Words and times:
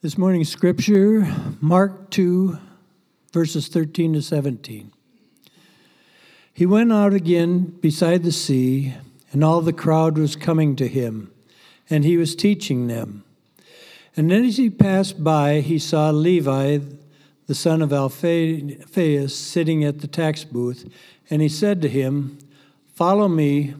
This 0.00 0.16
morning's 0.16 0.48
scripture, 0.48 1.26
Mark 1.60 2.10
2, 2.10 2.56
verses 3.32 3.66
13 3.66 4.12
to 4.12 4.22
17. 4.22 4.92
He 6.54 6.66
went 6.66 6.92
out 6.92 7.12
again 7.12 7.76
beside 7.80 8.22
the 8.22 8.30
sea, 8.30 8.94
and 9.32 9.42
all 9.42 9.60
the 9.60 9.72
crowd 9.72 10.16
was 10.16 10.36
coming 10.36 10.76
to 10.76 10.86
him, 10.86 11.32
and 11.90 12.04
he 12.04 12.16
was 12.16 12.36
teaching 12.36 12.86
them. 12.86 13.24
And 14.16 14.30
then 14.30 14.44
as 14.44 14.56
he 14.56 14.70
passed 14.70 15.24
by, 15.24 15.62
he 15.62 15.80
saw 15.80 16.10
Levi, 16.10 16.78
the 17.48 17.54
son 17.56 17.82
of 17.82 17.92
Alphaeus, 17.92 19.36
sitting 19.36 19.82
at 19.82 19.98
the 19.98 20.06
tax 20.06 20.44
booth, 20.44 20.88
and 21.28 21.42
he 21.42 21.48
said 21.48 21.82
to 21.82 21.88
him, 21.88 22.38
Follow 22.94 23.26
me. 23.26 23.74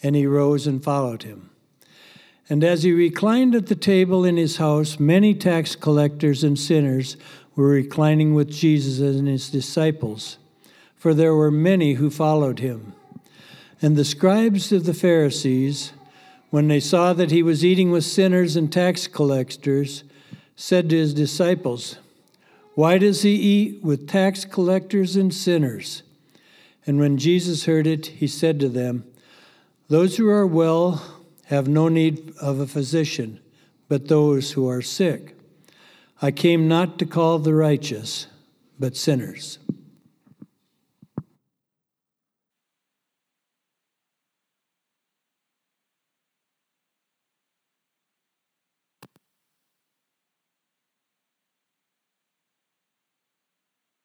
And 0.00 0.14
he 0.14 0.26
rose 0.26 0.68
and 0.68 0.84
followed 0.84 1.24
him. 1.24 1.50
And 2.48 2.62
as 2.62 2.82
he 2.82 2.92
reclined 2.92 3.54
at 3.54 3.66
the 3.66 3.74
table 3.74 4.24
in 4.24 4.36
his 4.36 4.58
house, 4.58 5.00
many 5.00 5.34
tax 5.34 5.74
collectors 5.74 6.44
and 6.44 6.58
sinners 6.58 7.16
were 7.56 7.68
reclining 7.68 8.34
with 8.34 8.50
Jesus 8.50 9.16
and 9.16 9.26
his 9.26 9.48
disciples, 9.48 10.36
for 10.96 11.14
there 11.14 11.34
were 11.34 11.50
many 11.50 11.94
who 11.94 12.10
followed 12.10 12.58
him. 12.58 12.94
And 13.80 13.96
the 13.96 14.04
scribes 14.04 14.72
of 14.72 14.84
the 14.84 14.94
Pharisees, 14.94 15.92
when 16.50 16.68
they 16.68 16.80
saw 16.80 17.12
that 17.14 17.30
he 17.30 17.42
was 17.42 17.64
eating 17.64 17.90
with 17.90 18.04
sinners 18.04 18.56
and 18.56 18.72
tax 18.72 19.06
collectors, 19.06 20.04
said 20.56 20.90
to 20.90 20.96
his 20.96 21.14
disciples, 21.14 21.98
Why 22.74 22.98
does 22.98 23.22
he 23.22 23.34
eat 23.34 23.82
with 23.82 24.08
tax 24.08 24.44
collectors 24.44 25.16
and 25.16 25.32
sinners? 25.32 26.02
And 26.86 26.98
when 26.98 27.16
Jesus 27.16 27.64
heard 27.64 27.86
it, 27.86 28.06
he 28.06 28.26
said 28.26 28.60
to 28.60 28.68
them, 28.68 29.04
Those 29.88 30.16
who 30.16 30.28
are 30.28 30.46
well 30.46 31.13
have 31.46 31.68
no 31.68 31.88
need 31.88 32.32
of 32.40 32.58
a 32.58 32.66
physician, 32.66 33.40
but 33.88 34.08
those 34.08 34.52
who 34.52 34.68
are 34.68 34.82
sick. 34.82 35.36
I 36.22 36.30
came 36.30 36.68
not 36.68 36.98
to 36.98 37.06
call 37.06 37.38
the 37.38 37.54
righteous, 37.54 38.28
but 38.78 38.96
sinners. 38.96 39.58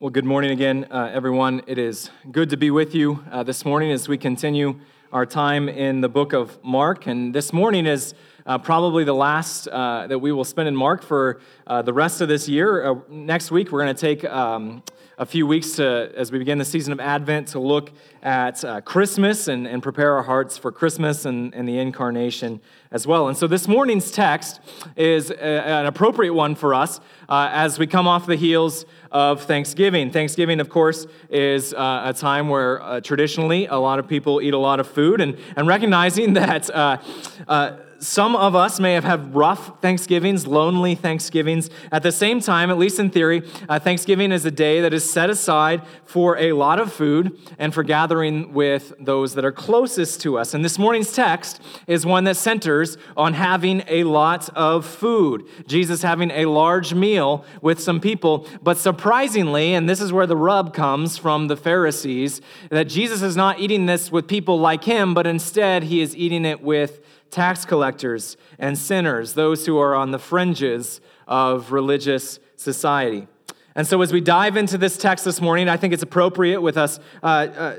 Well, 0.02 0.10
good 0.10 0.24
morning 0.24 0.52
again, 0.52 0.88
uh, 0.92 1.12
everyone. 1.14 1.62
It 1.68 1.78
is 1.78 2.10
good 2.32 2.50
to 2.52 2.58
be 2.58 2.72
with 2.72 2.96
you 2.96 3.24
uh, 3.30 3.44
this 3.44 3.66
morning 3.66 3.92
as 3.92 4.08
we 4.08 4.18
continue 4.18 4.80
our 5.12 5.26
time 5.26 5.68
in 5.68 6.02
the 6.02 6.10
book 6.10 6.34
of 6.34 6.64
Mark. 6.64 7.08
And 7.08 7.34
this 7.34 7.52
morning 7.52 7.88
is 7.88 8.14
uh, 8.46 8.60
probably 8.60 9.04
the 9.04 9.14
last 9.14 9.68
uh, 9.68 10.06
that 10.08 10.20
we 10.20 10.32
will 10.32 10.44
spend 10.44 10.68
in 10.68 10.76
Mark 10.76 11.02
for 11.02 11.40
uh, 11.66 11.82
the 11.82 11.94
rest 11.94 12.22
of 12.22 12.28
this 12.28 12.48
year. 12.48 12.86
Uh, 12.86 12.96
next 13.10 13.50
week, 13.50 13.72
we're 13.72 13.82
going 13.82 13.96
to 13.96 14.00
take 14.00 14.24
um, 14.26 14.84
a 15.20 15.26
few 15.26 15.46
weeks 15.46 15.74
to, 15.74 16.10
as 16.16 16.32
we 16.32 16.40
begin 16.40 16.58
the 16.58 16.66
season 16.66 16.94
of 16.94 17.00
Advent 17.02 17.50
to 17.50 17.60
look 17.60 17.92
at 18.24 18.64
uh, 18.64 18.80
Christmas 18.80 19.50
and, 19.50 19.68
and 19.68 19.84
prepare 19.84 20.16
our 20.16 20.24
hearts 20.24 20.58
for 20.58 20.72
Christmas 20.72 21.26
and, 21.26 21.54
and 21.54 21.68
the 21.68 21.78
incarnation 21.78 22.62
as 22.90 23.06
well. 23.06 23.28
And 23.28 23.36
so 23.36 23.46
this 23.46 23.68
morning's 23.68 24.12
text 24.12 24.62
is 24.96 25.30
a, 25.30 25.44
an 25.44 25.88
appropriate 25.88 26.34
one 26.34 26.56
for 26.56 26.74
us 26.74 27.02
uh, 27.28 27.50
as 27.52 27.78
we 27.78 27.86
come 27.86 28.08
off 28.08 28.28
the 28.28 28.38
heels 28.38 28.86
of 29.12 29.44
Thanksgiving. 29.44 30.10
Thanksgiving, 30.10 30.62
of 30.62 30.70
course, 30.70 31.06
is 31.30 31.74
uh, 31.74 32.04
a 32.06 32.14
time 32.14 32.48
where 32.48 32.82
uh, 32.82 33.02
traditionally 33.02 33.68
a 33.68 33.76
lot 33.76 34.00
of 34.00 34.08
people 34.08 34.42
eat 34.42 34.54
a 34.54 34.58
lot 34.58 34.80
of 34.80 34.88
food, 34.88 35.20
and, 35.20 35.38
and 35.58 35.68
recognizing 35.68 36.32
that 36.40 36.70
uh, 36.70 36.98
uh, 37.46 37.76
some 38.00 38.36
of 38.36 38.56
us 38.56 38.80
may 38.80 38.94
have 38.94 39.04
had 39.04 39.36
rough 39.36 39.82
Thanksgivings, 39.82 40.48
lonely 40.48 40.96
Thanksgivings. 40.96 41.70
At 41.92 42.04
the 42.04 42.12
same 42.12 42.40
time, 42.40 42.70
at 42.70 42.78
least 42.78 43.00
in 43.00 43.10
theory, 43.10 43.44
uh, 43.68 43.80
Thanksgiving 43.80 44.32
is 44.32 44.46
a 44.46 44.52
day 44.52 44.82
that 44.82 44.94
is 44.94 45.10
set 45.10 45.30
aside 45.30 45.82
for 46.06 46.38
a 46.38 46.54
lot 46.54 46.80
of 46.80 46.92
food 46.92 47.38
and 47.58 47.74
for 47.74 47.84
gathering 47.84 48.54
with 48.54 48.94
those 49.00 49.34
that 49.36 49.46
are 49.46 49.52
closest 49.52 50.22
to 50.22 50.38
us. 50.38 50.54
And 50.54 50.64
this 50.64 50.80
morning's 50.80 51.12
text 51.12 51.62
is 51.88 52.06
one 52.06 52.24
that 52.24 52.38
centers 52.38 52.98
on 53.18 53.34
having 53.34 53.84
a 53.88 54.04
lot 54.04 54.50
of 54.56 54.86
food. 54.86 55.46
Jesus 55.68 56.02
having 56.02 56.32
a 56.32 56.46
large 56.46 56.94
meal 56.94 57.46
with 57.62 57.80
some 57.80 58.00
people, 58.00 58.48
but 58.62 58.78
surprisingly, 58.78 59.74
and 59.74 59.90
this 59.90 60.02
is 60.02 60.14
where 60.14 60.28
the 60.28 60.38
rub 60.38 60.74
comes 60.74 61.18
from 61.18 61.48
the 61.48 61.58
Pharisees, 61.58 62.42
that 62.70 62.86
Jesus 62.86 63.22
is 63.22 63.36
not 63.36 63.60
eating 63.60 63.86
this 63.86 64.12
with 64.12 64.28
people 64.28 64.60
like 64.60 64.84
him, 64.84 65.14
but 65.14 65.28
instead 65.28 65.84
he 65.84 66.02
is 66.02 66.16
eating 66.16 66.46
it 66.46 66.62
with 66.62 67.02
tax 67.32 67.66
collectors 67.66 68.38
and 68.58 68.78
sinners, 68.78 69.34
those 69.34 69.66
who 69.66 69.78
are 69.78 69.96
on 69.96 70.12
the 70.12 70.20
fringes 70.20 71.02
of 71.28 71.72
religious 71.72 72.40
society. 72.56 73.28
And 73.76 73.88
so, 73.88 74.02
as 74.02 74.12
we 74.12 74.20
dive 74.20 74.58
into 74.58 74.78
this 74.78 74.98
text 74.98 75.26
this 75.26 75.40
morning, 75.40 75.70
I 75.70 75.78
think 75.78 75.94
it's 75.94 76.04
appropriate 76.04 76.62
with 76.62 76.78
us. 76.78 77.00
Uh, 77.22 77.26
uh, 77.26 77.76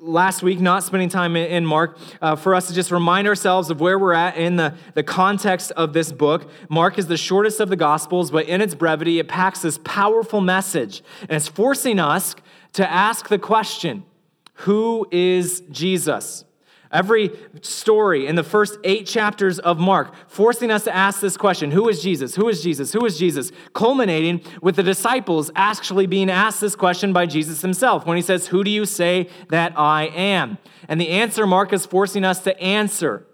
last 0.00 0.42
week, 0.42 0.60
not 0.60 0.82
spending 0.82 1.08
time 1.08 1.34
in 1.36 1.64
Mark, 1.64 1.98
uh, 2.20 2.36
for 2.36 2.54
us 2.54 2.68
to 2.68 2.74
just 2.74 2.90
remind 2.90 3.26
ourselves 3.26 3.70
of 3.70 3.80
where 3.80 3.98
we're 3.98 4.12
at 4.12 4.36
in 4.36 4.56
the, 4.56 4.74
the 4.94 5.02
context 5.02 5.70
of 5.72 5.92
this 5.92 6.12
book. 6.12 6.50
Mark 6.68 6.98
is 6.98 7.06
the 7.06 7.16
shortest 7.16 7.60
of 7.60 7.68
the 7.70 7.76
Gospels, 7.76 8.30
but 8.30 8.46
in 8.46 8.60
its 8.60 8.74
brevity, 8.74 9.18
it 9.18 9.28
packs 9.28 9.62
this 9.62 9.78
powerful 9.84 10.40
message. 10.40 11.02
And 11.22 11.32
it's 11.32 11.48
forcing 11.48 11.98
us 11.98 12.36
to 12.74 12.90
ask 12.90 13.28
the 13.28 13.38
question 13.38 14.04
Who 14.58 15.06
is 15.10 15.62
Jesus? 15.70 16.44
Every 16.90 17.30
story 17.62 18.26
in 18.26 18.36
the 18.36 18.44
first 18.44 18.78
eight 18.84 19.06
chapters 19.06 19.58
of 19.58 19.78
Mark 19.78 20.14
forcing 20.28 20.70
us 20.70 20.84
to 20.84 20.94
ask 20.94 21.20
this 21.20 21.36
question 21.36 21.70
Who 21.70 21.88
is 21.88 22.02
Jesus? 22.02 22.34
Who 22.34 22.48
is 22.48 22.62
Jesus? 22.62 22.92
Who 22.92 23.04
is 23.04 23.18
Jesus? 23.18 23.50
Culminating 23.72 24.42
with 24.62 24.76
the 24.76 24.82
disciples 24.82 25.50
actually 25.56 26.06
being 26.06 26.30
asked 26.30 26.60
this 26.60 26.76
question 26.76 27.12
by 27.12 27.26
Jesus 27.26 27.62
himself 27.62 28.06
when 28.06 28.16
he 28.16 28.22
says, 28.22 28.48
Who 28.48 28.62
do 28.62 28.70
you 28.70 28.84
say 28.84 29.28
that 29.48 29.78
I 29.78 30.04
am? 30.06 30.58
And 30.88 31.00
the 31.00 31.08
answer 31.08 31.46
Mark 31.46 31.72
is 31.72 31.86
forcing 31.86 32.24
us 32.24 32.40
to 32.40 32.58
answer 32.60 33.26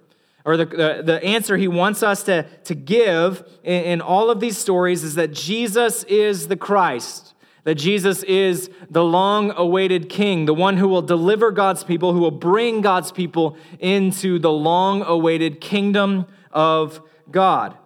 or 0.44 0.56
the, 0.56 0.65
the, 0.65 1.03
the, 1.05 1.22
answer 1.22 1.59
he 1.59 1.69
wants 1.69 2.03
us 2.03 2.22
to, 2.22 2.44
to 2.65 2.75
give 2.75 3.44
in, 3.62 3.84
in 3.84 4.00
all 4.00 4.31
of 4.31 4.41
these 4.41 4.56
stories 4.56 5.05
is 5.05 5.17
that 5.17 5.32
Jesus 5.32 6.03
is 6.05 6.49
the 6.49 6.56
Christ 6.56 7.29
that 7.65 7.75
Jesus 7.76 8.22
is 8.25 8.71
the 8.88 9.04
long 9.04 9.53
awaited 9.56 10.09
king, 10.09 10.47
the 10.47 10.54
one 10.54 10.76
who 10.76 10.88
will 10.88 11.03
deliver 11.03 11.50
God's 11.50 11.84
people, 11.84 12.12
who 12.12 12.21
will 12.21 12.31
bring 12.31 12.81
God's 12.81 13.12
people 13.12 13.56
into 13.78 14.38
the 14.38 14.53
long 14.53 15.03
awaited 15.03 15.60
kingdom 15.60 16.26
of 16.50 17.00
God. 17.31 17.76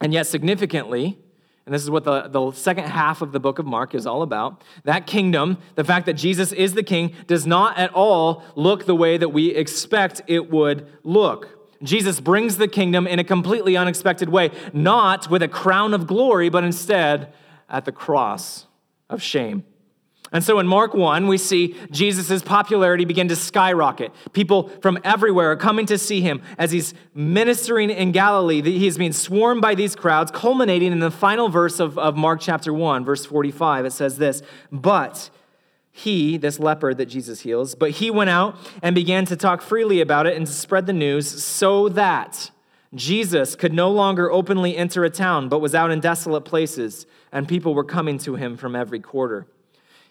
And 0.00 0.12
yet, 0.12 0.26
significantly, 0.26 1.18
and 1.68 1.74
this 1.74 1.82
is 1.82 1.90
what 1.90 2.04
the, 2.04 2.28
the 2.28 2.50
second 2.52 2.84
half 2.84 3.20
of 3.20 3.32
the 3.32 3.40
book 3.40 3.58
of 3.58 3.66
Mark 3.66 3.94
is 3.94 4.06
all 4.06 4.22
about. 4.22 4.62
That 4.84 5.06
kingdom, 5.06 5.58
the 5.74 5.84
fact 5.84 6.06
that 6.06 6.14
Jesus 6.14 6.50
is 6.50 6.72
the 6.72 6.82
king, 6.82 7.12
does 7.26 7.46
not 7.46 7.76
at 7.76 7.92
all 7.92 8.42
look 8.54 8.86
the 8.86 8.94
way 8.94 9.18
that 9.18 9.28
we 9.28 9.54
expect 9.54 10.22
it 10.26 10.50
would 10.50 10.90
look. 11.02 11.58
Jesus 11.82 12.20
brings 12.20 12.56
the 12.56 12.68
kingdom 12.68 13.06
in 13.06 13.18
a 13.18 13.24
completely 13.24 13.76
unexpected 13.76 14.30
way, 14.30 14.50
not 14.72 15.28
with 15.30 15.42
a 15.42 15.48
crown 15.48 15.92
of 15.92 16.06
glory, 16.06 16.48
but 16.48 16.64
instead 16.64 17.34
at 17.68 17.84
the 17.84 17.92
cross 17.92 18.66
of 19.08 19.22
shame. 19.22 19.64
And 20.30 20.44
so 20.44 20.58
in 20.58 20.66
Mark 20.66 20.92
1, 20.92 21.26
we 21.26 21.38
see 21.38 21.74
Jesus' 21.90 22.42
popularity 22.42 23.06
begin 23.06 23.28
to 23.28 23.36
skyrocket. 23.36 24.12
People 24.32 24.68
from 24.82 24.98
everywhere 25.02 25.52
are 25.52 25.56
coming 25.56 25.86
to 25.86 25.96
see 25.96 26.20
him 26.20 26.42
as 26.58 26.70
he's 26.70 26.92
ministering 27.14 27.88
in 27.88 28.12
Galilee. 28.12 28.60
He's 28.60 28.98
being 28.98 29.14
swarmed 29.14 29.62
by 29.62 29.74
these 29.74 29.96
crowds, 29.96 30.30
culminating 30.30 30.92
in 30.92 30.98
the 30.98 31.10
final 31.10 31.48
verse 31.48 31.80
of, 31.80 31.98
of 31.98 32.16
Mark 32.16 32.40
chapter 32.42 32.74
1, 32.74 33.06
verse 33.06 33.24
45. 33.24 33.86
It 33.86 33.92
says 33.92 34.18
this 34.18 34.42
But 34.70 35.30
he, 35.90 36.36
this 36.36 36.60
leper 36.60 36.92
that 36.92 37.06
Jesus 37.06 37.40
heals, 37.40 37.74
but 37.74 37.92
he 37.92 38.10
went 38.10 38.30
out 38.30 38.56
and 38.82 38.94
began 38.94 39.24
to 39.26 39.36
talk 39.36 39.62
freely 39.62 40.00
about 40.00 40.26
it 40.26 40.36
and 40.36 40.46
to 40.46 40.52
spread 40.52 40.86
the 40.86 40.92
news 40.92 41.42
so 41.42 41.88
that 41.88 42.50
Jesus 42.94 43.56
could 43.56 43.72
no 43.72 43.90
longer 43.90 44.30
openly 44.30 44.76
enter 44.76 45.04
a 45.04 45.10
town, 45.10 45.48
but 45.48 45.60
was 45.60 45.74
out 45.74 45.90
in 45.90 46.00
desolate 46.00 46.42
places, 46.42 47.06
and 47.32 47.48
people 47.48 47.74
were 47.74 47.84
coming 47.84 48.18
to 48.18 48.36
him 48.36 48.56
from 48.56 48.74
every 48.74 49.00
quarter. 49.00 49.46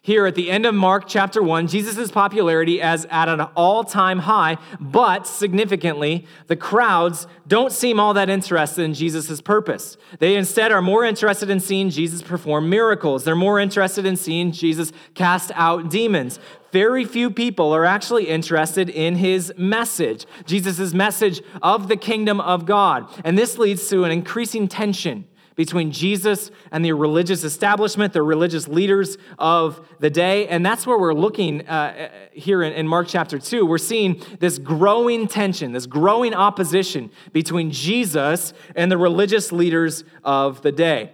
Here 0.07 0.25
at 0.25 0.35
the 0.35 0.49
end 0.49 0.65
of 0.65 0.73
Mark 0.73 1.03
chapter 1.05 1.43
1, 1.43 1.67
Jesus' 1.67 2.11
popularity 2.11 2.79
is 2.79 3.05
at 3.09 3.27
an 3.27 3.41
all 3.41 3.83
time 3.83 4.19
high, 4.19 4.57
but 4.79 5.27
significantly, 5.27 6.25
the 6.45 6.55
crowds 6.55 7.27
don't 7.45 7.73
seem 7.73 7.99
all 7.99 8.13
that 8.13 8.29
interested 8.29 8.83
in 8.83 8.93
Jesus' 8.93 9.41
purpose. 9.41 9.97
They 10.19 10.37
instead 10.37 10.71
are 10.71 10.81
more 10.81 11.03
interested 11.03 11.49
in 11.49 11.59
seeing 11.59 11.89
Jesus 11.89 12.21
perform 12.21 12.69
miracles. 12.69 13.25
They're 13.25 13.35
more 13.35 13.59
interested 13.59 14.05
in 14.05 14.15
seeing 14.15 14.53
Jesus 14.53 14.93
cast 15.13 15.51
out 15.55 15.89
demons. 15.89 16.39
Very 16.71 17.03
few 17.03 17.29
people 17.29 17.73
are 17.73 17.83
actually 17.83 18.29
interested 18.29 18.89
in 18.89 19.15
his 19.15 19.53
message, 19.57 20.25
Jesus' 20.45 20.93
message 20.93 21.41
of 21.61 21.89
the 21.89 21.97
kingdom 21.97 22.39
of 22.39 22.65
God. 22.65 23.09
And 23.25 23.37
this 23.37 23.57
leads 23.57 23.89
to 23.89 24.05
an 24.05 24.11
increasing 24.11 24.69
tension 24.69 25.25
between 25.57 25.91
Jesus 25.91 26.51
and 26.71 26.85
the 26.85 26.93
religious 26.93 27.43
establishment, 27.43 28.13
the 28.13 28.21
religious 28.21 28.69
leaders 28.69 29.17
of 29.37 29.85
the 29.99 30.09
day. 30.09 30.47
And 30.47 30.65
that's 30.65 30.87
where 30.87 30.97
we're 30.97 31.15
looking 31.15 31.67
uh, 31.67 32.09
here 32.31 32.63
in, 32.63 32.71
in 32.73 32.87
Mark 32.87 33.07
chapter 33.09 33.39
2. 33.39 33.65
We're 33.65 33.79
seeing 33.79 34.21
this 34.39 34.59
growing 34.59 35.27
tension, 35.27 35.73
this 35.73 35.87
growing 35.87 36.33
opposition 36.33 37.11
between 37.33 37.71
Jesus 37.71 38.53
and 38.75 38.89
the 38.91 38.97
religious 38.97 39.51
leaders 39.51 40.05
of 40.23 40.61
the 40.61 40.71
day. 40.71 41.11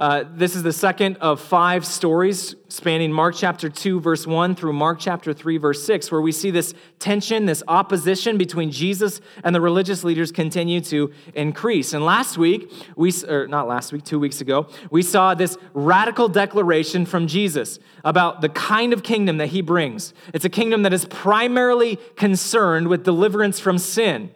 Uh, 0.00 0.24
this 0.32 0.56
is 0.56 0.62
the 0.62 0.72
second 0.72 1.18
of 1.18 1.38
five 1.38 1.84
stories 1.84 2.56
spanning 2.68 3.12
Mark 3.12 3.34
chapter 3.36 3.68
2, 3.68 4.00
verse 4.00 4.26
1 4.26 4.54
through 4.54 4.72
Mark 4.72 4.98
chapter 4.98 5.34
3, 5.34 5.58
verse 5.58 5.84
6, 5.84 6.10
where 6.10 6.22
we 6.22 6.32
see 6.32 6.50
this 6.50 6.72
tension, 6.98 7.44
this 7.44 7.62
opposition 7.68 8.38
between 8.38 8.70
Jesus 8.70 9.20
and 9.44 9.54
the 9.54 9.60
religious 9.60 10.02
leaders 10.02 10.32
continue 10.32 10.80
to 10.80 11.12
increase. 11.34 11.92
And 11.92 12.02
last 12.02 12.38
week, 12.38 12.72
we, 12.96 13.12
or 13.28 13.46
not 13.46 13.68
last 13.68 13.92
week, 13.92 14.02
two 14.04 14.18
weeks 14.18 14.40
ago, 14.40 14.68
we 14.90 15.02
saw 15.02 15.34
this 15.34 15.58
radical 15.74 16.30
declaration 16.30 17.04
from 17.04 17.26
Jesus 17.26 17.78
about 18.02 18.40
the 18.40 18.48
kind 18.48 18.94
of 18.94 19.02
kingdom 19.02 19.36
that 19.36 19.48
he 19.48 19.60
brings. 19.60 20.14
It's 20.32 20.46
a 20.46 20.50
kingdom 20.50 20.82
that 20.84 20.94
is 20.94 21.04
primarily 21.04 21.96
concerned 22.16 22.88
with 22.88 23.04
deliverance 23.04 23.60
from 23.60 23.76
sin. 23.76 24.30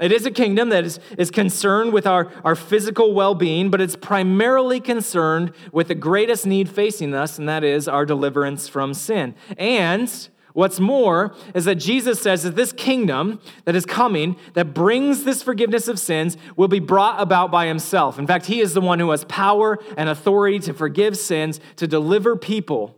It 0.00 0.12
is 0.12 0.26
a 0.26 0.30
kingdom 0.30 0.68
that 0.68 0.84
is, 0.84 1.00
is 1.16 1.30
concerned 1.30 1.92
with 1.92 2.06
our, 2.06 2.30
our 2.44 2.54
physical 2.54 3.12
well 3.14 3.34
being, 3.34 3.70
but 3.70 3.80
it's 3.80 3.96
primarily 3.96 4.80
concerned 4.80 5.52
with 5.72 5.88
the 5.88 5.94
greatest 5.94 6.46
need 6.46 6.68
facing 6.68 7.14
us, 7.14 7.38
and 7.38 7.48
that 7.48 7.64
is 7.64 7.88
our 7.88 8.06
deliverance 8.06 8.68
from 8.68 8.94
sin. 8.94 9.34
And 9.56 10.28
what's 10.52 10.78
more 10.78 11.34
is 11.54 11.64
that 11.64 11.76
Jesus 11.76 12.20
says 12.20 12.44
that 12.44 12.56
this 12.56 12.72
kingdom 12.72 13.40
that 13.64 13.74
is 13.74 13.84
coming, 13.84 14.36
that 14.54 14.74
brings 14.74 15.24
this 15.24 15.42
forgiveness 15.42 15.88
of 15.88 15.98
sins, 15.98 16.36
will 16.56 16.68
be 16.68 16.80
brought 16.80 17.20
about 17.20 17.50
by 17.50 17.66
himself. 17.66 18.18
In 18.18 18.26
fact, 18.26 18.46
he 18.46 18.60
is 18.60 18.74
the 18.74 18.80
one 18.80 19.00
who 19.00 19.10
has 19.10 19.24
power 19.24 19.78
and 19.96 20.08
authority 20.08 20.58
to 20.60 20.74
forgive 20.74 21.16
sins, 21.16 21.60
to 21.76 21.86
deliver 21.86 22.36
people 22.36 22.96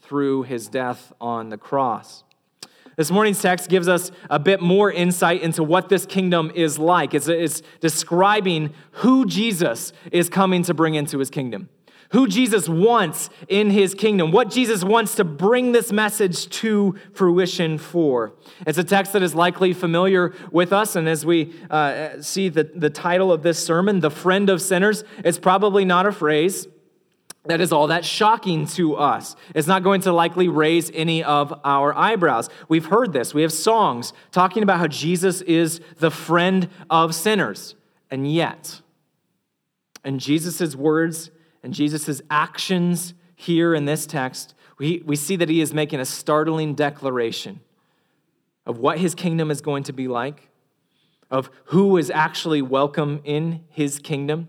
through 0.00 0.42
his 0.42 0.68
death 0.68 1.12
on 1.20 1.48
the 1.48 1.58
cross. 1.58 2.21
This 3.02 3.10
morning's 3.10 3.42
text 3.42 3.68
gives 3.68 3.88
us 3.88 4.12
a 4.30 4.38
bit 4.38 4.60
more 4.60 4.88
insight 4.88 5.42
into 5.42 5.64
what 5.64 5.88
this 5.88 6.06
kingdom 6.06 6.52
is 6.54 6.78
like. 6.78 7.14
It's, 7.14 7.26
it's, 7.26 7.60
describing 7.80 8.72
who 8.92 9.26
Jesus 9.26 9.92
is 10.12 10.28
coming 10.28 10.62
to 10.62 10.72
bring 10.72 10.94
into 10.94 11.18
his 11.18 11.28
kingdom, 11.28 11.68
who 12.12 12.28
Jesus 12.28 12.68
wants 12.68 13.28
in 13.48 13.70
his 13.70 13.92
kingdom, 13.92 14.30
what 14.30 14.50
Jesus 14.50 14.84
wants 14.84 15.16
to 15.16 15.24
bring 15.24 15.72
this 15.72 15.90
message 15.90 16.48
to 16.60 16.96
fruition 17.12 17.76
for. 17.76 18.34
It's 18.68 18.78
a 18.78 18.84
text 18.84 19.14
that 19.14 19.22
is 19.24 19.34
likely 19.34 19.72
familiar 19.72 20.32
with 20.52 20.72
us, 20.72 20.94
and 20.94 21.08
as 21.08 21.26
we 21.26 21.52
uh, 21.70 22.22
see 22.22 22.50
the, 22.50 22.70
the 22.72 22.88
title 22.88 23.32
of 23.32 23.42
this 23.42 23.58
sermon, 23.58 23.98
The 23.98 24.10
Friend 24.10 24.48
of 24.48 24.62
Sinners, 24.62 25.02
it's 25.24 25.40
probably 25.40 25.84
not 25.84 26.06
a 26.06 26.12
phrase 26.12 26.68
that 27.44 27.60
is 27.60 27.72
all 27.72 27.88
that 27.88 28.04
shocking 28.04 28.66
to 28.66 28.94
us. 28.94 29.34
It's 29.54 29.66
not 29.66 29.82
going 29.82 30.00
to 30.02 30.12
likely 30.12 30.48
raise 30.48 30.90
any 30.94 31.24
of 31.24 31.52
our 31.64 31.92
eyebrows. 31.96 32.48
We've 32.68 32.86
heard 32.86 33.12
this. 33.12 33.34
We 33.34 33.42
have 33.42 33.52
songs 33.52 34.12
talking 34.30 34.62
about 34.62 34.78
how 34.78 34.86
Jesus 34.86 35.40
is 35.42 35.80
the 35.98 36.10
friend 36.10 36.68
of 36.88 37.14
sinners. 37.14 37.74
And 38.10 38.32
yet, 38.32 38.80
in 40.04 40.20
Jesus' 40.20 40.76
words 40.76 41.30
and 41.64 41.74
Jesus' 41.74 42.22
actions 42.30 43.14
here 43.34 43.74
in 43.74 43.86
this 43.86 44.06
text, 44.06 44.54
we, 44.78 45.02
we 45.04 45.16
see 45.16 45.34
that 45.36 45.48
he 45.48 45.60
is 45.60 45.74
making 45.74 45.98
a 45.98 46.04
startling 46.04 46.74
declaration 46.74 47.60
of 48.66 48.78
what 48.78 48.98
his 48.98 49.16
kingdom 49.16 49.50
is 49.50 49.60
going 49.60 49.82
to 49.84 49.92
be 49.92 50.06
like, 50.06 50.48
of 51.28 51.50
who 51.66 51.96
is 51.96 52.08
actually 52.10 52.62
welcome 52.62 53.20
in 53.24 53.64
his 53.68 53.98
kingdom 53.98 54.48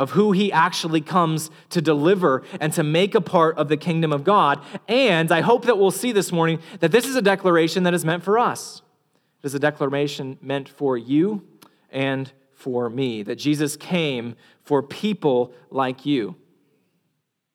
of 0.00 0.12
who 0.12 0.32
he 0.32 0.50
actually 0.50 1.02
comes 1.02 1.50
to 1.68 1.82
deliver 1.82 2.42
and 2.58 2.72
to 2.72 2.82
make 2.82 3.14
a 3.14 3.20
part 3.20 3.58
of 3.58 3.68
the 3.68 3.76
kingdom 3.76 4.14
of 4.14 4.24
God. 4.24 4.58
And 4.88 5.30
I 5.30 5.42
hope 5.42 5.66
that 5.66 5.76
we'll 5.76 5.90
see 5.90 6.10
this 6.10 6.32
morning 6.32 6.58
that 6.80 6.90
this 6.90 7.04
is 7.04 7.16
a 7.16 7.22
declaration 7.22 7.82
that 7.82 7.92
is 7.92 8.02
meant 8.02 8.24
for 8.24 8.38
us. 8.38 8.80
It 9.42 9.46
is 9.46 9.54
a 9.54 9.58
declaration 9.58 10.38
meant 10.40 10.70
for 10.70 10.96
you 10.96 11.46
and 11.90 12.32
for 12.54 12.88
me, 12.88 13.22
that 13.24 13.36
Jesus 13.36 13.76
came 13.76 14.36
for 14.62 14.82
people 14.82 15.52
like 15.68 16.06
you. 16.06 16.34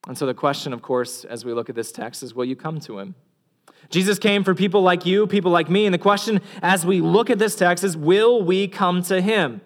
And 0.07 0.15
so 0.15 0.27
the 0.27 0.35
question, 0.35 0.71
of 0.71 0.83
course, 0.83 1.25
as 1.25 1.43
we 1.43 1.51
look 1.51 1.67
at 1.69 1.75
this 1.75 1.91
text 1.91 2.21
is 2.21 2.35
will 2.35 2.45
you 2.45 2.55
come 2.55 2.79
to 2.81 2.99
him? 2.99 3.15
Jesus 3.89 4.19
came 4.19 4.43
for 4.43 4.53
people 4.53 4.83
like 4.83 5.03
you, 5.03 5.25
people 5.25 5.51
like 5.51 5.67
me. 5.67 5.85
And 5.85 5.93
the 5.93 5.99
question 5.99 6.41
as 6.61 6.85
we 6.85 7.01
look 7.01 7.31
at 7.31 7.39
this 7.39 7.55
text 7.55 7.83
is 7.83 7.97
will 7.97 8.43
we 8.43 8.67
come 8.67 9.01
to 9.03 9.19
him? 9.19 9.61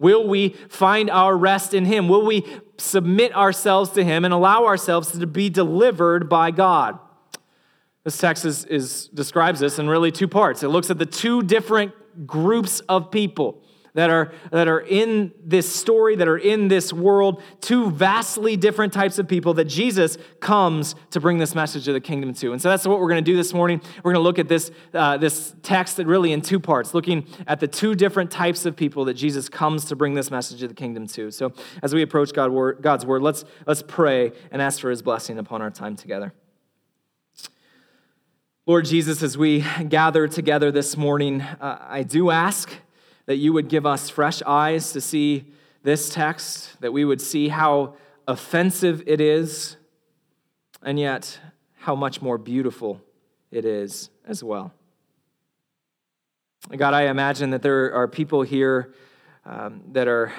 Will 0.00 0.26
we 0.26 0.48
find 0.68 1.08
our 1.10 1.36
rest 1.36 1.74
in 1.74 1.84
Him? 1.84 2.08
Will 2.08 2.26
we 2.26 2.44
submit 2.78 3.34
ourselves 3.36 3.90
to 3.90 4.02
Him 4.02 4.24
and 4.24 4.34
allow 4.34 4.64
ourselves 4.64 5.12
to 5.12 5.26
be 5.26 5.48
delivered 5.48 6.28
by 6.28 6.50
God? 6.50 6.98
This 8.02 8.16
text 8.16 8.46
is, 8.46 8.64
is, 8.64 9.08
describes 9.08 9.60
this 9.60 9.78
in 9.78 9.88
really 9.88 10.10
two 10.10 10.26
parts. 10.26 10.62
It 10.62 10.68
looks 10.68 10.90
at 10.90 10.98
the 10.98 11.06
two 11.06 11.42
different 11.42 11.92
groups 12.26 12.80
of 12.80 13.10
people 13.10 13.62
that 13.94 14.10
are, 14.10 14.32
that 14.50 14.68
are 14.68 14.80
in 14.80 15.32
this 15.44 15.74
story, 15.74 16.16
that 16.16 16.28
are 16.28 16.36
in 16.36 16.68
this 16.68 16.92
world, 16.92 17.42
two 17.60 17.90
vastly 17.90 18.56
different 18.56 18.92
types 18.92 19.18
of 19.18 19.26
people 19.26 19.54
that 19.54 19.64
Jesus 19.64 20.16
comes 20.40 20.94
to 21.10 21.20
bring 21.20 21.38
this 21.38 21.54
message 21.54 21.88
of 21.88 21.94
the 21.94 22.00
kingdom 22.00 22.34
to. 22.34 22.52
And 22.52 22.60
so 22.60 22.68
that's 22.68 22.86
what 22.86 23.00
we're 23.00 23.08
going 23.08 23.24
to 23.24 23.30
do 23.30 23.36
this 23.36 23.52
morning. 23.52 23.80
We're 24.02 24.12
going 24.12 24.22
to 24.22 24.26
look 24.26 24.38
at 24.38 24.48
this, 24.48 24.70
uh, 24.94 25.16
this 25.16 25.54
text 25.62 25.96
that 25.96 26.06
really 26.06 26.32
in 26.32 26.42
two 26.42 26.60
parts, 26.60 26.94
looking 26.94 27.26
at 27.46 27.60
the 27.60 27.68
two 27.68 27.94
different 27.94 28.30
types 28.30 28.66
of 28.66 28.76
people 28.76 29.04
that 29.06 29.14
Jesus 29.14 29.48
comes 29.48 29.84
to 29.86 29.96
bring 29.96 30.14
this 30.14 30.30
message 30.30 30.62
of 30.62 30.68
the 30.68 30.74
kingdom 30.74 31.06
to. 31.08 31.30
So 31.30 31.52
as 31.82 31.94
we 31.94 32.02
approach 32.02 32.32
God, 32.32 32.50
God's 32.80 33.06
word, 33.06 33.22
let's, 33.22 33.44
let's 33.66 33.82
pray 33.82 34.32
and 34.50 34.62
ask 34.62 34.80
for 34.80 34.90
his 34.90 35.02
blessing 35.02 35.38
upon 35.38 35.62
our 35.62 35.70
time 35.70 35.96
together. 35.96 36.32
Lord 38.66 38.84
Jesus, 38.84 39.22
as 39.22 39.36
we 39.36 39.64
gather 39.88 40.28
together 40.28 40.70
this 40.70 40.96
morning, 40.96 41.40
uh, 41.40 41.84
I 41.88 42.04
do 42.04 42.30
ask 42.30 42.70
that 43.30 43.36
you 43.36 43.52
would 43.52 43.68
give 43.68 43.86
us 43.86 44.10
fresh 44.10 44.42
eyes 44.44 44.90
to 44.90 45.00
see 45.00 45.44
this 45.84 46.10
text, 46.10 46.68
that 46.80 46.92
we 46.92 47.04
would 47.04 47.20
see 47.20 47.46
how 47.46 47.94
offensive 48.26 49.04
it 49.06 49.20
is, 49.20 49.76
and 50.82 50.98
yet 50.98 51.38
how 51.78 51.94
much 51.94 52.20
more 52.20 52.38
beautiful 52.38 53.00
it 53.52 53.64
is 53.64 54.10
as 54.26 54.42
well. 54.42 54.74
God, 56.76 56.92
I 56.92 57.02
imagine 57.02 57.50
that 57.50 57.62
there 57.62 57.94
are 57.94 58.08
people 58.08 58.42
here 58.42 58.92
um, 59.46 59.80
that 59.92 60.08
are 60.08 60.32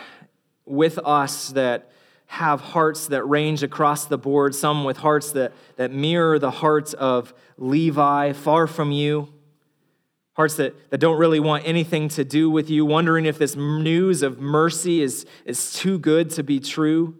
with 0.65 0.97
us 0.97 1.51
that 1.51 1.91
have 2.25 2.59
hearts 2.59 3.07
that 3.07 3.23
range 3.23 3.63
across 3.63 4.03
the 4.03 4.17
board, 4.17 4.53
some 4.53 4.83
with 4.83 4.97
hearts 4.97 5.31
that, 5.31 5.53
that 5.77 5.93
mirror 5.93 6.37
the 6.39 6.51
hearts 6.51 6.91
of 6.91 7.33
Levi, 7.57 8.33
far 8.33 8.67
from 8.67 8.91
you 8.91 9.29
hearts 10.33 10.55
that, 10.55 10.91
that 10.91 10.99
don't 10.99 11.17
really 11.17 11.39
want 11.39 11.67
anything 11.67 12.07
to 12.09 12.23
do 12.23 12.49
with 12.49 12.69
you, 12.69 12.85
wondering 12.85 13.25
if 13.25 13.37
this 13.37 13.55
news 13.55 14.21
of 14.21 14.39
mercy 14.39 15.01
is, 15.01 15.25
is 15.45 15.73
too 15.73 15.99
good 15.99 16.29
to 16.31 16.43
be 16.43 16.59
true. 16.59 17.15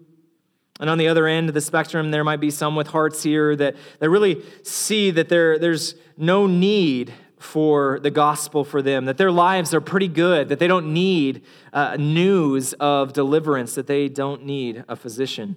And 0.80 0.88
on 0.88 0.98
the 0.98 1.08
other 1.08 1.26
end 1.26 1.48
of 1.48 1.54
the 1.54 1.60
spectrum, 1.60 2.10
there 2.10 2.24
might 2.24 2.40
be 2.40 2.50
some 2.50 2.74
with 2.74 2.88
hearts 2.88 3.22
here 3.22 3.54
that, 3.56 3.76
that 3.98 4.10
really 4.10 4.42
see 4.62 5.10
that 5.12 5.28
there, 5.28 5.58
there's 5.58 5.94
no 6.16 6.46
need 6.46 7.12
for 7.38 8.00
the 8.00 8.10
gospel 8.10 8.64
for 8.64 8.80
them, 8.80 9.04
that 9.04 9.18
their 9.18 9.30
lives 9.30 9.74
are 9.74 9.80
pretty 9.80 10.08
good, 10.08 10.48
that 10.48 10.58
they 10.58 10.68
don't 10.68 10.92
need 10.92 11.44
uh, 11.72 11.96
news 11.98 12.72
of 12.74 13.12
deliverance, 13.12 13.74
that 13.74 13.86
they 13.86 14.08
don't 14.08 14.44
need 14.44 14.84
a 14.88 14.96
physician. 14.96 15.56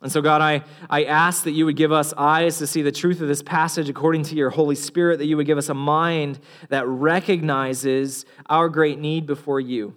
And 0.00 0.12
so, 0.12 0.22
God, 0.22 0.40
I, 0.40 0.62
I 0.88 1.04
ask 1.04 1.42
that 1.44 1.52
you 1.52 1.64
would 1.64 1.76
give 1.76 1.90
us 1.90 2.14
eyes 2.16 2.58
to 2.58 2.66
see 2.66 2.82
the 2.82 2.92
truth 2.92 3.20
of 3.20 3.26
this 3.26 3.42
passage 3.42 3.88
according 3.88 4.22
to 4.24 4.36
your 4.36 4.50
Holy 4.50 4.76
Spirit, 4.76 5.18
that 5.18 5.26
you 5.26 5.36
would 5.36 5.46
give 5.46 5.58
us 5.58 5.68
a 5.68 5.74
mind 5.74 6.38
that 6.68 6.86
recognizes 6.86 8.24
our 8.46 8.68
great 8.68 9.00
need 9.00 9.26
before 9.26 9.58
you. 9.58 9.96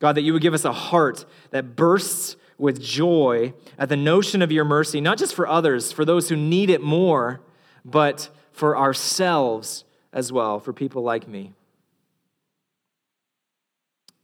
God, 0.00 0.16
that 0.16 0.22
you 0.22 0.32
would 0.32 0.42
give 0.42 0.54
us 0.54 0.64
a 0.64 0.72
heart 0.72 1.24
that 1.50 1.76
bursts 1.76 2.36
with 2.56 2.82
joy 2.82 3.54
at 3.78 3.88
the 3.88 3.96
notion 3.96 4.42
of 4.42 4.50
your 4.50 4.64
mercy, 4.64 5.00
not 5.00 5.18
just 5.18 5.34
for 5.34 5.46
others, 5.46 5.92
for 5.92 6.04
those 6.04 6.28
who 6.28 6.36
need 6.36 6.68
it 6.68 6.82
more, 6.82 7.40
but 7.84 8.30
for 8.50 8.76
ourselves 8.76 9.84
as 10.12 10.32
well, 10.32 10.58
for 10.58 10.72
people 10.72 11.02
like 11.02 11.28
me. 11.28 11.52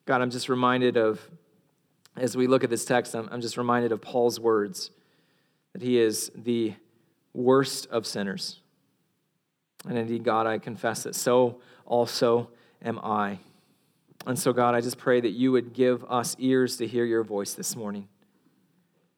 God, 0.07 0.21
I'm 0.21 0.31
just 0.31 0.49
reminded 0.49 0.97
of, 0.97 1.21
as 2.17 2.37
we 2.37 2.49
look 2.49 2.65
at 2.65 2.71
this 2.71 2.85
text, 2.85 3.15
I'm, 3.15 3.29
I'm 3.31 3.41
just 3.41 3.57
reminded 3.57 3.93
of 3.93 4.01
Paul's 4.01 4.41
words 4.41 4.91
that 5.75 5.83
he 5.83 5.99
is 5.99 6.31
the 6.35 6.73
worst 7.35 7.87
of 7.91 8.07
sinners. 8.07 8.61
And 9.87 9.99
indeed, 9.99 10.25
God, 10.25 10.47
I 10.47 10.59
confess 10.59 11.03
that 11.03 11.15
so 11.15 11.61
also 11.85 12.49
am 12.83 12.99
I. 13.01 13.39
And 14.27 14.39
so, 14.39 14.55
God, 14.55 14.75
I 14.75 14.81
just 14.81 14.97
pray 14.97 15.21
that 15.21 15.31
you 15.31 15.53
would 15.53 15.75
give 15.75 16.03
us 16.05 16.35
ears 16.39 16.79
to 16.79 16.87
hear 16.87 17.05
your 17.05 17.23
voice 17.23 17.53
this 17.53 17.77
morning. 17.77 18.09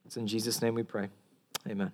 It's 0.04 0.16
in 0.16 0.26
Jesus' 0.26 0.60
name 0.60 0.74
we 0.74 0.82
pray. 0.82 1.08
Amen. 1.68 1.92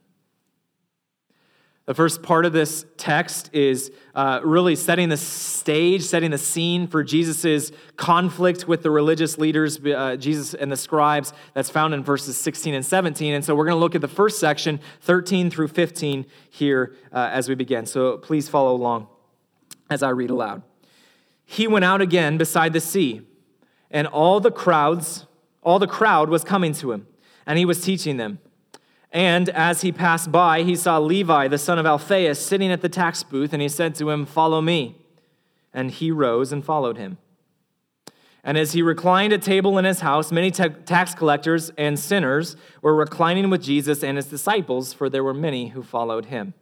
The 1.84 1.94
first 1.94 2.22
part 2.22 2.46
of 2.46 2.52
this 2.52 2.86
text 2.96 3.50
is 3.52 3.90
uh, 4.14 4.40
really 4.44 4.76
setting 4.76 5.08
the 5.08 5.16
stage, 5.16 6.02
setting 6.02 6.30
the 6.30 6.38
scene 6.38 6.86
for 6.86 7.02
Jesus' 7.02 7.72
conflict 7.96 8.68
with 8.68 8.84
the 8.84 8.90
religious 8.90 9.36
leaders, 9.36 9.80
uh, 9.84 10.14
Jesus 10.14 10.54
and 10.54 10.70
the 10.70 10.76
scribes, 10.76 11.32
that's 11.54 11.70
found 11.70 11.92
in 11.92 12.04
verses 12.04 12.36
16 12.36 12.74
and 12.74 12.86
17. 12.86 13.34
And 13.34 13.44
so 13.44 13.56
we're 13.56 13.64
going 13.64 13.74
to 13.74 13.80
look 13.80 13.96
at 13.96 14.00
the 14.00 14.06
first 14.06 14.38
section, 14.38 14.78
13 15.00 15.50
through 15.50 15.68
15, 15.68 16.24
here 16.50 16.94
uh, 17.12 17.30
as 17.32 17.48
we 17.48 17.56
begin. 17.56 17.84
So 17.86 18.16
please 18.16 18.48
follow 18.48 18.76
along 18.76 19.08
as 19.90 20.04
I 20.04 20.10
read 20.10 20.30
aloud. 20.30 20.62
He 21.44 21.66
went 21.66 21.84
out 21.84 22.00
again 22.00 22.38
beside 22.38 22.72
the 22.74 22.80
sea, 22.80 23.22
and 23.90 24.06
all 24.06 24.38
the 24.38 24.52
crowds, 24.52 25.26
all 25.62 25.80
the 25.80 25.88
crowd 25.88 26.30
was 26.30 26.44
coming 26.44 26.74
to 26.74 26.92
him, 26.92 27.08
and 27.44 27.58
he 27.58 27.64
was 27.64 27.82
teaching 27.82 28.18
them. 28.18 28.38
And 29.12 29.50
as 29.50 29.83
he 29.83 29.92
passed 29.92 30.33
by, 30.33 30.62
he 30.62 30.75
saw 30.75 30.99
Levi, 30.99 31.47
the 31.49 31.59
son 31.59 31.78
of 31.78 31.85
Alphaeus, 31.85 32.45
sitting 32.45 32.73
at 32.73 32.81
the 32.81 32.88
tax 32.88 33.23
booth, 33.23 33.52
and 33.52 33.61
he 33.61 33.69
said 33.69 33.95
to 33.97 34.09
him, 34.09 34.25
Follow 34.25 34.62
me. 34.62 34.97
And 35.75 35.90
he 35.90 36.11
rose 36.11 36.50
and 36.50 36.64
followed 36.64 36.97
him. 36.97 37.19
And 38.45 38.59
as 38.59 38.73
he 38.73 38.83
reclined 38.83 39.33
at 39.33 39.42
table 39.42 39.78
in 39.78 39.85
his 39.85 40.00
house, 40.00 40.33
many 40.33 40.50
tax 40.50 41.14
collectors 41.14 41.71
and 41.78 41.99
sinners 41.99 42.57
were 42.81 42.95
reclining 42.95 43.50
with 43.50 43.62
Jesus 43.62 44.02
and 44.02 44.16
his 44.16 44.26
disciples, 44.26 44.92
for 44.92 45.09
there 45.09 45.23
were 45.23 45.35
many 45.35 45.69
who 45.69 45.83
followed 45.83 46.26
him. 46.26 46.54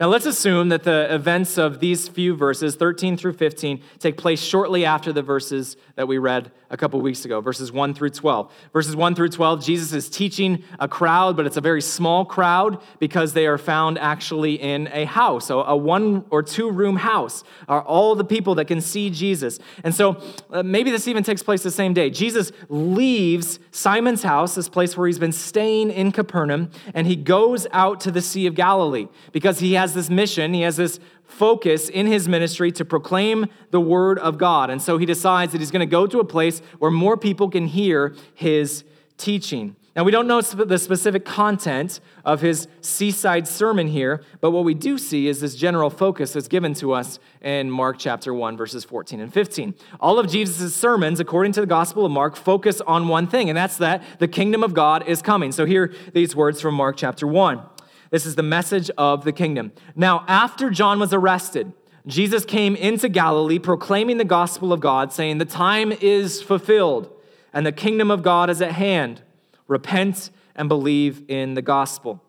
Now, 0.00 0.06
let's 0.06 0.26
assume 0.26 0.68
that 0.68 0.84
the 0.84 1.12
events 1.12 1.58
of 1.58 1.80
these 1.80 2.06
few 2.06 2.36
verses, 2.36 2.76
13 2.76 3.16
through 3.16 3.32
15, 3.32 3.82
take 3.98 4.16
place 4.16 4.40
shortly 4.40 4.84
after 4.84 5.12
the 5.12 5.22
verses 5.22 5.76
that 5.96 6.06
we 6.06 6.18
read 6.18 6.52
a 6.70 6.76
couple 6.76 7.00
weeks 7.00 7.24
ago, 7.24 7.40
verses 7.40 7.72
1 7.72 7.94
through 7.94 8.10
12. 8.10 8.52
Verses 8.72 8.94
1 8.94 9.14
through 9.16 9.30
12, 9.30 9.64
Jesus 9.64 9.92
is 9.92 10.08
teaching 10.08 10.62
a 10.78 10.86
crowd, 10.86 11.36
but 11.36 11.46
it's 11.46 11.56
a 11.56 11.60
very 11.60 11.82
small 11.82 12.24
crowd 12.24 12.80
because 13.00 13.32
they 13.32 13.48
are 13.48 13.58
found 13.58 13.98
actually 13.98 14.54
in 14.54 14.88
a 14.92 15.04
house, 15.04 15.50
a 15.50 15.76
one 15.76 16.24
or 16.30 16.44
two 16.44 16.70
room 16.70 16.96
house, 16.96 17.42
are 17.66 17.82
all 17.82 18.14
the 18.14 18.24
people 18.24 18.54
that 18.56 18.66
can 18.66 18.80
see 18.80 19.10
Jesus. 19.10 19.58
And 19.82 19.92
so 19.94 20.22
uh, 20.50 20.62
maybe 20.62 20.92
this 20.92 21.08
even 21.08 21.24
takes 21.24 21.42
place 21.42 21.62
the 21.62 21.70
same 21.70 21.94
day. 21.94 22.10
Jesus 22.10 22.52
leaves 22.68 23.58
Simon's 23.72 24.22
house, 24.22 24.54
this 24.54 24.68
place 24.68 24.96
where 24.96 25.06
he's 25.08 25.18
been 25.18 25.32
staying 25.32 25.90
in 25.90 26.12
Capernaum, 26.12 26.70
and 26.94 27.06
he 27.06 27.16
goes 27.16 27.66
out 27.72 28.00
to 28.02 28.12
the 28.12 28.22
Sea 28.22 28.46
of 28.46 28.54
Galilee 28.54 29.08
because 29.32 29.58
he 29.58 29.72
has 29.72 29.87
this 29.94 30.10
mission, 30.10 30.54
he 30.54 30.62
has 30.62 30.76
this 30.76 31.00
focus 31.24 31.88
in 31.88 32.06
his 32.06 32.28
ministry 32.28 32.72
to 32.72 32.84
proclaim 32.84 33.46
the 33.70 33.80
word 33.80 34.18
of 34.18 34.38
God. 34.38 34.70
And 34.70 34.80
so 34.80 34.98
he 34.98 35.06
decides 35.06 35.52
that 35.52 35.60
he's 35.60 35.70
going 35.70 35.80
to 35.80 35.86
go 35.86 36.06
to 36.06 36.20
a 36.20 36.24
place 36.24 36.60
where 36.78 36.90
more 36.90 37.16
people 37.16 37.50
can 37.50 37.66
hear 37.66 38.14
his 38.34 38.84
teaching. 39.16 39.76
Now, 39.98 40.04
we 40.04 40.12
don't 40.12 40.28
know 40.28 40.40
the 40.40 40.78
specific 40.78 41.24
content 41.24 41.98
of 42.24 42.40
his 42.40 42.68
seaside 42.80 43.48
sermon 43.48 43.88
here, 43.88 44.22
but 44.40 44.52
what 44.52 44.62
we 44.62 44.72
do 44.72 44.96
see 44.96 45.26
is 45.26 45.40
this 45.40 45.56
general 45.56 45.90
focus 45.90 46.34
that's 46.34 46.46
given 46.46 46.72
to 46.74 46.92
us 46.92 47.18
in 47.40 47.68
Mark 47.68 47.96
chapter 47.98 48.32
1, 48.32 48.56
verses 48.56 48.84
14 48.84 49.18
and 49.18 49.34
15. 49.34 49.74
All 49.98 50.20
of 50.20 50.30
Jesus' 50.30 50.72
sermons, 50.72 51.18
according 51.18 51.50
to 51.54 51.60
the 51.60 51.66
Gospel 51.66 52.06
of 52.06 52.12
Mark, 52.12 52.36
focus 52.36 52.80
on 52.82 53.08
one 53.08 53.26
thing, 53.26 53.50
and 53.50 53.56
that's 53.56 53.76
that 53.78 54.04
the 54.20 54.28
kingdom 54.28 54.62
of 54.62 54.72
God 54.72 55.08
is 55.08 55.20
coming. 55.20 55.50
So, 55.50 55.64
here 55.66 55.92
these 56.12 56.36
words 56.36 56.60
from 56.60 56.76
Mark 56.76 56.96
chapter 56.96 57.26
1. 57.26 57.60
This 58.10 58.26
is 58.26 58.34
the 58.34 58.42
message 58.42 58.90
of 58.96 59.24
the 59.24 59.32
kingdom. 59.32 59.72
Now, 59.94 60.24
after 60.28 60.70
John 60.70 60.98
was 60.98 61.12
arrested, 61.12 61.72
Jesus 62.06 62.44
came 62.44 62.74
into 62.74 63.08
Galilee 63.08 63.58
proclaiming 63.58 64.16
the 64.16 64.24
gospel 64.24 64.72
of 64.72 64.80
God, 64.80 65.12
saying, 65.12 65.38
The 65.38 65.44
time 65.44 65.92
is 65.92 66.42
fulfilled 66.42 67.12
and 67.52 67.66
the 67.66 67.72
kingdom 67.72 68.10
of 68.10 68.22
God 68.22 68.50
is 68.50 68.62
at 68.62 68.72
hand. 68.72 69.22
Repent 69.66 70.30
and 70.54 70.68
believe 70.68 71.24
in 71.28 71.54
the 71.54 71.62
gospel. 71.62 72.22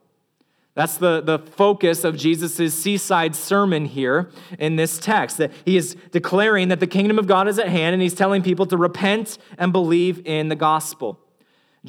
That's 0.76 0.98
the, 0.98 1.22
the 1.22 1.40
focus 1.40 2.04
of 2.04 2.16
Jesus' 2.16 2.74
seaside 2.74 3.36
sermon 3.36 3.86
here 3.86 4.30
in 4.58 4.76
this 4.76 4.98
text. 4.98 5.38
That 5.38 5.52
he 5.66 5.76
is 5.76 5.96
declaring 6.12 6.70
that 6.70 6.80
the 6.80 6.88
kingdom 6.88 7.20
of 7.20 7.28
God 7.28 7.48
is 7.48 7.60
at 7.60 7.68
hand, 7.68 7.94
and 7.94 8.02
he's 8.02 8.14
telling 8.14 8.44
people 8.44 8.66
to 8.68 8.78
repent 8.78 9.38
and 9.58 9.74
believe 9.74 10.26
in 10.26 10.48
the 10.48 10.56
gospel. 10.56 11.20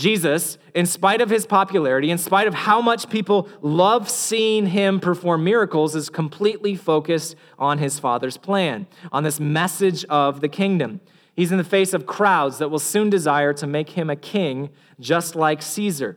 Jesus, 0.00 0.56
in 0.74 0.86
spite 0.86 1.20
of 1.20 1.28
his 1.28 1.44
popularity, 1.44 2.10
in 2.10 2.16
spite 2.16 2.46
of 2.46 2.54
how 2.54 2.80
much 2.80 3.10
people 3.10 3.50
love 3.60 4.08
seeing 4.08 4.64
him 4.64 4.98
perform 4.98 5.44
miracles, 5.44 5.94
is 5.94 6.08
completely 6.08 6.74
focused 6.74 7.36
on 7.58 7.76
his 7.76 7.98
Father's 7.98 8.38
plan, 8.38 8.86
on 9.12 9.24
this 9.24 9.38
message 9.38 10.06
of 10.06 10.40
the 10.40 10.48
kingdom. 10.48 11.02
He's 11.36 11.52
in 11.52 11.58
the 11.58 11.64
face 11.64 11.92
of 11.92 12.06
crowds 12.06 12.56
that 12.58 12.70
will 12.70 12.78
soon 12.78 13.10
desire 13.10 13.52
to 13.52 13.66
make 13.66 13.90
him 13.90 14.08
a 14.08 14.16
king, 14.16 14.70
just 14.98 15.36
like 15.36 15.60
Caesar. 15.60 16.16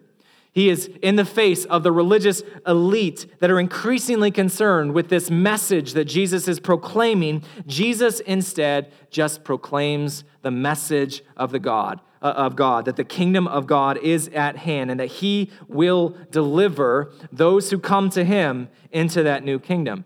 He 0.54 0.70
is 0.70 0.90
in 1.02 1.18
the 1.18 1.26
face 1.26 1.66
of 1.66 1.84
the 1.84 1.92
religious 1.92 2.42
elite 2.66 3.26
that 3.40 3.52
are 3.52 3.60
increasingly 3.60 4.32
concerned 4.32 4.94
with 4.94 5.10
this 5.10 5.30
message 5.30 5.92
that 5.92 6.06
Jesus 6.06 6.48
is 6.48 6.62
proclaiming. 6.62 7.44
Jesus 7.68 8.22
instead 8.22 8.94
just 9.10 9.44
proclaims 9.44 10.24
the 10.42 10.52
message 10.52 11.22
of 11.36 11.52
the 11.52 11.60
God 11.60 12.00
of 12.30 12.56
God, 12.56 12.86
that 12.86 12.96
the 12.96 13.04
kingdom 13.04 13.48
of 13.48 13.68
God 13.68 13.98
is 13.98 14.30
at 14.30 14.58
hand 14.58 14.90
and 14.90 15.00
that 15.00 15.08
he 15.08 15.52
will 15.68 16.18
deliver 16.32 17.12
those 17.32 17.70
who 17.70 17.80
come 17.80 18.10
to 18.12 18.24
him 18.24 18.70
into 18.92 19.24
that 19.24 19.44
new 19.44 19.60
kingdom. 19.60 20.06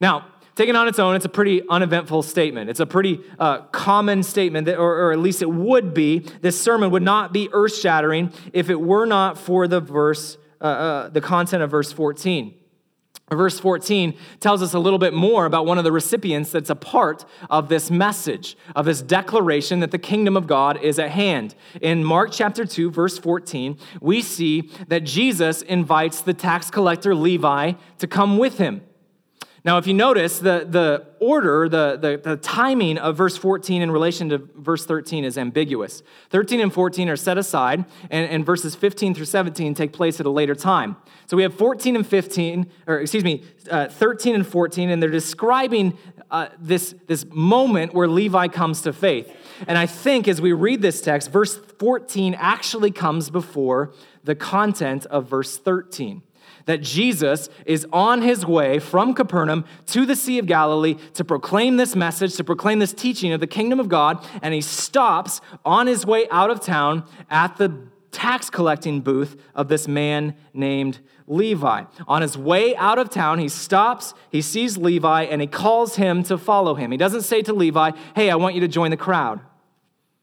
Now, 0.00 0.26
taken 0.54 0.74
on 0.74 0.88
its 0.88 0.98
own, 0.98 1.14
it's 1.14 1.24
a 1.24 1.30
pretty 1.30 1.62
uneventful 1.68 2.22
statement. 2.22 2.70
It's 2.70 2.80
a 2.80 2.86
pretty 2.86 3.20
uh, 3.38 3.62
common 3.66 4.22
statement, 4.22 4.66
that, 4.66 4.78
or, 4.78 5.06
or, 5.06 5.12
at 5.12 5.18
least 5.18 5.42
it 5.42 5.50
would 5.50 5.94
be. 5.94 6.20
This 6.40 6.60
sermon 6.60 6.90
would 6.90 7.02
not 7.02 7.32
be 7.32 7.48
earth 7.52 7.76
shattering 7.76 8.32
if 8.52 8.70
it 8.70 8.80
were 8.80 9.06
not 9.06 9.38
for 9.38 9.68
the 9.68 9.80
verse, 9.80 10.36
uh, 10.60 10.64
uh, 10.64 11.08
the 11.10 11.20
content 11.20 11.62
of 11.62 11.70
verse 11.70 11.92
14. 11.92 12.57
Verse 13.30 13.60
14 13.60 14.14
tells 14.40 14.62
us 14.62 14.72
a 14.72 14.78
little 14.78 14.98
bit 14.98 15.12
more 15.12 15.44
about 15.44 15.66
one 15.66 15.76
of 15.76 15.84
the 15.84 15.92
recipients 15.92 16.50
that's 16.50 16.70
a 16.70 16.74
part 16.74 17.24
of 17.50 17.68
this 17.68 17.90
message, 17.90 18.56
of 18.74 18.86
this 18.86 19.02
declaration 19.02 19.80
that 19.80 19.90
the 19.90 19.98
kingdom 19.98 20.36
of 20.36 20.46
God 20.46 20.82
is 20.82 20.98
at 20.98 21.10
hand. 21.10 21.54
In 21.82 22.02
Mark 22.04 22.30
chapter 22.32 22.64
2, 22.64 22.90
verse 22.90 23.18
14, 23.18 23.78
we 24.00 24.22
see 24.22 24.70
that 24.88 25.04
Jesus 25.04 25.62
invites 25.62 26.22
the 26.22 26.34
tax 26.34 26.70
collector 26.70 27.14
Levi 27.14 27.72
to 27.98 28.06
come 28.06 28.38
with 28.38 28.58
him. 28.58 28.82
Now, 29.64 29.76
if 29.78 29.86
you 29.86 29.94
notice, 29.94 30.38
the, 30.38 30.66
the 30.68 31.06
order, 31.18 31.68
the, 31.68 31.98
the, 32.00 32.20
the, 32.22 32.36
timing 32.36 32.96
of 32.96 33.16
verse 33.16 33.36
14 33.36 33.82
in 33.82 33.90
relation 33.90 34.28
to 34.28 34.38
verse 34.56 34.86
13 34.86 35.24
is 35.24 35.36
ambiguous. 35.36 36.02
13 36.30 36.60
and 36.60 36.72
14 36.72 37.08
are 37.08 37.16
set 37.16 37.38
aside, 37.38 37.84
and, 38.10 38.30
and 38.30 38.46
verses 38.46 38.76
15 38.76 39.14
through 39.14 39.24
17 39.24 39.74
take 39.74 39.92
place 39.92 40.20
at 40.20 40.26
a 40.26 40.30
later 40.30 40.54
time. 40.54 40.96
So 41.26 41.36
we 41.36 41.42
have 41.42 41.54
14 41.54 41.96
and 41.96 42.06
15, 42.06 42.70
or 42.86 43.00
excuse 43.00 43.24
me, 43.24 43.42
uh, 43.70 43.88
13 43.88 44.36
and 44.36 44.46
14, 44.46 44.90
and 44.90 45.02
they're 45.02 45.10
describing 45.10 45.98
uh, 46.30 46.48
this, 46.58 46.94
this 47.06 47.26
moment 47.30 47.94
where 47.94 48.06
Levi 48.06 48.48
comes 48.48 48.82
to 48.82 48.92
faith. 48.92 49.34
And 49.66 49.76
I 49.76 49.86
think 49.86 50.28
as 50.28 50.40
we 50.40 50.52
read 50.52 50.82
this 50.82 51.00
text, 51.00 51.32
verse 51.32 51.56
14 51.56 52.34
actually 52.34 52.92
comes 52.92 53.28
before 53.28 53.92
the 54.22 54.34
content 54.34 55.06
of 55.06 55.28
verse 55.28 55.58
13 55.58 56.22
that 56.66 56.80
Jesus 56.80 57.48
is 57.66 57.86
on 57.92 58.22
his 58.22 58.44
way 58.44 58.78
from 58.78 59.14
Capernaum 59.14 59.64
to 59.86 60.06
the 60.06 60.16
Sea 60.16 60.38
of 60.38 60.46
Galilee 60.46 60.96
to 61.14 61.24
proclaim 61.24 61.76
this 61.76 61.96
message, 61.96 62.36
to 62.36 62.44
proclaim 62.44 62.78
this 62.78 62.92
teaching 62.92 63.32
of 63.32 63.40
the 63.40 63.46
kingdom 63.46 63.80
of 63.80 63.88
God, 63.88 64.24
and 64.42 64.54
he 64.54 64.60
stops 64.60 65.40
on 65.64 65.86
his 65.86 66.06
way 66.06 66.26
out 66.30 66.50
of 66.50 66.60
town 66.60 67.04
at 67.30 67.56
the 67.56 67.88
tax 68.10 68.50
collecting 68.50 69.00
booth 69.00 69.36
of 69.54 69.68
this 69.68 69.86
man 69.86 70.34
named 70.52 71.00
Levi. 71.26 71.84
On 72.06 72.22
his 72.22 72.38
way 72.38 72.74
out 72.76 72.98
of 72.98 73.10
town, 73.10 73.38
he 73.38 73.48
stops, 73.48 74.14
he 74.30 74.40
sees 74.40 74.78
Levi, 74.78 75.24
and 75.24 75.40
he 75.40 75.46
calls 75.46 75.96
him 75.96 76.22
to 76.24 76.38
follow 76.38 76.74
him. 76.74 76.90
He 76.90 76.96
doesn't 76.96 77.22
say 77.22 77.42
to 77.42 77.52
Levi, 77.52 77.92
Hey, 78.14 78.30
I 78.30 78.36
want 78.36 78.54
you 78.54 78.60
to 78.62 78.68
join 78.68 78.90
the 78.90 78.96
crowd. 78.96 79.40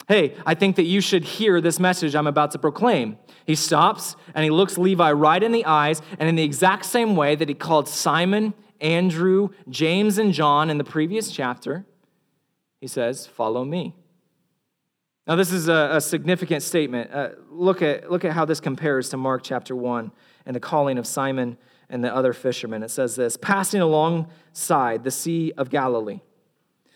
Hey, 0.08 0.36
I 0.46 0.54
think 0.54 0.76
that 0.76 0.84
you 0.84 1.02
should 1.02 1.24
hear 1.24 1.60
this 1.62 1.80
message 1.80 2.16
I'm 2.16 2.28
about 2.28 2.52
to 2.52 2.60
proclaim. 2.60 3.18
He 3.46 3.56
stops 3.56 4.16
and 4.34 4.44
he 4.44 4.52
looks 4.52 4.78
Levi 4.78 5.12
right 5.12 5.42
in 5.42 5.52
the 5.52 5.66
eyes, 5.66 6.02
and 6.20 6.30
in 6.30 6.36
the 6.36 6.44
exact 6.44 6.86
same 6.86 7.16
way 7.16 7.36
that 7.36 7.50
he 7.50 7.56
called 7.56 7.88
Simon, 7.88 8.54
Andrew, 8.82 9.50
James, 9.70 10.18
and 10.18 10.34
John 10.34 10.70
in 10.70 10.78
the 10.78 10.84
previous 10.84 11.32
chapter, 11.32 11.86
he 12.80 12.88
says, 12.88 13.26
Follow 13.26 13.64
me. 13.64 13.96
Now, 15.28 15.36
this 15.36 15.52
is 15.52 15.68
a, 15.68 15.90
a 15.94 16.02
significant 16.02 16.62
statement. 16.62 17.12
Uh, 17.12 17.30
look, 17.50 17.82
at, 17.82 18.12
look 18.12 18.24
at 18.24 18.34
how 18.34 18.46
this 18.46 18.60
compares 18.60 19.10
to 19.10 19.18
Mark 19.18 19.42
chapter 19.44 19.76
1 19.76 20.12
and 20.46 20.56
the 20.56 20.60
calling 20.60 21.00
of 21.00 21.08
Simon 21.08 21.58
and 21.90 22.04
the 22.04 22.14
other 22.14 22.32
fishermen. 22.32 22.84
It 22.84 22.92
says 22.92 23.16
this 23.16 23.38
Passing 23.38 23.82
alongside 23.82 25.04
the 25.04 25.12
Sea 25.12 25.52
of 25.58 25.72
Galilee, 25.72 26.22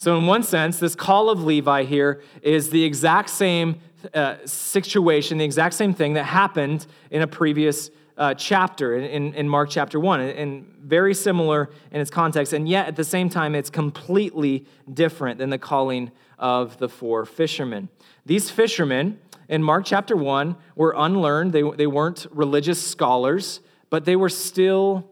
So, 0.00 0.16
in 0.16 0.26
one 0.26 0.44
sense, 0.44 0.78
this 0.78 0.94
call 0.94 1.28
of 1.28 1.42
Levi 1.42 1.82
here 1.82 2.22
is 2.40 2.70
the 2.70 2.84
exact 2.84 3.30
same 3.30 3.80
uh, 4.14 4.36
situation, 4.44 5.38
the 5.38 5.44
exact 5.44 5.74
same 5.74 5.92
thing 5.92 6.14
that 6.14 6.22
happened 6.22 6.86
in 7.10 7.22
a 7.22 7.26
previous 7.26 7.90
uh, 8.16 8.32
chapter 8.34 8.96
in, 8.96 9.34
in, 9.34 9.48
Mark 9.48 9.70
chapter 9.70 9.98
1, 9.98 10.20
and, 10.20 10.38
and 10.38 10.66
very 10.80 11.14
similar 11.14 11.70
in 11.90 12.00
its 12.00 12.12
context, 12.12 12.52
and 12.52 12.68
yet 12.68 12.86
at 12.86 12.94
the 12.94 13.02
same 13.02 13.28
time, 13.28 13.56
it's 13.56 13.70
completely 13.70 14.66
different 14.92 15.38
than 15.38 15.50
the 15.50 15.58
calling 15.58 16.12
of 16.38 16.78
the 16.78 16.88
four 16.88 17.24
fishermen. 17.24 17.88
These 18.24 18.50
fishermen 18.50 19.18
in 19.48 19.64
Mark 19.64 19.84
chapter 19.84 20.16
1 20.16 20.54
were 20.76 20.94
unlearned, 20.96 21.52
they, 21.52 21.68
they 21.76 21.88
weren't 21.88 22.24
religious 22.30 22.80
scholars, 22.80 23.60
but 23.90 24.04
they 24.04 24.14
were 24.14 24.28
still 24.28 25.10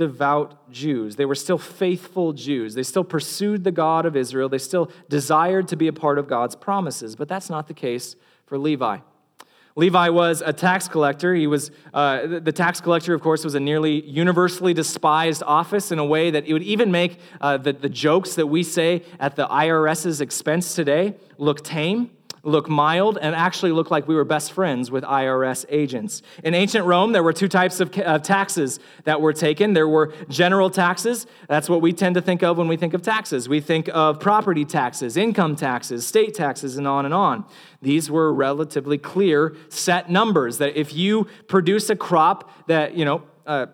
devout 0.00 0.72
Jews. 0.72 1.16
They 1.16 1.26
were 1.26 1.34
still 1.34 1.58
faithful 1.58 2.32
Jews. 2.32 2.72
They 2.72 2.82
still 2.82 3.04
pursued 3.04 3.64
the 3.64 3.70
God 3.70 4.06
of 4.06 4.16
Israel. 4.16 4.48
They 4.48 4.56
still 4.56 4.90
desired 5.10 5.68
to 5.68 5.76
be 5.76 5.88
a 5.88 5.92
part 5.92 6.18
of 6.18 6.26
God's 6.26 6.56
promises. 6.56 7.16
But 7.16 7.28
that's 7.28 7.50
not 7.50 7.68
the 7.68 7.74
case 7.74 8.16
for 8.46 8.56
Levi. 8.56 8.96
Levi 9.76 10.08
was 10.08 10.40
a 10.40 10.54
tax 10.54 10.88
collector. 10.88 11.34
He 11.34 11.46
was 11.46 11.70
uh, 11.92 12.40
the 12.40 12.50
tax 12.50 12.80
collector, 12.80 13.12
of 13.12 13.20
course, 13.20 13.44
was 13.44 13.54
a 13.54 13.60
nearly 13.60 14.00
universally 14.08 14.72
despised 14.72 15.42
office 15.46 15.92
in 15.92 15.98
a 15.98 16.04
way 16.04 16.30
that 16.30 16.46
it 16.46 16.54
would 16.54 16.62
even 16.62 16.90
make 16.90 17.18
uh, 17.42 17.58
the, 17.58 17.74
the 17.74 17.90
jokes 17.90 18.36
that 18.36 18.46
we 18.46 18.62
say 18.62 19.02
at 19.18 19.36
the 19.36 19.46
IRS's 19.48 20.22
expense 20.22 20.74
today 20.74 21.14
look 21.36 21.62
tame 21.62 22.10
look 22.42 22.68
mild, 22.68 23.18
and 23.20 23.34
actually 23.34 23.72
look 23.72 23.90
like 23.90 24.08
we 24.08 24.14
were 24.14 24.24
best 24.24 24.52
friends 24.52 24.90
with 24.90 25.04
IRS 25.04 25.64
agents. 25.68 26.22
In 26.42 26.54
ancient 26.54 26.84
Rome, 26.86 27.12
there 27.12 27.22
were 27.22 27.32
two 27.32 27.48
types 27.48 27.80
of 27.80 27.90
taxes 27.90 28.80
that 29.04 29.20
were 29.20 29.32
taken. 29.32 29.74
There 29.74 29.88
were 29.88 30.12
general 30.28 30.70
taxes. 30.70 31.26
That's 31.48 31.68
what 31.68 31.80
we 31.80 31.92
tend 31.92 32.14
to 32.14 32.22
think 32.22 32.42
of 32.42 32.58
when 32.58 32.68
we 32.68 32.76
think 32.76 32.94
of 32.94 33.02
taxes. 33.02 33.48
We 33.48 33.60
think 33.60 33.88
of 33.92 34.20
property 34.20 34.64
taxes, 34.64 35.16
income 35.16 35.56
taxes, 35.56 36.06
state 36.06 36.34
taxes, 36.34 36.76
and 36.76 36.86
on 36.86 37.04
and 37.04 37.14
on. 37.14 37.44
These 37.82 38.10
were 38.10 38.32
relatively 38.32 38.98
clear, 38.98 39.56
set 39.68 40.10
numbers 40.10 40.58
that 40.58 40.76
if 40.78 40.94
you 40.94 41.26
produce 41.48 41.90
a 41.90 41.96
crop 41.96 42.50
that, 42.68 42.94
you 42.94 43.04
know, 43.04 43.22
uh, 43.46 43.66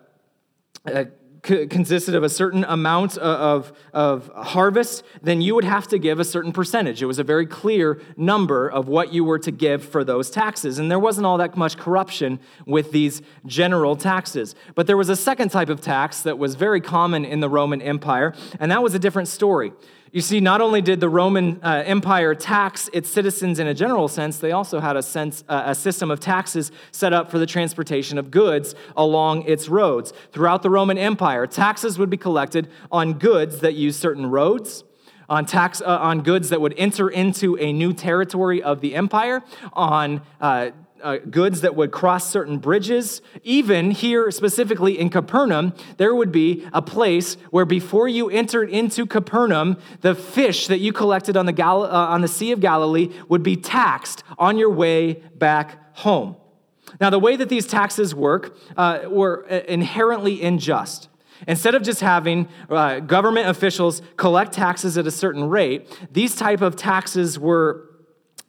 uh, 0.85 1.05
consisted 1.47 2.13
of 2.13 2.23
a 2.23 2.29
certain 2.29 2.63
amount 2.65 3.17
of, 3.17 3.71
of 3.93 4.29
harvest, 4.35 5.03
then 5.21 5.41
you 5.41 5.55
would 5.55 5.63
have 5.63 5.87
to 5.87 5.97
give 5.97 6.19
a 6.19 6.25
certain 6.25 6.51
percentage. 6.51 7.01
It 7.01 7.05
was 7.05 7.19
a 7.19 7.23
very 7.23 7.45
clear 7.45 7.99
number 8.15 8.69
of 8.69 8.87
what 8.87 9.13
you 9.13 9.23
were 9.23 9.39
to 9.39 9.51
give 9.51 9.83
for 9.83 10.03
those 10.03 10.29
taxes. 10.29 10.77
And 10.77 10.91
there 10.91 10.99
wasn't 10.99 11.25
all 11.25 11.37
that 11.37 11.55
much 11.55 11.77
corruption 11.77 12.39
with 12.65 12.91
these 12.91 13.21
general 13.45 13.95
taxes. 13.95 14.55
But 14.75 14.87
there 14.87 14.97
was 14.97 15.09
a 15.09 15.15
second 15.15 15.49
type 15.49 15.69
of 15.69 15.81
tax 15.81 16.21
that 16.21 16.37
was 16.37 16.55
very 16.55 16.81
common 16.81 17.25
in 17.25 17.39
the 17.39 17.49
Roman 17.49 17.81
Empire, 17.81 18.33
and 18.59 18.71
that 18.71 18.83
was 18.83 18.93
a 18.93 18.99
different 18.99 19.27
story. 19.27 19.71
You 20.17 20.21
see, 20.21 20.39
not 20.39 20.61
only 20.61 20.81
did 20.81 20.99
the 20.99 21.09
Roman 21.09 21.59
uh, 21.61 21.83
Empire 21.85 22.33
tax 22.33 22.89
its 22.91 23.07
citizens 23.07 23.59
in 23.59 23.67
a 23.67 23.73
general 23.75 24.07
sense, 24.07 24.39
they 24.39 24.51
also 24.51 24.79
had 24.79 24.97
a, 24.97 25.03
sense, 25.03 25.43
uh, 25.47 25.65
a 25.67 25.75
system 25.75 26.09
of 26.09 26.19
taxes 26.19 26.71
set 26.91 27.13
up 27.13 27.29
for 27.29 27.37
the 27.37 27.45
transportation 27.45 28.17
of 28.17 28.31
goods 28.31 28.73
along 28.95 29.43
its 29.43 29.69
roads. 29.69 30.13
Throughout 30.31 30.63
the 30.63 30.71
Roman 30.71 30.97
Empire, 30.97 31.45
taxes 31.45 31.99
would 31.99 32.09
be 32.09 32.17
collected 32.17 32.67
on 32.91 33.13
goods 33.19 33.59
that 33.59 33.75
use 33.75 33.95
certain 33.95 34.25
roads, 34.25 34.83
on 35.29 35.45
tax 35.45 35.81
uh, 35.81 35.85
on 35.85 36.23
goods 36.23 36.49
that 36.49 36.61
would 36.61 36.73
enter 36.79 37.09
into 37.09 37.55
a 37.59 37.71
new 37.71 37.93
territory 37.93 38.63
of 38.63 38.81
the 38.81 38.95
empire, 38.95 39.43
on 39.73 40.23
uh, 41.01 41.17
goods 41.17 41.61
that 41.61 41.75
would 41.75 41.91
cross 41.91 42.29
certain 42.29 42.57
bridges. 42.57 43.21
Even 43.43 43.91
here, 43.91 44.31
specifically 44.31 44.99
in 44.99 45.09
Capernaum, 45.09 45.73
there 45.97 46.13
would 46.13 46.31
be 46.31 46.67
a 46.73 46.81
place 46.81 47.35
where 47.51 47.65
before 47.65 48.07
you 48.07 48.29
entered 48.29 48.69
into 48.69 49.05
Capernaum, 49.05 49.77
the 50.01 50.15
fish 50.15 50.67
that 50.67 50.79
you 50.79 50.93
collected 50.93 51.37
on 51.37 51.45
the, 51.45 51.53
Gal- 51.53 51.83
uh, 51.83 52.07
on 52.07 52.21
the 52.21 52.27
Sea 52.27 52.51
of 52.51 52.59
Galilee 52.59 53.09
would 53.29 53.43
be 53.43 53.55
taxed 53.55 54.23
on 54.37 54.57
your 54.57 54.69
way 54.69 55.13
back 55.35 55.95
home. 55.97 56.35
Now, 57.01 57.09
the 57.09 57.19
way 57.19 57.35
that 57.35 57.49
these 57.49 57.67
taxes 57.67 58.15
work 58.15 58.57
uh, 58.75 59.01
were 59.07 59.45
uh, 59.49 59.59
inherently 59.67 60.43
unjust. 60.43 61.09
Instead 61.47 61.75
of 61.75 61.83
just 61.83 62.01
having 62.01 62.47
uh, 62.69 62.99
government 62.99 63.47
officials 63.47 64.01
collect 64.15 64.53
taxes 64.53 64.97
at 64.97 65.05
a 65.05 65.11
certain 65.11 65.47
rate, 65.49 65.87
these 66.11 66.35
type 66.35 66.61
of 66.61 66.75
taxes 66.75 67.37
were 67.37 67.86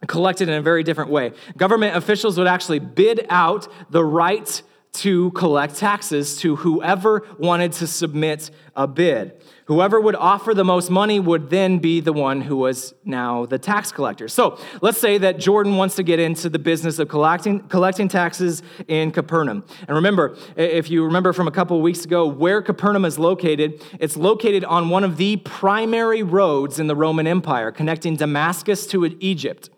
collected 0.06 0.48
in 0.48 0.54
a 0.54 0.62
very 0.62 0.82
different 0.82 1.10
way. 1.10 1.32
Government 1.56 1.96
officials 1.96 2.38
would 2.38 2.46
actually 2.46 2.78
bid 2.78 3.26
out 3.28 3.68
the 3.90 4.04
right 4.04 4.62
to 4.90 5.30
collect 5.32 5.76
taxes 5.76 6.36
to 6.38 6.56
whoever 6.56 7.26
wanted 7.38 7.72
to 7.72 7.86
submit 7.86 8.50
a 8.74 8.86
bid. 8.86 9.32
Whoever 9.66 10.00
would 10.00 10.14
offer 10.14 10.54
the 10.54 10.64
most 10.64 10.90
money 10.90 11.20
would 11.20 11.50
then 11.50 11.78
be 11.78 12.00
the 12.00 12.12
one 12.12 12.40
who 12.40 12.56
was 12.56 12.94
now 13.04 13.44
the 13.44 13.58
tax 13.58 13.92
collector. 13.92 14.26
So 14.26 14.58
let's 14.80 14.98
say 14.98 15.18
that 15.18 15.38
Jordan 15.38 15.76
wants 15.76 15.94
to 15.96 16.02
get 16.02 16.18
into 16.18 16.48
the 16.48 16.58
business 16.58 16.98
of 16.98 17.08
collecting, 17.08 17.60
collecting 17.68 18.08
taxes 18.08 18.62
in 18.88 19.10
Capernaum. 19.10 19.62
And 19.86 19.94
remember, 19.94 20.36
if 20.56 20.90
you 20.90 21.04
remember 21.04 21.34
from 21.34 21.48
a 21.48 21.52
couple 21.52 21.76
of 21.76 21.82
weeks 21.82 22.04
ago, 22.04 22.26
where 22.26 22.62
Capernaum 22.62 23.04
is 23.04 23.18
located, 23.18 23.84
it's 24.00 24.16
located 24.16 24.64
on 24.64 24.88
one 24.88 25.04
of 25.04 25.18
the 25.18 25.36
primary 25.36 26.22
roads 26.22 26.80
in 26.80 26.86
the 26.86 26.96
Roman 26.96 27.26
Empire 27.26 27.70
connecting 27.70 28.16
Damascus 28.16 28.86
to 28.86 29.04
Egypt. 29.20 29.68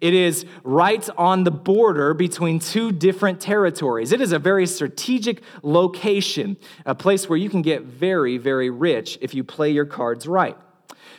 It 0.00 0.14
is 0.14 0.44
right 0.64 1.08
on 1.16 1.44
the 1.44 1.50
border 1.50 2.14
between 2.14 2.58
two 2.58 2.92
different 2.92 3.40
territories. 3.40 4.12
It 4.12 4.20
is 4.20 4.32
a 4.32 4.38
very 4.38 4.66
strategic 4.66 5.42
location, 5.62 6.56
a 6.86 6.94
place 6.94 7.28
where 7.28 7.38
you 7.38 7.50
can 7.50 7.62
get 7.62 7.82
very, 7.82 8.38
very 8.38 8.70
rich 8.70 9.18
if 9.20 9.34
you 9.34 9.44
play 9.44 9.70
your 9.70 9.86
cards 9.86 10.26
right. 10.26 10.56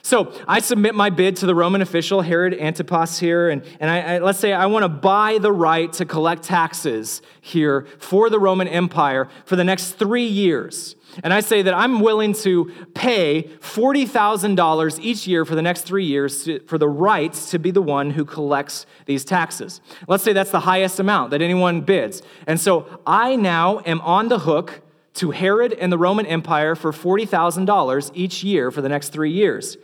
So 0.02 0.34
I 0.48 0.60
submit 0.60 0.96
my 0.96 1.10
bid 1.10 1.36
to 1.38 1.46
the 1.46 1.56
Roman 1.56 1.82
official, 1.82 2.22
Herod 2.22 2.54
Antipas, 2.54 3.20
here, 3.20 3.50
and, 3.50 3.64
and 3.80 3.90
I, 3.90 4.16
I, 4.16 4.20
let's 4.20 4.40
say 4.40 4.54
I 4.54 4.66
want 4.66 4.84
to 4.84 4.90
buy 4.90 5.38
the 5.38 5.52
right 5.52 5.92
to 5.94 6.06
collect 6.06 6.44
taxes 6.44 7.22
here 7.40 7.88
for 8.00 8.30
the 8.30 8.40
Roman 8.40 8.68
Empire 8.68 9.28
for 9.46 9.56
the 9.56 9.64
next 9.64 9.94
three 9.94 10.26
years. 10.26 10.96
And 11.24 11.34
I 11.34 11.42
say 11.42 11.62
that 11.62 11.74
I'm 11.74 12.00
willing 12.00 12.34
to 12.36 12.72
pay 12.94 13.44
$40,000 13.60 15.00
each 15.02 15.28
year 15.28 15.46
for 15.46 15.56
the 15.56 15.62
next 15.62 15.82
three 15.82 16.06
years 16.06 16.46
to, 16.46 16.60
for 16.62 16.78
the 16.78 16.88
right 16.88 17.34
to 17.34 17.60
be 17.60 17.72
the 17.72 17.82
one 17.82 18.12
who 18.12 18.24
collects 18.24 18.86
these 19.06 19.26
taxes. 19.26 19.82
Let's 20.08 20.24
say 20.24 20.34
that's 20.34 20.52
the 20.52 20.62
highest 20.62 21.00
amount 21.00 21.32
that 21.32 21.42
anyone 21.42 21.82
bids. 21.82 22.22
And 22.48 22.60
so 22.60 23.02
I 23.06 23.36
now 23.36 23.82
am 23.86 24.00
on 24.02 24.30
the 24.30 24.40
hook 24.40 24.82
to 25.16 25.32
Herod 25.32 25.74
and 25.74 25.92
the 25.92 25.98
Roman 25.98 26.26
Empire 26.26 26.76
for 26.76 26.92
$40,000 26.92 28.12
each 28.14 28.44
year 28.44 28.72
for 28.72 28.82
the 28.82 28.90
next 28.90 29.10
three 29.10 29.32
years. 29.32 29.78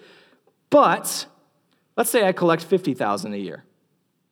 But 0.70 1.26
let's 1.96 2.10
say 2.10 2.28
I 2.28 2.32
collect 2.32 2.64
50,000 2.64 3.34
a 3.34 3.38
year. 3.38 3.64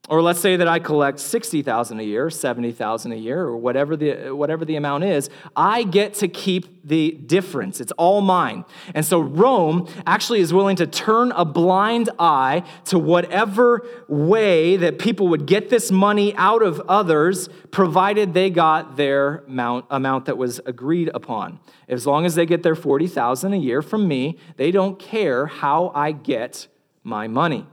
Or 0.08 0.22
let's 0.22 0.38
say 0.38 0.56
that 0.56 0.68
I 0.68 0.78
collect 0.78 1.18
60,000 1.18 1.98
a 1.98 2.02
year, 2.02 2.30
70,000 2.30 3.10
a 3.10 3.16
year, 3.16 3.40
or 3.40 3.56
whatever 3.56 3.96
the, 3.96 4.30
whatever 4.30 4.64
the 4.64 4.76
amount 4.76 5.02
is, 5.02 5.28
I 5.56 5.82
get 5.82 6.14
to 6.14 6.28
keep 6.28 6.86
the 6.86 7.10
difference. 7.10 7.80
It's 7.80 7.90
all 7.92 8.20
mine. 8.20 8.64
And 8.94 9.04
so 9.04 9.18
Rome 9.18 9.88
actually 10.06 10.40
is 10.40 10.52
willing 10.52 10.76
to 10.76 10.86
turn 10.86 11.32
a 11.32 11.44
blind 11.44 12.10
eye 12.20 12.62
to 12.84 13.00
whatever 13.00 13.84
way 14.06 14.76
that 14.76 15.00
people 15.00 15.26
would 15.28 15.44
get 15.44 15.70
this 15.70 15.90
money 15.90 16.32
out 16.36 16.62
of 16.62 16.80
others, 16.88 17.48
provided 17.72 18.32
they 18.32 18.48
got 18.48 18.96
their 18.96 19.38
amount, 19.48 19.86
amount 19.90 20.26
that 20.26 20.38
was 20.38 20.60
agreed 20.66 21.10
upon. 21.14 21.58
As 21.88 22.06
long 22.06 22.24
as 22.24 22.36
they 22.36 22.46
get 22.46 22.62
their 22.62 22.76
40,000 22.76 23.52
a 23.52 23.56
year 23.56 23.82
from 23.82 24.06
me, 24.06 24.38
they 24.56 24.70
don't 24.70 25.00
care 25.00 25.46
how 25.46 25.90
I 25.96 26.12
get 26.12 26.68
my 27.02 27.26
money. 27.26 27.66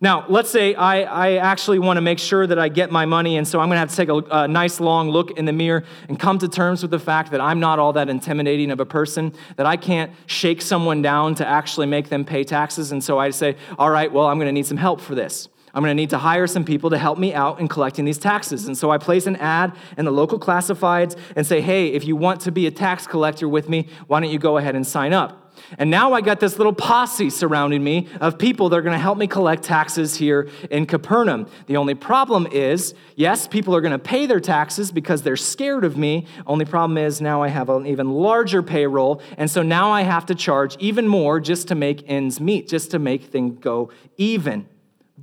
Now, 0.00 0.24
let's 0.28 0.50
say 0.50 0.74
I, 0.74 1.02
I 1.02 1.36
actually 1.36 1.78
want 1.78 1.96
to 1.96 2.00
make 2.00 2.18
sure 2.18 2.46
that 2.46 2.58
I 2.58 2.68
get 2.68 2.90
my 2.90 3.04
money, 3.04 3.36
and 3.36 3.46
so 3.46 3.60
I'm 3.60 3.68
going 3.68 3.76
to 3.76 3.80
have 3.80 3.90
to 3.90 3.96
take 3.96 4.08
a, 4.08 4.44
a, 4.44 4.48
nice 4.48 4.80
long 4.80 5.10
look 5.10 5.32
in 5.32 5.44
the 5.44 5.52
mirror 5.52 5.84
and 6.08 6.18
come 6.18 6.38
to 6.38 6.48
terms 6.48 6.82
with 6.82 6.90
the 6.90 6.98
fact 6.98 7.30
that 7.32 7.40
I'm 7.40 7.60
not 7.60 7.78
all 7.78 7.92
that 7.94 8.08
intimidating 8.08 8.70
of 8.70 8.80
a 8.80 8.86
person, 8.86 9.34
that 9.56 9.66
I 9.66 9.76
can't 9.76 10.12
shake 10.26 10.62
someone 10.62 11.02
down 11.02 11.34
to 11.36 11.46
actually 11.46 11.86
make 11.86 12.08
them 12.08 12.24
pay 12.24 12.44
taxes. 12.44 12.92
And 12.92 13.02
so 13.02 13.18
I 13.18 13.30
say, 13.30 13.56
all 13.78 13.90
right, 13.90 14.10
well, 14.10 14.26
I'm 14.26 14.38
going 14.38 14.48
to 14.48 14.52
need 14.52 14.66
some 14.66 14.76
help 14.76 15.00
for 15.00 15.14
this. 15.14 15.48
I'm 15.74 15.82
going 15.82 15.90
to 15.90 16.00
need 16.00 16.10
to 16.10 16.18
hire 16.18 16.46
some 16.46 16.64
people 16.64 16.90
to 16.90 16.98
help 16.98 17.18
me 17.18 17.32
out 17.32 17.58
in 17.58 17.68
collecting 17.68 18.04
these 18.04 18.18
taxes. 18.18 18.66
And 18.66 18.76
so 18.76 18.90
I 18.90 18.98
place 18.98 19.26
an 19.26 19.36
ad 19.36 19.74
in 19.96 20.04
the 20.04 20.10
local 20.10 20.38
classifieds 20.38 21.16
and 21.34 21.46
say, 21.46 21.60
hey, 21.60 21.88
if 21.88 22.04
you 22.04 22.14
want 22.14 22.42
to 22.42 22.52
be 22.52 22.66
a 22.66 22.70
tax 22.70 23.06
collector 23.06 23.48
with 23.48 23.68
me, 23.68 23.88
why 24.06 24.20
don't 24.20 24.30
you 24.30 24.38
go 24.38 24.58
ahead 24.58 24.74
and 24.74 24.86
sign 24.86 25.12
up? 25.14 25.51
And 25.78 25.90
now 25.90 26.12
I 26.12 26.20
got 26.20 26.40
this 26.40 26.58
little 26.58 26.72
posse 26.72 27.30
surrounding 27.30 27.82
me 27.82 28.08
of 28.20 28.38
people 28.38 28.68
that 28.68 28.76
are 28.76 28.82
going 28.82 28.94
to 28.94 28.98
help 28.98 29.18
me 29.18 29.26
collect 29.26 29.62
taxes 29.62 30.16
here 30.16 30.48
in 30.70 30.86
Capernaum. 30.86 31.46
The 31.66 31.76
only 31.76 31.94
problem 31.94 32.46
is, 32.46 32.94
yes, 33.16 33.46
people 33.46 33.74
are 33.74 33.80
going 33.80 33.92
to 33.92 33.98
pay 33.98 34.26
their 34.26 34.40
taxes 34.40 34.92
because 34.92 35.22
they're 35.22 35.36
scared 35.36 35.84
of 35.84 35.96
me. 35.96 36.26
Only 36.46 36.64
problem 36.64 36.98
is 36.98 37.20
now 37.20 37.42
I 37.42 37.48
have 37.48 37.68
an 37.68 37.86
even 37.86 38.10
larger 38.10 38.62
payroll, 38.62 39.22
and 39.36 39.50
so 39.50 39.62
now 39.62 39.90
I 39.90 40.02
have 40.02 40.26
to 40.26 40.34
charge 40.34 40.76
even 40.78 41.08
more 41.08 41.40
just 41.40 41.68
to 41.68 41.74
make 41.74 42.04
ends 42.08 42.40
meet, 42.40 42.68
just 42.68 42.90
to 42.92 42.98
make 42.98 43.24
things 43.24 43.58
go 43.60 43.90
even. 44.16 44.68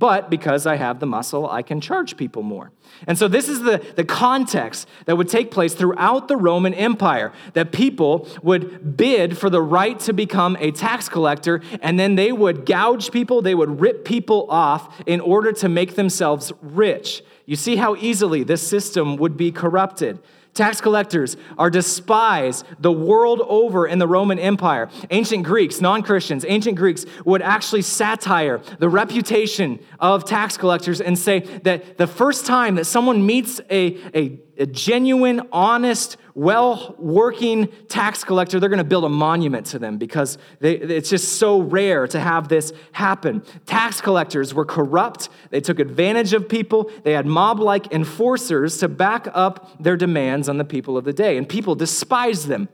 But 0.00 0.30
because 0.30 0.66
I 0.66 0.76
have 0.76 0.98
the 0.98 1.04
muscle, 1.04 1.48
I 1.48 1.60
can 1.60 1.78
charge 1.78 2.16
people 2.16 2.42
more. 2.42 2.72
And 3.06 3.18
so, 3.18 3.28
this 3.28 3.50
is 3.50 3.60
the, 3.60 3.84
the 3.96 4.04
context 4.04 4.88
that 5.04 5.18
would 5.18 5.28
take 5.28 5.50
place 5.50 5.74
throughout 5.74 6.26
the 6.26 6.38
Roman 6.38 6.72
Empire 6.72 7.32
that 7.52 7.70
people 7.70 8.26
would 8.42 8.96
bid 8.96 9.36
for 9.36 9.50
the 9.50 9.60
right 9.60 10.00
to 10.00 10.14
become 10.14 10.56
a 10.58 10.70
tax 10.70 11.10
collector, 11.10 11.60
and 11.82 12.00
then 12.00 12.14
they 12.14 12.32
would 12.32 12.64
gouge 12.64 13.12
people, 13.12 13.42
they 13.42 13.54
would 13.54 13.78
rip 13.78 14.06
people 14.06 14.46
off 14.48 15.02
in 15.04 15.20
order 15.20 15.52
to 15.52 15.68
make 15.68 15.96
themselves 15.96 16.50
rich. 16.62 17.22
You 17.44 17.56
see 17.56 17.76
how 17.76 17.94
easily 17.96 18.42
this 18.42 18.66
system 18.66 19.16
would 19.18 19.36
be 19.36 19.52
corrupted. 19.52 20.18
Tax 20.52 20.80
collectors 20.80 21.36
are 21.58 21.70
despised 21.70 22.66
the 22.80 22.90
world 22.90 23.40
over 23.46 23.86
in 23.86 23.98
the 24.00 24.08
Roman 24.08 24.38
Empire. 24.38 24.90
Ancient 25.10 25.44
Greeks, 25.44 25.80
non 25.80 26.02
Christians, 26.02 26.44
ancient 26.48 26.76
Greeks 26.76 27.06
would 27.24 27.40
actually 27.40 27.82
satire 27.82 28.60
the 28.78 28.88
reputation 28.88 29.78
of 30.00 30.24
tax 30.24 30.56
collectors 30.56 31.00
and 31.00 31.16
say 31.16 31.40
that 31.62 31.98
the 31.98 32.06
first 32.06 32.46
time 32.46 32.74
that 32.74 32.84
someone 32.84 33.24
meets 33.24 33.60
a, 33.70 33.96
a, 34.14 34.40
a 34.60 34.66
genuine, 34.66 35.40
honest, 35.52 36.18
well 36.34 36.94
working 36.98 37.68
tax 37.88 38.22
collector, 38.22 38.60
they're 38.60 38.68
going 38.68 38.78
to 38.78 38.84
build 38.84 39.04
a 39.04 39.08
monument 39.08 39.66
to 39.66 39.78
them 39.78 39.96
because 39.96 40.38
they, 40.60 40.74
it's 40.74 41.08
just 41.08 41.38
so 41.38 41.60
rare 41.60 42.06
to 42.06 42.20
have 42.20 42.48
this 42.48 42.72
happen. 42.92 43.42
Tax 43.64 44.00
collectors 44.00 44.52
were 44.52 44.66
corrupt, 44.66 45.30
they 45.48 45.60
took 45.60 45.80
advantage 45.80 46.34
of 46.34 46.48
people, 46.48 46.90
they 47.02 47.12
had 47.12 47.26
mob 47.26 47.58
like 47.58 47.92
enforcers 47.92 48.76
to 48.78 48.88
back 48.88 49.26
up 49.32 49.82
their 49.82 49.96
demands 49.96 50.48
on 50.48 50.58
the 50.58 50.64
people 50.64 50.96
of 50.98 51.04
the 51.04 51.12
day, 51.12 51.38
and 51.38 51.48
people 51.48 51.74
despised 51.74 52.46
them. 52.46 52.68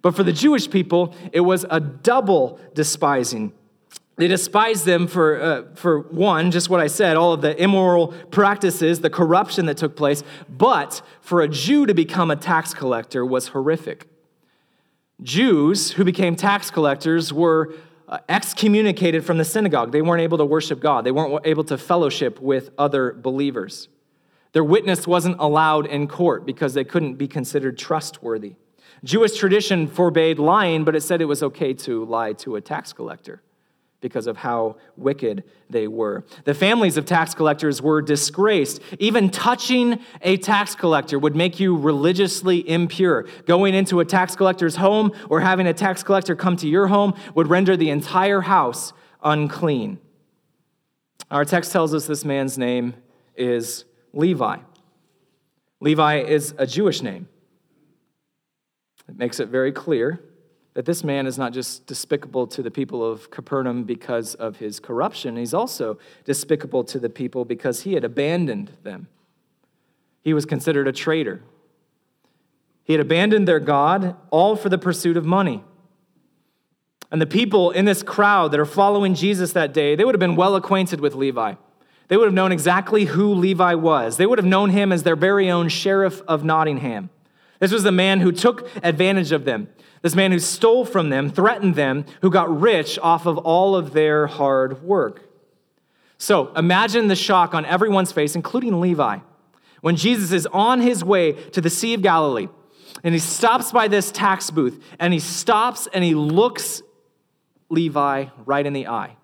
But 0.00 0.14
for 0.14 0.22
the 0.22 0.32
Jewish 0.32 0.70
people, 0.70 1.14
it 1.32 1.40
was 1.40 1.66
a 1.68 1.80
double 1.80 2.60
despising. 2.74 3.52
They 4.18 4.26
despised 4.26 4.84
them 4.84 5.06
for, 5.06 5.40
uh, 5.40 5.62
for 5.76 6.00
one, 6.00 6.50
just 6.50 6.68
what 6.68 6.80
I 6.80 6.88
said, 6.88 7.16
all 7.16 7.32
of 7.32 7.40
the 7.40 7.60
immoral 7.62 8.08
practices, 8.32 9.00
the 9.00 9.10
corruption 9.10 9.66
that 9.66 9.76
took 9.76 9.94
place. 9.96 10.24
But 10.48 11.02
for 11.20 11.40
a 11.40 11.48
Jew 11.48 11.86
to 11.86 11.94
become 11.94 12.28
a 12.32 12.36
tax 12.36 12.74
collector 12.74 13.24
was 13.24 13.48
horrific. 13.48 14.08
Jews 15.22 15.92
who 15.92 16.04
became 16.04 16.34
tax 16.34 16.68
collectors 16.68 17.32
were 17.32 17.74
uh, 18.08 18.18
excommunicated 18.28 19.24
from 19.24 19.38
the 19.38 19.44
synagogue. 19.44 19.92
They 19.92 20.02
weren't 20.02 20.22
able 20.22 20.38
to 20.38 20.44
worship 20.44 20.80
God, 20.80 21.04
they 21.04 21.12
weren't 21.12 21.46
able 21.46 21.64
to 21.64 21.78
fellowship 21.78 22.40
with 22.40 22.70
other 22.76 23.12
believers. 23.12 23.88
Their 24.52 24.64
witness 24.64 25.06
wasn't 25.06 25.36
allowed 25.38 25.86
in 25.86 26.08
court 26.08 26.44
because 26.44 26.74
they 26.74 26.84
couldn't 26.84 27.14
be 27.14 27.28
considered 27.28 27.78
trustworthy. 27.78 28.54
Jewish 29.04 29.36
tradition 29.36 29.86
forbade 29.86 30.40
lying, 30.40 30.82
but 30.82 30.96
it 30.96 31.02
said 31.02 31.20
it 31.20 31.26
was 31.26 31.42
okay 31.42 31.72
to 31.74 32.04
lie 32.04 32.32
to 32.32 32.56
a 32.56 32.60
tax 32.60 32.92
collector 32.92 33.42
because 34.00 34.26
of 34.26 34.36
how 34.36 34.76
wicked 34.96 35.42
they 35.68 35.88
were. 35.88 36.24
The 36.44 36.54
families 36.54 36.96
of 36.96 37.04
tax 37.04 37.34
collectors 37.34 37.82
were 37.82 38.00
disgraced. 38.00 38.80
Even 38.98 39.30
touching 39.30 39.98
a 40.22 40.36
tax 40.36 40.74
collector 40.74 41.18
would 41.18 41.34
make 41.34 41.58
you 41.58 41.76
religiously 41.76 42.68
impure. 42.68 43.26
Going 43.46 43.74
into 43.74 44.00
a 44.00 44.04
tax 44.04 44.36
collector's 44.36 44.76
home 44.76 45.12
or 45.28 45.40
having 45.40 45.66
a 45.66 45.74
tax 45.74 46.02
collector 46.02 46.36
come 46.36 46.56
to 46.58 46.68
your 46.68 46.86
home 46.86 47.14
would 47.34 47.48
render 47.48 47.76
the 47.76 47.90
entire 47.90 48.42
house 48.42 48.92
unclean. 49.22 49.98
Our 51.30 51.44
text 51.44 51.72
tells 51.72 51.92
us 51.92 52.06
this 52.06 52.24
man's 52.24 52.56
name 52.56 52.94
is 53.36 53.84
Levi. 54.12 54.58
Levi 55.80 56.18
is 56.20 56.54
a 56.56 56.66
Jewish 56.66 57.02
name. 57.02 57.28
It 59.08 59.16
makes 59.18 59.40
it 59.40 59.48
very 59.48 59.72
clear 59.72 60.20
that 60.78 60.84
this 60.84 61.02
man 61.02 61.26
is 61.26 61.36
not 61.36 61.52
just 61.52 61.88
despicable 61.88 62.46
to 62.46 62.62
the 62.62 62.70
people 62.70 63.04
of 63.04 63.32
Capernaum 63.32 63.82
because 63.82 64.36
of 64.36 64.58
his 64.58 64.78
corruption, 64.78 65.36
he's 65.36 65.52
also 65.52 65.98
despicable 66.24 66.84
to 66.84 67.00
the 67.00 67.08
people 67.08 67.44
because 67.44 67.82
he 67.82 67.94
had 67.94 68.04
abandoned 68.04 68.70
them. 68.84 69.08
He 70.22 70.32
was 70.32 70.46
considered 70.46 70.86
a 70.86 70.92
traitor. 70.92 71.42
He 72.84 72.92
had 72.92 73.00
abandoned 73.00 73.48
their 73.48 73.58
God, 73.58 74.14
all 74.30 74.54
for 74.54 74.68
the 74.68 74.78
pursuit 74.78 75.16
of 75.16 75.24
money. 75.24 75.64
And 77.10 77.20
the 77.20 77.26
people 77.26 77.72
in 77.72 77.84
this 77.84 78.04
crowd 78.04 78.52
that 78.52 78.60
are 78.60 78.64
following 78.64 79.16
Jesus 79.16 79.52
that 79.54 79.74
day, 79.74 79.96
they 79.96 80.04
would 80.04 80.14
have 80.14 80.20
been 80.20 80.36
well 80.36 80.54
acquainted 80.54 81.00
with 81.00 81.16
Levi. 81.16 81.54
They 82.06 82.16
would 82.16 82.26
have 82.26 82.34
known 82.34 82.52
exactly 82.52 83.06
who 83.06 83.34
Levi 83.34 83.74
was. 83.74 84.16
They 84.16 84.26
would 84.26 84.38
have 84.38 84.46
known 84.46 84.70
him 84.70 84.92
as 84.92 85.02
their 85.02 85.16
very 85.16 85.50
own 85.50 85.70
sheriff 85.70 86.22
of 86.28 86.44
Nottingham. 86.44 87.10
This 87.58 87.72
was 87.72 87.82
the 87.82 87.90
man 87.90 88.20
who 88.20 88.30
took 88.30 88.70
advantage 88.84 89.32
of 89.32 89.44
them. 89.44 89.68
This 90.02 90.14
man 90.14 90.32
who 90.32 90.38
stole 90.38 90.84
from 90.84 91.10
them, 91.10 91.30
threatened 91.30 91.74
them, 91.74 92.04
who 92.22 92.30
got 92.30 92.60
rich 92.60 92.98
off 93.00 93.26
of 93.26 93.38
all 93.38 93.74
of 93.74 93.92
their 93.92 94.26
hard 94.26 94.82
work. 94.82 95.28
So 96.18 96.52
imagine 96.54 97.08
the 97.08 97.16
shock 97.16 97.54
on 97.54 97.64
everyone's 97.64 98.12
face, 98.12 98.34
including 98.34 98.80
Levi, 98.80 99.18
when 99.80 99.96
Jesus 99.96 100.32
is 100.32 100.46
on 100.46 100.80
his 100.80 101.04
way 101.04 101.32
to 101.32 101.60
the 101.60 101.70
Sea 101.70 101.94
of 101.94 102.02
Galilee 102.02 102.48
and 103.04 103.14
he 103.14 103.20
stops 103.20 103.72
by 103.72 103.88
this 103.88 104.10
tax 104.10 104.50
booth 104.50 104.82
and 104.98 105.12
he 105.12 105.20
stops 105.20 105.88
and 105.92 106.02
he 106.02 106.14
looks 106.14 106.82
Levi 107.68 108.26
right 108.44 108.66
in 108.66 108.72
the 108.72 108.88
eye. 108.88 109.16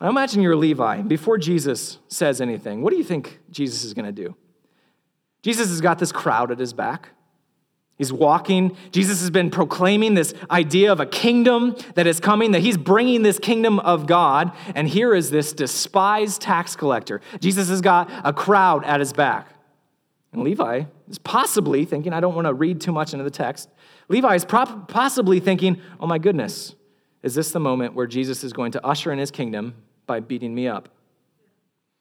I 0.00 0.08
imagine 0.08 0.42
you're 0.42 0.56
Levi. 0.56 1.02
Before 1.02 1.38
Jesus 1.38 1.98
says 2.08 2.40
anything, 2.40 2.82
what 2.82 2.90
do 2.90 2.96
you 2.96 3.04
think 3.04 3.38
Jesus 3.50 3.84
is 3.84 3.94
going 3.94 4.06
to 4.06 4.12
do? 4.12 4.34
Jesus 5.42 5.68
has 5.68 5.80
got 5.80 5.98
this 5.98 6.12
crowd 6.12 6.50
at 6.50 6.58
his 6.58 6.72
back. 6.72 7.10
He's 7.98 8.12
walking. 8.12 8.76
Jesus 8.90 9.20
has 9.20 9.30
been 9.30 9.50
proclaiming 9.50 10.14
this 10.14 10.34
idea 10.50 10.90
of 10.90 10.98
a 10.98 11.06
kingdom 11.06 11.76
that 11.94 12.06
is 12.06 12.18
coming, 12.18 12.52
that 12.52 12.60
he's 12.60 12.76
bringing 12.76 13.22
this 13.22 13.38
kingdom 13.38 13.78
of 13.80 14.06
God. 14.06 14.52
And 14.74 14.88
here 14.88 15.14
is 15.14 15.30
this 15.30 15.52
despised 15.52 16.40
tax 16.40 16.74
collector. 16.74 17.20
Jesus 17.40 17.68
has 17.68 17.80
got 17.80 18.10
a 18.24 18.32
crowd 18.32 18.84
at 18.84 18.98
his 19.00 19.12
back. 19.12 19.48
And 20.32 20.42
Levi 20.42 20.84
is 21.08 21.18
possibly 21.18 21.84
thinking, 21.84 22.12
I 22.12 22.20
don't 22.20 22.34
want 22.34 22.46
to 22.46 22.54
read 22.54 22.80
too 22.80 22.92
much 22.92 23.12
into 23.12 23.24
the 23.24 23.30
text. 23.30 23.68
Levi 24.08 24.34
is 24.34 24.44
possibly 24.44 25.38
thinking, 25.38 25.80
oh 26.00 26.06
my 26.06 26.18
goodness, 26.18 26.74
is 27.22 27.34
this 27.34 27.52
the 27.52 27.60
moment 27.60 27.94
where 27.94 28.06
Jesus 28.06 28.42
is 28.42 28.52
going 28.52 28.72
to 28.72 28.84
usher 28.84 29.12
in 29.12 29.18
his 29.18 29.30
kingdom 29.30 29.74
by 30.06 30.20
beating 30.20 30.54
me 30.54 30.66
up? 30.66 30.88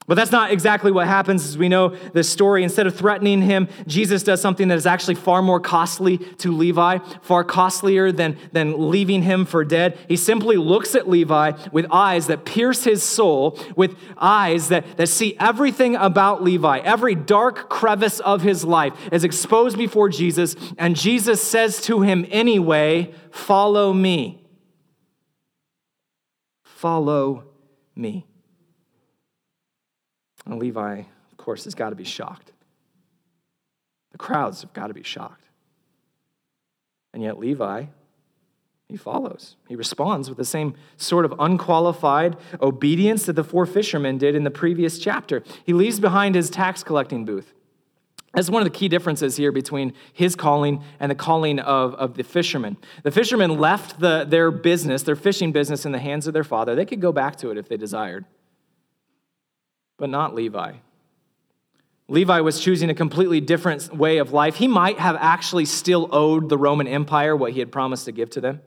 But 0.07 0.15
that's 0.15 0.31
not 0.31 0.51
exactly 0.51 0.91
what 0.91 1.05
happens 1.07 1.45
as 1.45 1.57
we 1.57 1.69
know 1.69 1.89
the 2.13 2.23
story. 2.23 2.63
Instead 2.63 2.87
of 2.87 2.95
threatening 2.95 3.43
him, 3.43 3.67
Jesus 3.85 4.23
does 4.23 4.41
something 4.41 4.67
that 4.69 4.77
is 4.77 4.87
actually 4.87 5.15
far 5.15 5.43
more 5.43 5.59
costly 5.59 6.17
to 6.17 6.51
Levi, 6.51 6.97
far 7.21 7.43
costlier 7.43 8.11
than, 8.11 8.35
than 8.51 8.89
leaving 8.89 9.21
him 9.21 9.45
for 9.45 9.63
dead. 9.63 9.97
He 10.07 10.17
simply 10.17 10.57
looks 10.57 10.95
at 10.95 11.07
Levi 11.07 11.51
with 11.71 11.85
eyes 11.91 12.27
that 12.27 12.45
pierce 12.45 12.83
his 12.83 13.03
soul, 13.03 13.59
with 13.75 13.95
eyes 14.17 14.69
that, 14.69 14.97
that 14.97 15.07
see 15.07 15.37
everything 15.39 15.95
about 15.95 16.43
Levi. 16.43 16.79
Every 16.79 17.13
dark 17.13 17.69
crevice 17.69 18.19
of 18.21 18.41
his 18.41 18.65
life 18.65 18.93
is 19.11 19.23
exposed 19.23 19.77
before 19.77 20.09
Jesus, 20.09 20.55
and 20.79 20.95
Jesus 20.95 21.41
says 21.41 21.79
to 21.83 22.01
him 22.01 22.25
anyway, 22.31 23.13
Follow 23.29 23.93
me. 23.93 24.45
Follow 26.63 27.45
me. 27.95 28.25
And 30.45 30.59
Levi, 30.59 30.99
of 31.31 31.37
course, 31.37 31.65
has 31.65 31.75
got 31.75 31.89
to 31.89 31.95
be 31.95 32.03
shocked. 32.03 32.51
The 34.11 34.17
crowds 34.17 34.61
have 34.61 34.73
got 34.73 34.87
to 34.87 34.93
be 34.93 35.03
shocked. 35.03 35.45
And 37.13 37.21
yet, 37.23 37.39
Levi, 37.39 37.85
he 38.87 38.97
follows. 38.97 39.55
He 39.67 39.75
responds 39.75 40.29
with 40.29 40.37
the 40.37 40.45
same 40.45 40.75
sort 40.97 41.25
of 41.25 41.33
unqualified 41.39 42.37
obedience 42.61 43.25
that 43.25 43.33
the 43.33 43.43
four 43.43 43.65
fishermen 43.65 44.17
did 44.17 44.35
in 44.35 44.43
the 44.43 44.51
previous 44.51 44.99
chapter. 44.99 45.43
He 45.65 45.73
leaves 45.73 45.99
behind 45.99 46.35
his 46.35 46.49
tax 46.49 46.83
collecting 46.83 47.23
booth. 47.23 47.53
That's 48.33 48.49
one 48.49 48.61
of 48.61 48.65
the 48.65 48.77
key 48.77 48.87
differences 48.87 49.35
here 49.35 49.51
between 49.51 49.93
his 50.13 50.35
calling 50.35 50.83
and 51.01 51.11
the 51.11 51.15
calling 51.15 51.59
of, 51.59 51.93
of 51.95 52.15
the 52.15 52.23
fishermen. 52.23 52.77
The 53.03 53.11
fishermen 53.11 53.57
left 53.57 53.99
the, 53.99 54.25
their 54.27 54.51
business, 54.51 55.03
their 55.03 55.17
fishing 55.17 55.51
business, 55.51 55.85
in 55.85 55.91
the 55.91 55.99
hands 55.99 56.27
of 56.27 56.33
their 56.33 56.45
father. 56.45 56.73
They 56.73 56.85
could 56.85 57.01
go 57.01 57.11
back 57.11 57.35
to 57.37 57.49
it 57.51 57.57
if 57.57 57.67
they 57.67 57.77
desired 57.77 58.25
but 60.01 60.09
not 60.09 60.33
Levi. 60.33 60.73
Levi 62.07 62.41
was 62.41 62.59
choosing 62.59 62.89
a 62.89 62.95
completely 62.95 63.39
different 63.39 63.95
way 63.95 64.17
of 64.17 64.33
life. 64.33 64.55
He 64.55 64.67
might 64.67 64.97
have 64.97 65.15
actually 65.15 65.65
still 65.65 66.09
owed 66.11 66.49
the 66.49 66.57
Roman 66.57 66.87
Empire 66.87 67.35
what 67.35 67.51
he 67.51 67.59
had 67.59 67.71
promised 67.71 68.05
to 68.05 68.11
give 68.11 68.31
to 68.31 68.41
them. 68.41 68.61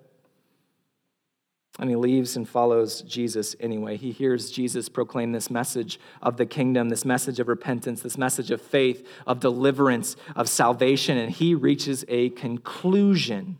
And 1.81 1.90
he 1.90 1.97
leaves 1.97 2.37
and 2.37 2.49
follows 2.49 3.03
Jesus 3.03 3.57
anyway. 3.59 3.97
He 3.97 4.12
hears 4.12 4.53
Jesus 4.53 4.88
proclaim 4.88 5.33
this 5.33 5.51
message 5.51 5.99
of 6.23 6.37
the 6.37 6.47
kingdom, 6.47 6.88
this 6.88 7.05
message 7.05 7.40
of 7.40 7.49
repentance, 7.49 8.03
this 8.03 8.16
message 8.16 8.53
of 8.53 8.62
faith, 8.62 9.05
of 9.27 9.40
deliverance, 9.40 10.14
of 10.37 10.49
salvation, 10.49 11.18
and 11.18 11.33
he 11.33 11.53
reaches 11.53 12.05
a 12.07 12.29
conclusion 12.31 13.59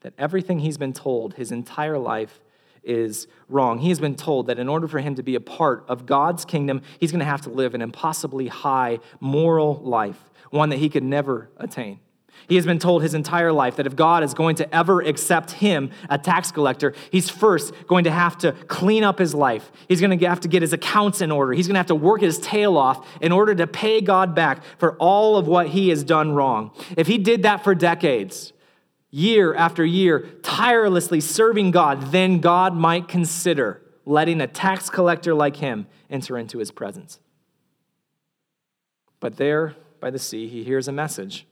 that 0.00 0.14
everything 0.16 0.60
he's 0.60 0.78
been 0.78 0.94
told 0.94 1.34
his 1.34 1.52
entire 1.52 1.98
life 1.98 2.40
is 2.84 3.26
wrong. 3.48 3.78
He 3.78 3.88
has 3.88 4.00
been 4.00 4.16
told 4.16 4.46
that 4.46 4.58
in 4.58 4.68
order 4.68 4.88
for 4.88 4.98
him 4.98 5.14
to 5.16 5.22
be 5.22 5.34
a 5.34 5.40
part 5.40 5.84
of 5.88 6.06
God's 6.06 6.44
kingdom, 6.44 6.82
he's 6.98 7.12
going 7.12 7.20
to 7.20 7.24
have 7.24 7.42
to 7.42 7.50
live 7.50 7.74
an 7.74 7.82
impossibly 7.82 8.48
high 8.48 8.98
moral 9.20 9.76
life, 9.82 10.30
one 10.50 10.70
that 10.70 10.78
he 10.78 10.88
could 10.88 11.04
never 11.04 11.50
attain. 11.56 12.00
He 12.48 12.56
has 12.56 12.66
been 12.66 12.78
told 12.78 13.02
his 13.02 13.14
entire 13.14 13.52
life 13.52 13.76
that 13.76 13.86
if 13.86 13.94
God 13.94 14.24
is 14.24 14.34
going 14.34 14.56
to 14.56 14.74
ever 14.74 15.00
accept 15.00 15.52
him, 15.52 15.90
a 16.10 16.18
tax 16.18 16.50
collector, 16.50 16.94
he's 17.10 17.30
first 17.30 17.72
going 17.86 18.04
to 18.04 18.10
have 18.10 18.36
to 18.38 18.52
clean 18.66 19.04
up 19.04 19.18
his 19.18 19.34
life. 19.34 19.70
He's 19.88 20.00
going 20.00 20.18
to 20.18 20.26
have 20.26 20.40
to 20.40 20.48
get 20.48 20.62
his 20.62 20.72
accounts 20.72 21.20
in 21.20 21.30
order. 21.30 21.52
He's 21.52 21.66
going 21.66 21.74
to 21.74 21.78
have 21.78 21.86
to 21.86 21.94
work 21.94 22.20
his 22.20 22.38
tail 22.38 22.76
off 22.76 23.06
in 23.20 23.32
order 23.32 23.54
to 23.54 23.66
pay 23.66 24.00
God 24.00 24.34
back 24.34 24.62
for 24.78 24.96
all 24.96 25.36
of 25.36 25.46
what 25.46 25.68
he 25.68 25.90
has 25.90 26.02
done 26.02 26.32
wrong. 26.32 26.72
If 26.96 27.06
he 27.06 27.18
did 27.18 27.44
that 27.44 27.62
for 27.62 27.74
decades, 27.74 28.52
year 29.12 29.54
after 29.54 29.84
year, 29.84 30.26
tirelessly 30.42 31.20
serving 31.20 31.70
God, 31.70 32.10
then 32.10 32.40
God 32.40 32.74
might 32.74 33.06
consider 33.06 33.80
letting 34.04 34.40
a 34.40 34.48
tax 34.48 34.90
collector 34.90 35.32
like 35.32 35.56
him 35.56 35.86
enter 36.10 36.36
into 36.36 36.58
his 36.58 36.72
presence. 36.72 37.20
But 39.20 39.36
there 39.36 39.76
by 40.00 40.10
the 40.10 40.18
sea, 40.18 40.48
he 40.48 40.64
hears 40.64 40.88
a 40.88 40.92
message 40.92 41.46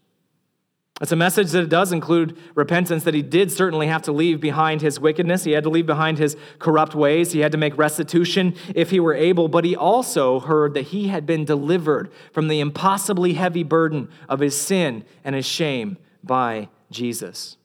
it's 1.01 1.13
a 1.13 1.17
message 1.17 1.53
that 1.53 1.71
does 1.71 1.93
include 1.93 2.37
repentance, 2.55 3.05
that 3.05 3.15
he 3.15 3.23
did 3.23 3.51
certainly 3.51 3.87
have 3.87 4.03
to 4.03 4.13
leave 4.13 4.39
behind 4.39 4.83
his 4.83 5.01
wickedness. 5.01 5.45
He 5.45 5.53
had 5.53 5.65
to 5.65 5.71
leave 5.71 5.87
behind 5.87 6.19
his 6.19 6.37
corrupt 6.59 6.95
ways. 6.95 7.33
He 7.33 7.41
had 7.41 7.53
to 7.53 7.59
make 7.59 7.79
restitution 7.79 8.55
if 8.75 8.91
he 8.91 9.01
were 9.01 9.15
able, 9.15 9.49
but 9.49 9.65
he 9.65 9.75
also 9.75 10.41
heard 10.41 10.75
that 10.75 10.89
he 10.89 11.09
had 11.09 11.25
been 11.25 11.47
delivered 11.47 12.13
from 12.33 12.49
the 12.49 12.61
impossibly 12.61 13.33
heavy 13.33 13.63
burden 13.63 14.11
of 14.29 14.41
his 14.41 14.61
sin 14.61 15.05
and 15.25 15.35
his 15.35 15.47
shame 15.47 15.97
by 16.23 16.69
Jesus. 16.91 17.57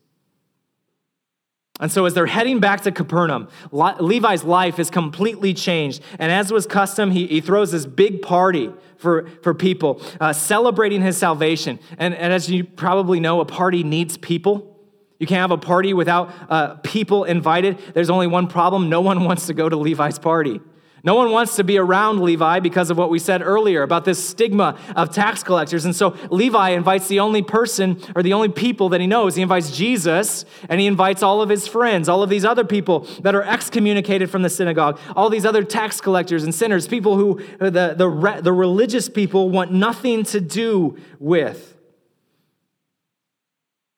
And 1.80 1.92
so, 1.92 2.06
as 2.06 2.14
they're 2.14 2.26
heading 2.26 2.60
back 2.60 2.82
to 2.82 2.92
Capernaum, 2.92 3.50
Levi's 3.72 4.46
life 4.46 4.80
is 4.80 4.90
completely 4.90 5.54
changed. 5.54 6.02
And 6.20 6.32
as 6.32 6.52
was 6.52 6.66
custom, 6.66 7.12
he, 7.12 7.28
he 7.28 7.42
throws 7.42 7.74
this 7.74 7.86
big 7.86 8.22
party 8.22 8.72
for, 8.98 9.28
for 9.42 9.54
people, 9.54 10.02
uh, 10.22 10.32
celebrating 10.32 11.02
his 11.02 11.18
salvation. 11.18 11.80
And, 11.98 12.16
and 12.16 12.32
as 12.32 12.50
you 12.50 12.64
probably 12.64 13.20
know, 13.20 13.42
a 13.42 13.46
party 13.46 13.84
needs 13.84 14.16
people. 14.16 14.72
You 15.20 15.28
can't 15.28 15.42
have 15.42 15.52
a 15.52 15.58
party 15.58 15.94
without 15.94 16.34
uh, 16.50 16.76
people 16.76 17.26
invited. 17.26 17.78
There's 17.94 18.10
only 18.10 18.28
one 18.28 18.48
problem 18.48 18.90
no 18.90 19.02
one 19.02 19.24
wants 19.26 19.48
to 19.48 19.54
go 19.54 19.68
to 19.68 19.76
Levi's 19.76 20.20
party. 20.20 20.62
No 21.06 21.14
one 21.14 21.30
wants 21.30 21.56
to 21.58 21.64
be 21.64 21.78
around 21.78 22.20
Levi 22.20 22.60
because 22.62 22.90
of 22.90 22.98
what 22.98 23.12
we 23.12 23.20
said 23.20 23.44
earlier 23.44 23.84
about 23.84 24.06
this 24.06 24.28
stigma 24.28 24.76
of 24.96 25.12
tax 25.12 25.44
collectors. 25.44 25.86
And 25.86 25.96
so 25.96 26.18
Levi 26.32 26.70
invites 26.72 27.08
the 27.08 27.20
only 27.20 27.44
person 27.44 28.02
or 28.16 28.24
the 28.24 28.34
only 28.34 28.50
people 28.50 28.90
that 28.90 29.00
he 29.00 29.06
knows. 29.06 29.36
He 29.36 29.44
invites 29.44 29.70
Jesus 29.70 30.46
and 30.68 30.82
he 30.82 30.88
invites 30.88 31.22
all 31.22 31.44
of 31.44 31.50
his 31.50 31.68
friends, 31.68 32.10
all 32.10 32.24
of 32.24 32.32
these 32.32 32.44
other 32.44 32.64
people 32.64 33.02
that 33.22 33.36
are 33.36 33.44
excommunicated 33.44 34.32
from 34.32 34.42
the 34.42 34.50
synagogue, 34.50 35.00
all 35.16 35.30
these 35.30 35.46
other 35.46 35.64
tax 35.64 36.02
collectors 36.02 36.44
and 36.44 36.56
sinners, 36.56 36.88
people 36.88 37.18
who 37.18 37.40
the, 37.60 37.94
the, 37.96 38.40
the 38.42 38.52
religious 38.52 39.08
people 39.08 39.52
want 39.52 39.72
nothing 39.72 40.24
to 40.24 40.42
do 40.42 40.98
with. 41.20 41.78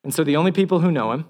And 0.03 0.13
so 0.13 0.25
the 0.25 0.35
only 0.35 0.51
people 0.51 0.81
who 0.81 0.91
know 0.91 1.13
him, 1.13 1.25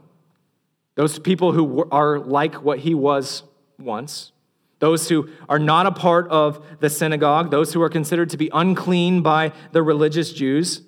those 0.96 1.20
people 1.20 1.52
who 1.52 1.88
are 1.92 2.18
like 2.18 2.64
what 2.64 2.80
he 2.80 2.96
was 2.96 3.44
once, 3.78 4.32
those 4.80 5.10
who 5.10 5.30
are 5.50 5.60
not 5.60 5.86
a 5.86 5.92
part 5.92 6.28
of 6.30 6.64
the 6.80 6.90
synagogue, 6.90 7.52
those 7.52 7.74
who 7.74 7.82
are 7.82 7.90
considered 7.90 8.30
to 8.30 8.38
be 8.38 8.50
unclean 8.54 9.22
by 9.22 9.52
the 9.72 9.82
religious 9.82 10.32
Jews, 10.32 10.82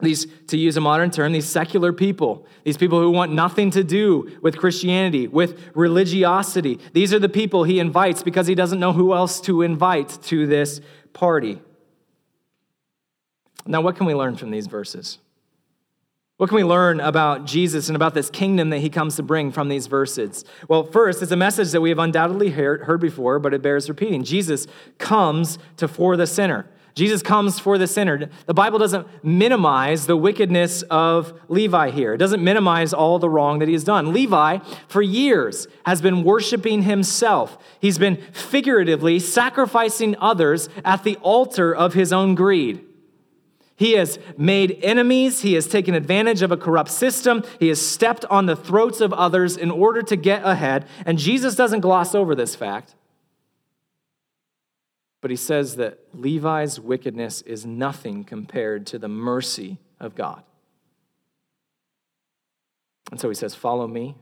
these, 0.00 0.26
to 0.48 0.58
use 0.58 0.76
a 0.76 0.80
modern 0.80 1.10
term, 1.10 1.32
these 1.32 1.46
secular 1.46 1.92
people, 1.92 2.46
these 2.64 2.76
people 2.76 3.00
who 3.00 3.10
want 3.10 3.32
nothing 3.32 3.70
to 3.72 3.84
do 3.84 4.36
with 4.42 4.56
Christianity, 4.56 5.28
with 5.28 5.60
religiosity. 5.74 6.80
These 6.92 7.14
are 7.14 7.20
the 7.20 7.28
people 7.28 7.64
he 7.64 7.78
invites 7.78 8.22
because 8.22 8.48
he 8.48 8.56
doesn't 8.56 8.80
know 8.80 8.92
who 8.92 9.14
else 9.14 9.40
to 9.42 9.62
invite 9.62 10.18
to 10.24 10.46
this 10.46 10.80
party. 11.12 11.60
Now, 13.64 13.80
what 13.80 13.94
can 13.94 14.06
we 14.06 14.14
learn 14.14 14.36
from 14.36 14.50
these 14.50 14.66
verses? 14.66 15.18
What 16.42 16.48
can 16.48 16.56
we 16.56 16.64
learn 16.64 16.98
about 16.98 17.44
Jesus 17.44 17.88
and 17.88 17.94
about 17.94 18.14
this 18.14 18.28
kingdom 18.28 18.70
that 18.70 18.80
he 18.80 18.90
comes 18.90 19.14
to 19.14 19.22
bring 19.22 19.52
from 19.52 19.68
these 19.68 19.86
verses? 19.86 20.44
Well, 20.66 20.82
first, 20.82 21.22
it's 21.22 21.30
a 21.30 21.36
message 21.36 21.70
that 21.70 21.80
we 21.80 21.88
have 21.90 22.00
undoubtedly 22.00 22.50
heard 22.50 23.00
before, 23.00 23.38
but 23.38 23.54
it 23.54 23.62
bears 23.62 23.88
repeating. 23.88 24.24
Jesus 24.24 24.66
comes 24.98 25.60
to 25.76 25.86
for 25.86 26.16
the 26.16 26.26
sinner. 26.26 26.66
Jesus 26.96 27.22
comes 27.22 27.60
for 27.60 27.78
the 27.78 27.86
sinner. 27.86 28.28
The 28.46 28.54
Bible 28.54 28.80
doesn't 28.80 29.06
minimize 29.24 30.08
the 30.08 30.16
wickedness 30.16 30.82
of 30.90 31.32
Levi 31.46 31.90
here. 31.90 32.14
It 32.14 32.18
doesn't 32.18 32.42
minimize 32.42 32.92
all 32.92 33.20
the 33.20 33.30
wrong 33.30 33.60
that 33.60 33.68
he 33.68 33.74
has 33.74 33.84
done. 33.84 34.12
Levi, 34.12 34.58
for 34.88 35.00
years, 35.00 35.68
has 35.86 36.02
been 36.02 36.24
worshiping 36.24 36.82
himself. 36.82 37.56
He's 37.78 37.98
been 37.98 38.16
figuratively 38.32 39.20
sacrificing 39.20 40.16
others 40.18 40.68
at 40.84 41.04
the 41.04 41.18
altar 41.18 41.72
of 41.72 41.94
his 41.94 42.12
own 42.12 42.34
greed. 42.34 42.84
He 43.82 43.94
has 43.94 44.20
made 44.38 44.78
enemies. 44.80 45.40
He 45.40 45.54
has 45.54 45.66
taken 45.66 45.92
advantage 45.92 46.40
of 46.42 46.52
a 46.52 46.56
corrupt 46.56 46.88
system. 46.88 47.42
He 47.58 47.66
has 47.66 47.84
stepped 47.84 48.24
on 48.26 48.46
the 48.46 48.54
throats 48.54 49.00
of 49.00 49.12
others 49.12 49.56
in 49.56 49.72
order 49.72 50.02
to 50.02 50.14
get 50.14 50.44
ahead. 50.44 50.86
And 51.04 51.18
Jesus 51.18 51.56
doesn't 51.56 51.80
gloss 51.80 52.14
over 52.14 52.36
this 52.36 52.54
fact. 52.54 52.94
But 55.20 55.32
he 55.32 55.36
says 55.36 55.74
that 55.76 55.98
Levi's 56.14 56.78
wickedness 56.78 57.42
is 57.42 57.66
nothing 57.66 58.22
compared 58.22 58.86
to 58.86 59.00
the 59.00 59.08
mercy 59.08 59.78
of 59.98 60.14
God. 60.14 60.44
And 63.10 63.18
so 63.18 63.28
he 63.28 63.34
says, 63.34 63.56
Follow 63.56 63.88
me. 63.88 64.14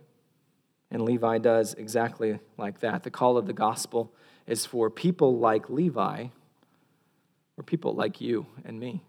And 0.91 1.03
Levi 1.03 1.37
does 1.37 1.75
exactly 1.75 2.39
like 2.57 2.81
that. 2.81 3.03
The 3.03 3.11
call 3.11 3.37
of 3.37 3.47
the 3.47 3.53
gospel 3.53 4.11
is 4.47 4.65
for 4.65 4.89
people 4.89 5.37
like 5.37 5.69
Levi, 5.69 6.29
or 7.59 7.63
people 7.63 7.93
like 7.93 8.23
you 8.23 8.47
and 8.65 8.81
me. 8.81 9.03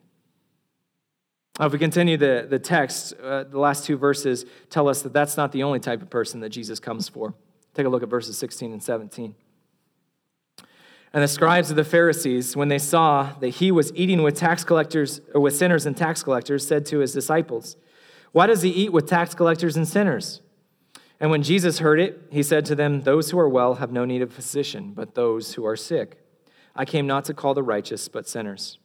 Now, 1.61 1.67
if 1.67 1.73
we 1.73 1.77
continue 1.77 2.17
the, 2.17 2.47
the 2.49 2.57
text, 2.57 3.13
uh, 3.21 3.43
the 3.43 3.59
last 3.59 3.85
two 3.85 3.95
verses 3.95 4.45
tell 4.71 4.89
us 4.89 5.03
that 5.03 5.13
that's 5.13 5.37
not 5.37 5.51
the 5.51 5.61
only 5.61 5.79
type 5.79 6.01
of 6.01 6.09
person 6.09 6.39
that 6.39 6.49
Jesus 6.49 6.79
comes 6.79 7.07
for. 7.07 7.35
Take 7.75 7.85
a 7.85 7.89
look 7.89 8.01
at 8.01 8.09
verses 8.09 8.35
16 8.39 8.73
and 8.73 8.81
17. 8.81 9.35
And 11.13 11.23
the 11.23 11.27
scribes 11.27 11.69
of 11.69 11.75
the 11.75 11.83
Pharisees, 11.83 12.55
when 12.55 12.69
they 12.69 12.79
saw 12.79 13.33
that 13.41 13.49
he 13.49 13.71
was 13.71 13.93
eating 13.93 14.23
with 14.23 14.35
tax 14.35 14.63
collectors 14.63 15.21
or 15.35 15.41
with 15.41 15.55
sinners 15.55 15.85
and 15.85 15.95
tax 15.95 16.23
collectors, 16.23 16.65
said 16.65 16.83
to 16.87 16.97
his 16.97 17.13
disciples, 17.13 17.77
Why 18.31 18.47
does 18.47 18.63
he 18.63 18.71
eat 18.71 18.91
with 18.91 19.05
tax 19.05 19.35
collectors 19.35 19.77
and 19.77 19.87
sinners? 19.87 20.41
And 21.19 21.29
when 21.29 21.43
Jesus 21.43 21.77
heard 21.77 21.99
it, 21.99 22.23
he 22.31 22.41
said 22.41 22.65
to 22.65 22.75
them, 22.75 23.01
Those 23.01 23.29
who 23.29 23.37
are 23.37 23.49
well 23.49 23.75
have 23.75 23.91
no 23.91 24.03
need 24.03 24.23
of 24.23 24.31
a 24.31 24.33
physician, 24.33 24.93
but 24.95 25.13
those 25.13 25.53
who 25.53 25.63
are 25.67 25.75
sick. 25.75 26.17
I 26.75 26.85
came 26.85 27.05
not 27.05 27.25
to 27.25 27.35
call 27.35 27.53
the 27.53 27.61
righteous, 27.61 28.07
but 28.07 28.27
sinners. 28.27 28.79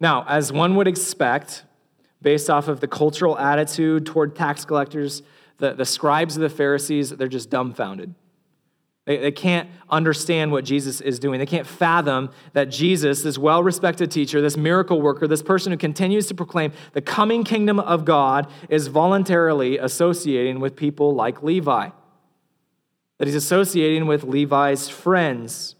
Now, 0.00 0.24
as 0.28 0.52
one 0.52 0.76
would 0.76 0.88
expect, 0.88 1.64
based 2.22 2.48
off 2.48 2.68
of 2.68 2.80
the 2.80 2.88
cultural 2.88 3.38
attitude 3.38 4.06
toward 4.06 4.36
tax 4.36 4.64
collectors, 4.64 5.22
the, 5.58 5.74
the 5.74 5.84
scribes 5.84 6.36
of 6.36 6.42
the 6.42 6.48
Pharisees, 6.48 7.10
they're 7.10 7.28
just 7.28 7.50
dumbfounded. 7.50 8.14
They, 9.08 9.16
they 9.16 9.32
can't 9.32 9.70
understand 9.88 10.52
what 10.52 10.64
Jesus 10.64 11.00
is 11.00 11.18
doing. 11.18 11.38
They 11.38 11.46
can't 11.46 11.66
fathom 11.66 12.30
that 12.52 12.66
Jesus, 12.66 13.22
this 13.22 13.38
well 13.38 13.62
respected 13.62 14.10
teacher, 14.10 14.42
this 14.42 14.56
miracle 14.56 15.00
worker, 15.00 15.26
this 15.26 15.42
person 15.42 15.72
who 15.72 15.78
continues 15.78 16.26
to 16.26 16.34
proclaim 16.34 16.72
the 16.92 17.00
coming 17.00 17.42
kingdom 17.42 17.80
of 17.80 18.04
God, 18.04 18.50
is 18.68 18.88
voluntarily 18.88 19.78
associating 19.78 20.60
with 20.60 20.76
people 20.76 21.14
like 21.14 21.42
Levi. 21.42 21.88
That 23.16 23.26
he's 23.26 23.34
associating 23.34 24.06
with 24.06 24.24
Levi's 24.24 24.88
friends. 24.88 25.74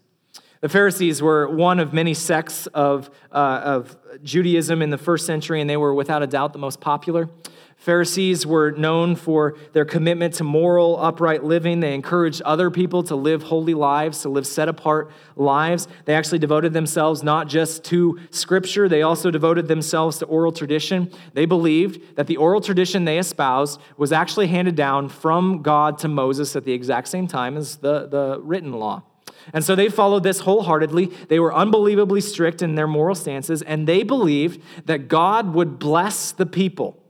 The 0.61 0.69
Pharisees 0.69 1.21
were 1.21 1.47
one 1.47 1.79
of 1.79 1.93
many 1.93 2.13
sects 2.13 2.67
of, 2.67 3.09
uh, 3.31 3.61
of 3.63 3.97
Judaism 4.23 4.81
in 4.81 4.89
the 4.89 4.97
first 4.97 5.25
century, 5.25 5.61
and 5.61 5.69
they 5.69 5.77
were 5.77 5.93
without 5.93 6.21
a 6.21 6.27
doubt 6.27 6.51
the 6.51 6.59
most 6.59 6.81
popular. 6.81 7.29
Pharisees 7.77 8.45
were 8.45 8.71
known 8.71 9.15
for 9.15 9.55
their 9.71 9.85
commitment 9.85 10.33
to 10.33 10.43
moral, 10.43 10.99
upright 10.99 11.45
living. 11.45 11.79
They 11.79 11.93
encouraged 11.93 12.41
other 12.41 12.69
people 12.69 13.03
to 13.03 13.15
live 13.15 13.43
holy 13.43 13.73
lives, 13.73 14.21
to 14.23 14.29
live 14.29 14.45
set 14.45 14.67
apart 14.67 15.11
lives. 15.37 15.87
They 16.03 16.13
actually 16.13 16.39
devoted 16.39 16.73
themselves 16.73 17.23
not 17.23 17.47
just 17.47 17.85
to 17.85 18.19
Scripture, 18.31 18.89
they 18.89 19.01
also 19.01 19.31
devoted 19.31 19.69
themselves 19.69 20.17
to 20.17 20.25
oral 20.25 20.51
tradition. 20.51 21.09
They 21.35 21.45
believed 21.45 22.17
that 22.17 22.27
the 22.27 22.35
oral 22.35 22.59
tradition 22.59 23.05
they 23.05 23.17
espoused 23.17 23.79
was 23.95 24.11
actually 24.11 24.47
handed 24.47 24.75
down 24.75 25.07
from 25.07 25.61
God 25.61 25.99
to 25.99 26.09
Moses 26.09 26.57
at 26.57 26.65
the 26.65 26.73
exact 26.73 27.07
same 27.07 27.27
time 27.27 27.55
as 27.55 27.77
the, 27.77 28.07
the 28.07 28.41
written 28.43 28.73
law. 28.73 29.03
And 29.53 29.63
so 29.63 29.75
they 29.75 29.89
followed 29.89 30.23
this 30.23 30.41
wholeheartedly. 30.41 31.07
They 31.27 31.39
were 31.39 31.53
unbelievably 31.53 32.21
strict 32.21 32.61
in 32.61 32.75
their 32.75 32.87
moral 32.87 33.15
stances, 33.15 33.61
and 33.61 33.87
they 33.87 34.03
believed 34.03 34.61
that 34.85 35.07
God 35.07 35.53
would 35.53 35.79
bless 35.79 36.31
the 36.31 36.45
people 36.45 37.01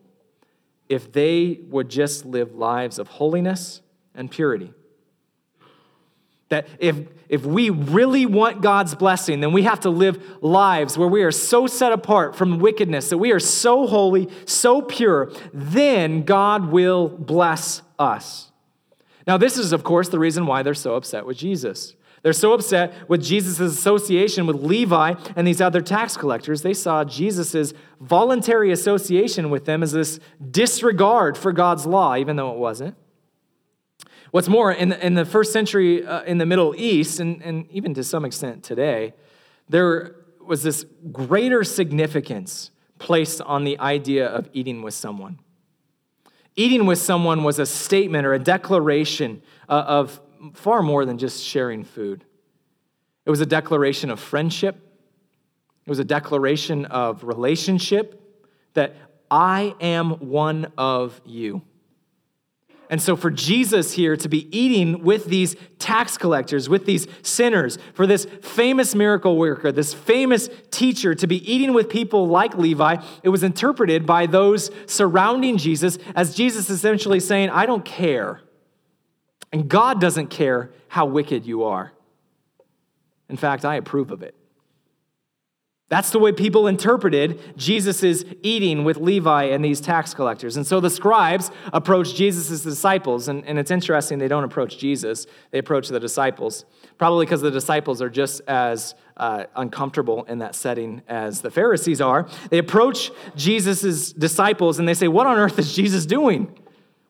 if 0.88 1.12
they 1.12 1.60
would 1.70 1.90
just 1.90 2.26
live 2.26 2.56
lives 2.56 2.98
of 2.98 3.08
holiness 3.08 3.82
and 4.16 4.32
purity. 4.32 4.74
That 6.50 6.68
if, 6.80 6.98
if 7.30 7.46
we 7.46 7.70
really 7.70 8.26
want 8.26 8.62
God's 8.62 8.96
blessing, 8.96 9.40
then 9.40 9.54
we 9.54 9.64
have 9.64 9.82
to 9.82 9.92
live 9.92 10.38
lives 10.42 10.98
where 10.98 11.08
we 11.08 11.22
are 11.22 11.32
so 11.32 11.68
set 11.68 11.92
apart 11.92 12.36
from 12.36 12.58
wickedness, 12.58 13.10
that 13.10 13.20
we 13.20 13.32
are 13.32 13.40
so 13.40 13.86
holy, 13.86 14.30
so 14.46 14.82
pure, 14.82 15.32
then 15.54 16.24
God 16.24 16.72
will 16.72 17.08
bless 17.08 17.84
us. 18.00 18.52
Now, 19.28 19.38
this 19.38 19.60
is, 19.60 19.74
of 19.74 19.84
course, 19.84 20.10
the 20.10 20.18
reason 20.18 20.48
why 20.48 20.64
they're 20.64 20.74
so 20.74 20.96
upset 20.96 21.24
with 21.24 21.38
Jesus. 21.38 21.96
They're 22.22 22.34
so 22.34 22.54
upset 22.54 22.94
with 23.10 23.24
Jesus' 23.24 23.60
association 23.60 24.46
with 24.46 24.58
Levi 24.58 25.16
and 25.36 25.48
these 25.48 25.62
other 25.62 25.82
tax 25.82 26.18
collectors, 26.18 26.62
they 26.62 26.74
saw 26.74 27.04
Jesus' 27.04 27.74
voluntary 28.02 28.72
association 28.72 29.50
with 29.50 29.66
them 29.66 29.84
as 29.84 29.94
this 29.94 30.20
disregard 30.52 31.38
for 31.38 31.52
God's 31.52 31.86
law, 31.86 32.16
even 32.16 32.36
though 32.36 32.52
it 32.52 32.58
wasn't. 32.58 32.96
What's 34.32 34.48
more, 34.48 34.72
in 34.72 34.90
the, 34.90 35.06
in 35.06 35.16
the 35.16 35.26
first 35.26 35.52
century 35.52 36.06
uh, 36.06 36.24
in 36.24 36.38
the 36.38 36.46
Middle 36.46 36.76
East, 36.78 37.20
and, 37.20 37.42
and 37.42 37.66
even 37.72 37.94
to 37.96 38.04
some 38.04 38.26
extent 38.26 38.64
today, 38.64 39.14
there 39.70 40.16
was 40.40 40.64
this 40.64 40.86
greater 41.12 41.64
significance 41.64 42.72
placed 43.00 43.42
on 43.42 43.64
the 43.64 43.80
idea 43.80 44.28
of 44.28 44.50
eating 44.54 44.82
with 44.82 44.94
someone. 44.94 45.40
Eating 46.56 46.86
with 46.86 47.00
someone 47.00 47.44
was 47.44 47.58
a 47.58 47.66
statement 47.66 48.26
or 48.26 48.34
a 48.34 48.40
declaration 48.40 49.42
uh, 49.68 49.84
of 49.88 50.20
far 50.54 50.82
more 50.82 51.06
than 51.06 51.18
just 51.18 51.44
sharing 51.44 51.84
food. 51.84 52.24
It 53.26 53.30
was 53.30 53.42
a 53.42 53.46
declaration 53.46 54.10
of 54.10 54.20
friendship, 54.20 54.76
it 55.86 55.90
was 55.90 56.00
a 56.00 56.04
declaration 56.04 56.86
of 56.86 57.24
relationship 57.24 58.22
that 58.74 58.96
I 59.32 59.76
am 59.80 60.30
one 60.30 60.72
of 60.78 61.20
you. 61.26 61.62
And 62.92 63.00
so, 63.00 63.16
for 63.16 63.30
Jesus 63.30 63.94
here 63.94 64.18
to 64.18 64.28
be 64.28 64.58
eating 64.58 65.04
with 65.04 65.26
these 65.26 65.56
tax 65.78 66.18
collectors, 66.18 66.68
with 66.68 66.86
these 66.86 67.08
sinners, 67.22 67.78
for 67.94 68.08
this 68.08 68.26
famous 68.42 68.96
miracle 68.96 69.38
worker, 69.38 69.72
this 69.72 69.94
famous 69.94 70.50
teacher 70.72 71.14
to 71.14 71.28
be 71.28 71.52
eating 71.52 71.74
with 71.74 71.88
people 71.88 72.28
like 72.28 72.56
Levi, 72.56 72.98
it 73.22 73.30
was 73.30 73.44
interpreted 73.44 74.08
by 74.08 74.26
those 74.26 74.72
surrounding 74.88 75.58
Jesus 75.58 76.00
as 76.16 76.34
Jesus 76.34 76.72
essentially 76.72 77.20
saying, 77.20 77.52
I 77.52 77.68
don't 77.68 77.86
care. 77.86 78.42
And 79.52 79.68
God 79.68 80.00
doesn't 80.00 80.28
care 80.28 80.72
how 80.88 81.06
wicked 81.06 81.46
you 81.46 81.64
are. 81.64 81.92
In 83.30 83.38
fact, 83.38 83.66
I 83.66 83.76
approve 83.76 84.12
of 84.12 84.22
it. 84.22 84.36
That's 85.90 86.12
the 86.12 86.20
way 86.20 86.32
people 86.32 86.68
interpreted 86.68 87.58
Jesus' 87.58 88.24
eating 88.44 88.84
with 88.84 88.98
Levi 88.98 89.46
and 89.46 89.66
these 89.66 89.82
tax 89.82 90.14
collectors. 90.14 90.56
And 90.56 90.66
so 90.66 90.80
the 90.80 90.90
scribes 90.90 91.50
approach 91.74 92.14
Jesus' 92.14 92.62
disciples, 92.62 93.28
and, 93.28 93.44
and 93.46 93.58
it's 93.58 93.72
interesting 93.72 94.20
they 94.20 94.28
don't 94.28 94.44
approach 94.44 94.78
Jesus, 94.78 95.26
they 95.50 95.58
approach 95.58 95.88
the 95.88 96.00
disciples. 96.00 96.66
Probably 97.00 97.26
because 97.26 97.42
the 97.42 97.50
disciples 97.50 98.04
are 98.04 98.10
just 98.10 98.42
as 98.48 98.94
uh, 99.18 99.46
uncomfortable 99.56 100.26
in 100.26 100.38
that 100.40 100.54
setting 100.54 101.02
as 101.08 101.42
the 101.42 101.50
Pharisees 101.50 102.02
are. 102.02 102.30
They 102.52 102.60
approach 102.60 103.12
Jesus' 103.36 104.14
disciples 104.14 104.78
and 104.78 104.88
they 104.88 104.94
say, 104.94 105.08
What 105.08 105.26
on 105.26 105.38
earth 105.38 105.58
is 105.58 105.76
Jesus 105.76 106.06
doing? 106.06 106.56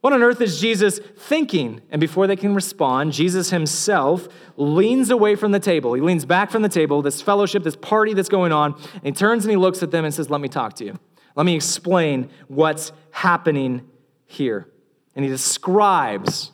What 0.01 0.13
on 0.13 0.23
earth 0.23 0.39
is 0.39 0.62
Jesus 0.62 0.99
thinking? 1.17 1.81
And 1.91 1.99
before 1.99 2.25
they 2.25 2.38
can 2.38 2.55
respond, 2.55 3.12
Jesus 3.12 3.49
himself 3.49 4.29
leans 4.55 5.09
away 5.09 5.35
from 5.35 5.51
the 5.51 5.59
table. 5.59 5.93
He 5.93 6.01
leans 6.01 6.25
back 6.25 6.51
from 6.51 6.62
the 6.62 6.69
table, 6.69 7.01
this 7.01 7.21
fellowship, 7.21 7.63
this 7.63 7.75
party 7.75 8.13
that's 8.13 8.29
going 8.29 8.53
on, 8.53 8.75
and 8.93 9.03
he 9.03 9.12
turns 9.12 9.43
and 9.43 9.51
he 9.51 9.57
looks 9.57 9.83
at 9.83 9.91
them 9.91 10.05
and 10.05 10.13
says, 10.13 10.29
Let 10.29 10.39
me 10.39 10.47
talk 10.47 10.73
to 10.75 10.85
you. 10.85 10.99
Let 11.35 11.45
me 11.45 11.55
explain 11.55 12.29
what's 12.47 12.91
happening 13.12 13.88
here. 14.25 14.69
And 15.15 15.25
he 15.25 15.29
describes 15.29 16.51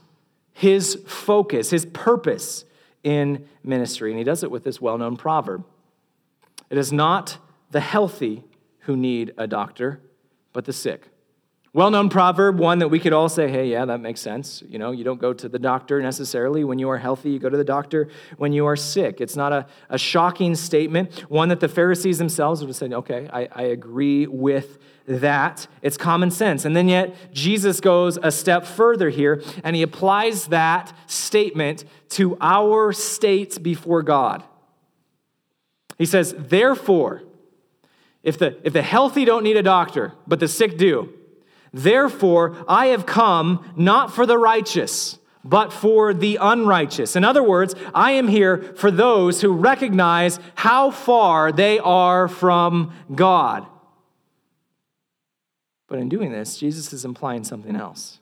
his 0.52 0.96
focus, 1.06 1.70
his 1.70 1.86
purpose 1.86 2.66
in 3.04 3.48
ministry. 3.64 4.10
And 4.10 4.18
he 4.18 4.24
does 4.24 4.42
it 4.42 4.50
with 4.50 4.64
this 4.64 4.82
well 4.82 4.98
known 4.98 5.18
proverb 5.18 5.66
It 6.72 6.80
is 6.80 6.92
not 6.92 7.38
the 7.70 7.80
healthy 7.80 8.44
who 8.80 8.96
need 8.96 9.34
a 9.38 9.46
doctor, 9.46 10.02
but 10.52 10.66
the 10.66 10.74
sick. 10.74 11.10
Well 11.76 11.92
known 11.92 12.08
proverb, 12.08 12.58
one 12.58 12.80
that 12.80 12.88
we 12.88 13.02
could 13.02 13.12
all 13.12 13.28
say, 13.28 13.50
hey, 13.50 13.68
yeah, 13.68 13.84
that 13.84 14.00
makes 14.00 14.22
sense. 14.22 14.64
You 14.66 14.80
know, 14.80 14.92
you 14.92 15.04
don't 15.04 15.20
go 15.20 15.34
to 15.34 15.50
the 15.50 15.60
doctor 15.60 16.02
necessarily 16.02 16.64
when 16.64 16.80
you 16.80 16.90
are 16.90 16.98
healthy, 16.98 17.32
you 17.32 17.38
go 17.38 17.50
to 17.50 17.58
the 17.58 17.66
doctor 17.66 18.08
when 18.38 18.54
you 18.54 18.66
are 18.66 18.78
sick. 18.78 19.20
It's 19.20 19.36
not 19.36 19.52
a, 19.52 19.66
a 19.90 19.98
shocking 19.98 20.56
statement, 20.56 21.30
one 21.30 21.50
that 21.50 21.60
the 21.60 21.68
Pharisees 21.68 22.18
themselves 22.18 22.62
would 22.62 22.70
have 22.70 22.78
said, 22.78 22.94
okay, 22.94 23.28
I, 23.30 23.50
I 23.52 23.64
agree 23.64 24.26
with 24.26 24.78
that. 25.06 25.68
It's 25.82 25.98
common 25.98 26.32
sense. 26.32 26.64
And 26.64 26.78
then 26.78 26.88
yet, 26.88 27.14
Jesus 27.34 27.82
goes 27.82 28.18
a 28.24 28.32
step 28.32 28.66
further 28.66 29.10
here, 29.10 29.44
and 29.62 29.76
he 29.76 29.82
applies 29.82 30.48
that 30.48 30.98
statement 31.08 31.84
to 32.12 32.38
our 32.40 32.94
state 32.94 33.62
before 33.62 34.02
God. 34.02 34.46
He 35.98 36.06
says, 36.06 36.34
therefore, 36.38 37.24
if 38.24 38.38
the, 38.40 38.66
if 38.66 38.72
the 38.72 38.82
healthy 38.82 39.26
don't 39.26 39.44
need 39.44 39.58
a 39.58 39.62
doctor, 39.62 40.14
but 40.26 40.40
the 40.40 40.48
sick 40.48 40.78
do, 40.78 41.14
Therefore, 41.76 42.56
I 42.70 42.88
have 42.88 43.06
come 43.06 43.74
not 43.76 44.14
for 44.14 44.26
the 44.26 44.38
righteous, 44.38 45.20
but 45.44 45.74
for 45.74 46.14
the 46.14 46.38
unrighteous. 46.40 47.18
In 47.18 47.26
other 47.26 47.44
words, 47.44 47.76
I 47.94 48.12
am 48.12 48.30
here 48.30 48.74
for 48.78 48.90
those 48.90 49.42
who 49.42 49.52
recognize 49.52 50.40
how 50.56 50.90
far 50.90 51.52
they 51.52 51.78
are 51.80 52.30
from 52.30 52.94
God. 53.14 53.68
But 55.90 56.00
in 56.00 56.08
doing 56.08 56.32
this, 56.32 56.58
Jesus 56.58 56.94
is 56.94 57.04
implying 57.04 57.44
something 57.44 57.76
else. 57.76 58.22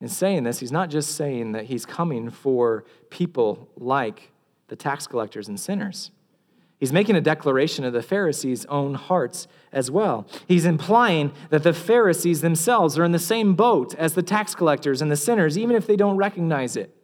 In 0.00 0.08
saying 0.08 0.44
this, 0.44 0.60
he's 0.60 0.70
not 0.70 0.88
just 0.88 1.16
saying 1.16 1.50
that 1.50 1.64
he's 1.64 1.84
coming 1.84 2.30
for 2.30 2.84
people 3.10 3.68
like 3.76 4.30
the 4.68 4.76
tax 4.76 5.08
collectors 5.08 5.48
and 5.48 5.58
sinners. 5.58 6.12
He's 6.78 6.92
making 6.92 7.16
a 7.16 7.20
declaration 7.20 7.84
of 7.84 7.92
the 7.92 8.02
Pharisees' 8.02 8.66
own 8.66 8.94
hearts 8.94 9.48
as 9.74 9.90
well. 9.90 10.26
He's 10.48 10.64
implying 10.64 11.32
that 11.50 11.62
the 11.62 11.72
Pharisees 11.72 12.40
themselves 12.40 12.98
are 12.98 13.04
in 13.04 13.12
the 13.12 13.18
same 13.18 13.54
boat 13.54 13.94
as 13.96 14.14
the 14.14 14.22
tax 14.22 14.54
collectors 14.54 15.02
and 15.02 15.10
the 15.10 15.16
sinners, 15.16 15.58
even 15.58 15.76
if 15.76 15.86
they 15.86 15.96
don't 15.96 16.16
recognize 16.16 16.76
it. 16.76 16.94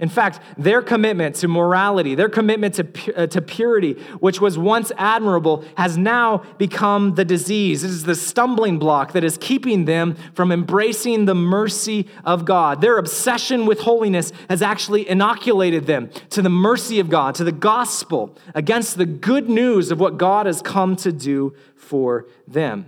In 0.00 0.08
fact, 0.08 0.40
their 0.56 0.80
commitment 0.80 1.34
to 1.36 1.48
morality, 1.48 2.14
their 2.14 2.28
commitment 2.28 2.74
to, 2.74 3.16
uh, 3.16 3.26
to 3.26 3.42
purity, 3.42 3.94
which 4.20 4.40
was 4.40 4.56
once 4.56 4.92
admirable, 4.96 5.64
has 5.76 5.98
now 5.98 6.38
become 6.56 7.16
the 7.16 7.24
disease. 7.24 7.82
It 7.82 7.90
is 7.90 8.04
the 8.04 8.14
stumbling 8.14 8.78
block 8.78 9.12
that 9.12 9.24
is 9.24 9.36
keeping 9.38 9.86
them 9.86 10.14
from 10.34 10.52
embracing 10.52 11.24
the 11.24 11.34
mercy 11.34 12.06
of 12.24 12.44
God. 12.44 12.80
Their 12.80 12.98
obsession 12.98 13.66
with 13.66 13.80
holiness 13.80 14.32
has 14.48 14.62
actually 14.62 15.08
inoculated 15.08 15.86
them 15.86 16.10
to 16.30 16.42
the 16.42 16.48
mercy 16.48 17.00
of 17.00 17.10
God, 17.10 17.34
to 17.34 17.44
the 17.44 17.50
gospel, 17.50 18.36
against 18.54 18.98
the 18.98 19.06
good 19.06 19.48
news 19.48 19.90
of 19.90 19.98
what 19.98 20.16
God 20.16 20.46
has 20.46 20.62
come 20.62 20.94
to 20.96 21.10
do 21.10 21.56
for 21.74 22.26
them. 22.46 22.86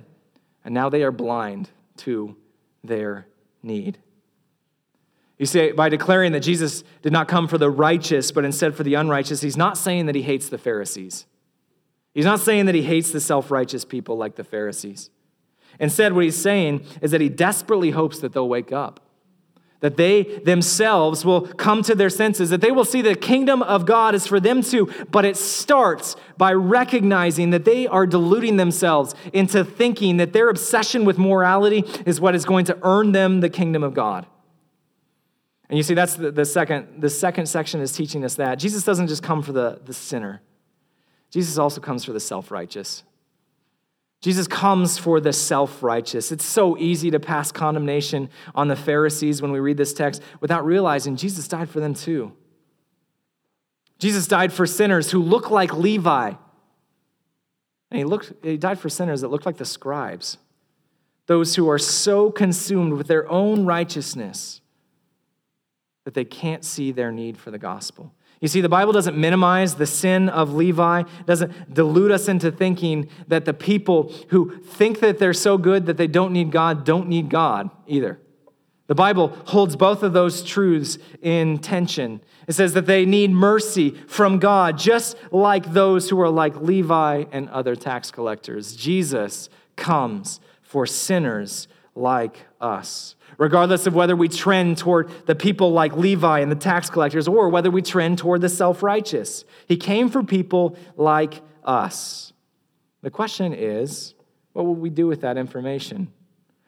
And 0.65 0.73
now 0.73 0.89
they 0.89 1.03
are 1.03 1.11
blind 1.13 1.71
to 1.99 2.37
their 2.85 3.27
need. 3.65 3.99
You 5.41 5.47
see, 5.47 5.73
by 5.73 5.89
declaring 5.89 6.33
that 6.33 6.41
Jesus 6.41 6.85
did 7.01 7.15
not 7.15 7.27
come 7.27 7.49
for 7.49 7.57
the 7.57 7.71
righteous, 7.71 8.31
but 8.31 8.45
instead 8.45 8.75
for 8.75 8.83
the 8.83 8.93
unrighteous, 8.93 9.41
he's 9.41 9.57
not 9.57 9.79
saying 9.79 10.05
that 10.05 10.15
he 10.15 10.21
hates 10.21 10.51
the 10.51 10.59
Pharisees. 10.59 11.25
He's 12.13 12.27
not 12.27 12.41
saying 12.41 12.67
that 12.67 12.75
he 12.75 12.83
hates 12.83 13.11
the 13.11 13.23
self 13.23 13.51
righteous 13.51 13.87
people 13.87 14.19
like 14.19 14.37
the 14.37 14.45
Pharisees. 14.45 15.09
Instead, 15.79 16.13
what 16.13 16.25
he's 16.25 16.37
saying 16.37 16.85
is 17.01 17.13
that 17.13 17.23
he 17.23 17.31
desperately 17.31 17.93
hopes 17.93 18.19
that 18.19 18.35
they'll 18.35 18.51
wake 18.51 18.71
up, 18.71 19.01
that 19.81 19.97
they 19.97 20.25
themselves 20.45 21.25
will 21.25 21.47
come 21.55 21.81
to 21.85 21.95
their 21.95 22.11
senses, 22.11 22.51
that 22.51 22.61
they 22.61 22.71
will 22.71 22.85
see 22.85 23.01
the 23.01 23.15
kingdom 23.15 23.63
of 23.63 23.87
God 23.87 24.15
is 24.15 24.27
for 24.27 24.41
them 24.41 24.61
too. 24.61 24.93
But 25.11 25.25
it 25.25 25.39
starts 25.39 26.17
by 26.37 26.53
recognizing 26.53 27.49
that 27.49 27.65
they 27.65 27.87
are 27.87 28.07
deluding 28.07 28.59
themselves 28.59 29.15
into 29.33 29.65
thinking 29.65 30.19
that 30.19 30.35
their 30.35 30.51
obsession 30.51 31.07
with 31.07 31.17
morality 31.17 31.83
is 32.05 32.21
what 32.21 32.35
is 32.35 32.45
going 32.45 32.67
to 32.67 32.77
earn 32.83 33.13
them 33.13 33.41
the 33.41 33.49
kingdom 33.49 33.83
of 33.83 33.95
God. 33.95 34.27
And 35.71 35.77
you 35.77 35.85
see, 35.85 35.95
that's 35.95 36.15
the, 36.15 36.33
the, 36.33 36.45
second, 36.45 37.01
the 37.01 37.09
second 37.09 37.47
section 37.47 37.81
is 37.81 37.93
teaching 37.93 38.25
us 38.25 38.35
that. 38.35 38.57
Jesus 38.57 38.83
doesn't 38.83 39.07
just 39.07 39.23
come 39.23 39.41
for 39.41 39.53
the, 39.53 39.81
the 39.85 39.95
sinner, 39.95 40.43
Jesus 41.31 41.59
also 41.59 41.81
comes 41.81 42.05
for 42.05 42.13
the 42.13 42.21
self 42.21 42.51
righteous. 42.51 43.05
Jesus 44.21 44.49
comes 44.49 44.99
for 44.99 45.21
the 45.21 45.33
self 45.33 45.81
righteous. 45.83 46.33
It's 46.33 46.45
so 46.45 46.77
easy 46.77 47.13
to 47.13 47.21
pass 47.21 47.53
condemnation 47.53 48.29
on 48.53 48.67
the 48.67 48.75
Pharisees 48.75 49.41
when 49.41 49.53
we 49.53 49.61
read 49.61 49.77
this 49.77 49.95
text 49.95 50.21
without 50.41 50.67
realizing 50.67 51.15
Jesus 51.15 51.47
died 51.47 51.71
for 51.71 51.79
them 51.79 51.95
too. 51.95 52.33
Jesus 54.01 54.27
died 54.27 54.53
for 54.53 54.67
sinners 54.67 55.13
who 55.13 55.23
look 55.23 55.51
like 55.51 55.73
Levi. 55.73 56.33
And 57.93 57.99
he, 57.99 58.05
looked, 58.05 58.33
he 58.43 58.57
died 58.57 58.81
for 58.81 58.89
sinners 58.89 59.21
that 59.21 59.29
looked 59.29 59.47
like 59.47 59.57
the 59.57 59.65
scribes, 59.65 60.39
those 61.27 61.55
who 61.55 61.69
are 61.71 61.79
so 61.79 62.31
consumed 62.31 62.95
with 62.95 63.07
their 63.07 63.31
own 63.31 63.67
righteousness 63.67 64.60
that 66.05 66.15
they 66.15 66.25
can't 66.25 66.65
see 66.65 66.93
their 66.93 67.13
need 67.13 67.37
for 67.37 67.51
the 67.51 67.59
gospel. 67.59 68.13
You 68.41 68.49
see, 68.49 68.63
the 68.63 68.71
Bible 68.71 68.93
doesn't 68.93 69.19
minimize 69.19 69.75
the 69.75 69.87
sin 69.87 70.31
of 70.31 70.55
Levi, 70.55 71.03
doesn't 71.27 71.75
delude 71.75 72.11
us 72.11 72.27
into 72.27 72.51
thinking 72.51 73.11
that 73.29 73.45
the 73.45 73.53
people 73.53 74.13
who 74.29 74.59
think 74.63 75.01
that 75.01 75.19
they're 75.19 75.35
so 75.35 75.59
good 75.59 75.87
that 75.87 75.99
they 75.99 76.07
don't 76.07 76.33
need 76.33 76.51
God 76.51 76.85
don't 76.85 77.09
need 77.09 77.29
God 77.29 77.71
either. 77.87 78.19
The 78.87 78.95
Bible 78.95 79.29
holds 79.45 79.77
both 79.77 80.03
of 80.03 80.15
those 80.15 80.43
truths 80.43 80.99
in 81.23 81.59
tension. 81.59 82.23
It 82.49 82.55
says 82.55 82.73
that 82.73 82.87
they 82.87 83.05
need 83.05 83.31
mercy 83.31 83.91
from 84.09 84.39
God, 84.41 84.79
just 84.79 85.17
like 85.31 85.73
those 85.73 86.11
who 86.11 86.21
are 86.21 86.31
like 86.31 86.57
Levi 86.57 87.27
and 87.31 87.49
other 87.51 87.77
tax 87.77 88.11
collectors. 88.11 88.75
Jesus 88.75 89.49
comes 89.77 90.41
for 90.63 90.87
sinners 90.87 91.69
like 91.95 92.47
us. 92.61 93.17
Regardless 93.39 93.87
of 93.87 93.95
whether 93.95 94.15
we 94.15 94.29
trend 94.29 94.79
toward 94.79 95.11
the 95.27 95.35
people 95.35 95.73
like 95.73 95.97
Levi 95.97 96.41
and 96.41 96.51
the 96.51 96.57
tax 96.57 96.91
collectors 96.91 97.27
or 97.29 97.49
whether 97.49 97.71
we 97.71 97.83
trend 97.83 98.19
toward 98.19 98.41
the 98.41 98.49
self 98.49 98.83
righteous, 98.83 99.45
he 99.67 99.77
came 99.77 100.09
for 100.09 100.23
people 100.23 100.77
like 100.97 101.43
us. 101.65 102.33
The 103.03 103.11
question 103.11 103.53
is 103.53 104.15
what 104.53 104.65
will 104.65 104.75
we 104.75 104.91
do 104.91 105.07
with 105.07 105.21
that 105.23 105.37
information? 105.37 106.13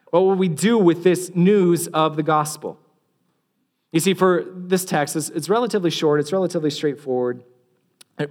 What 0.09 0.21
will 0.21 0.35
we 0.35 0.47
do 0.47 0.77
with 0.77 1.03
this 1.03 1.31
news 1.35 1.87
of 1.87 2.15
the 2.15 2.23
gospel? 2.23 2.79
You 3.91 3.99
see, 3.99 4.13
for 4.13 4.45
this 4.47 4.85
text, 4.85 5.15
it's, 5.15 5.29
it's 5.29 5.49
relatively 5.49 5.91
short, 5.91 6.19
it's 6.19 6.31
relatively 6.31 6.69
straightforward, 6.69 7.43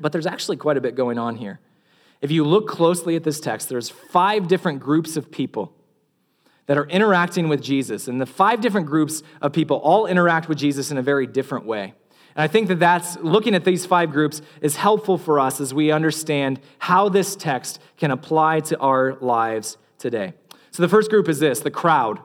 but 0.01 0.13
there's 0.13 0.27
actually 0.27 0.57
quite 0.57 0.77
a 0.77 0.81
bit 0.81 0.95
going 0.95 1.19
on 1.19 1.37
here. 1.37 1.61
If 2.21 2.31
you 2.31 2.45
look 2.45 2.69
closely 2.69 3.17
at 3.17 3.25
this 3.25 3.41
text, 3.41 3.69
there's 3.69 3.89
five 3.89 4.49
different 4.49 4.81
groups 4.81 5.17
of 5.17 5.31
people 5.31 5.75
that 6.67 6.79
are 6.79 6.87
interacting 6.87 7.49
with 7.49 7.63
Jesus. 7.63 8.09
And 8.09 8.21
the 8.21 8.27
five 8.27 8.61
different 8.61 8.87
groups 8.87 9.23
of 9.41 9.53
people 9.53 9.79
all 9.79 10.07
interact 10.07 10.49
with 10.49 10.59
Jesus 10.59 10.91
in 10.91 10.99
a 10.99 11.03
very 11.03 11.27
different 11.27 11.67
way. 11.67 11.95
And 12.35 12.43
I 12.43 12.47
think 12.47 12.69
that 12.69 12.79
that's 12.79 13.19
looking 13.19 13.55
at 13.55 13.65
these 13.65 13.85
five 13.85 14.11
groups 14.11 14.41
is 14.61 14.77
helpful 14.77 15.19
for 15.19 15.39
us 15.39 15.61
as 15.61 15.75
we 15.75 15.91
understand 15.91 16.61
how 16.79 17.09
this 17.09 17.37
text 17.37 17.81
can 17.97 18.11
apply 18.11 18.61
to 18.61 18.79
our 18.79 19.19
lives 19.21 19.77
today. 19.99 20.35
So 20.71 20.83
the 20.83 20.89
first 20.89 21.11
group 21.11 21.29
is 21.29 21.39
this 21.39 21.61
the 21.61 21.71
crowd. 21.71 22.21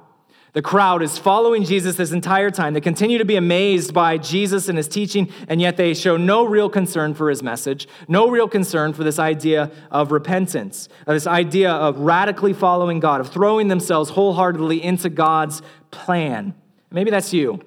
The 0.57 0.63
crowd 0.63 1.03
is 1.03 1.19
following 1.19 1.65
Jesus 1.65 1.97
this 1.97 2.11
entire 2.11 2.49
time. 2.49 2.73
They 2.73 2.81
continue 2.81 3.19
to 3.19 3.25
be 3.25 3.35
amazed 3.35 3.93
by 3.93 4.17
Jesus 4.17 4.69
and 4.69 4.75
his 4.75 4.87
teaching, 4.87 5.31
and 5.47 5.61
yet 5.61 5.77
they 5.77 5.93
show 5.93 6.17
no 6.17 6.47
real 6.47 6.67
concern 6.67 7.13
for 7.13 7.29
his 7.29 7.43
message, 7.43 7.87
no 8.07 8.31
real 8.31 8.47
concern 8.47 8.93
for 8.93 9.03
this 9.03 9.19
idea 9.19 9.69
of 9.91 10.11
repentance, 10.11 10.89
of 11.05 11.13
this 11.13 11.27
idea 11.27 11.71
of 11.71 11.99
radically 11.99 12.53
following 12.53 12.99
God, 12.99 13.21
of 13.21 13.31
throwing 13.31 13.67
themselves 13.67 14.09
wholeheartedly 14.09 14.83
into 14.83 15.11
God's 15.11 15.61
plan. 15.91 16.55
Maybe 16.89 17.11
that's 17.11 17.31
you. 17.31 17.61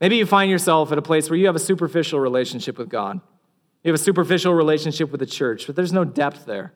Maybe 0.00 0.14
you 0.14 0.24
find 0.24 0.48
yourself 0.48 0.92
at 0.92 0.98
a 0.98 1.02
place 1.02 1.28
where 1.28 1.36
you 1.36 1.46
have 1.46 1.56
a 1.56 1.58
superficial 1.58 2.20
relationship 2.20 2.78
with 2.78 2.88
God. 2.88 3.20
You 3.82 3.90
have 3.90 4.00
a 4.00 4.04
superficial 4.04 4.54
relationship 4.54 5.10
with 5.10 5.18
the 5.18 5.26
church, 5.26 5.66
but 5.66 5.74
there's 5.74 5.92
no 5.92 6.04
depth 6.04 6.44
there. 6.44 6.72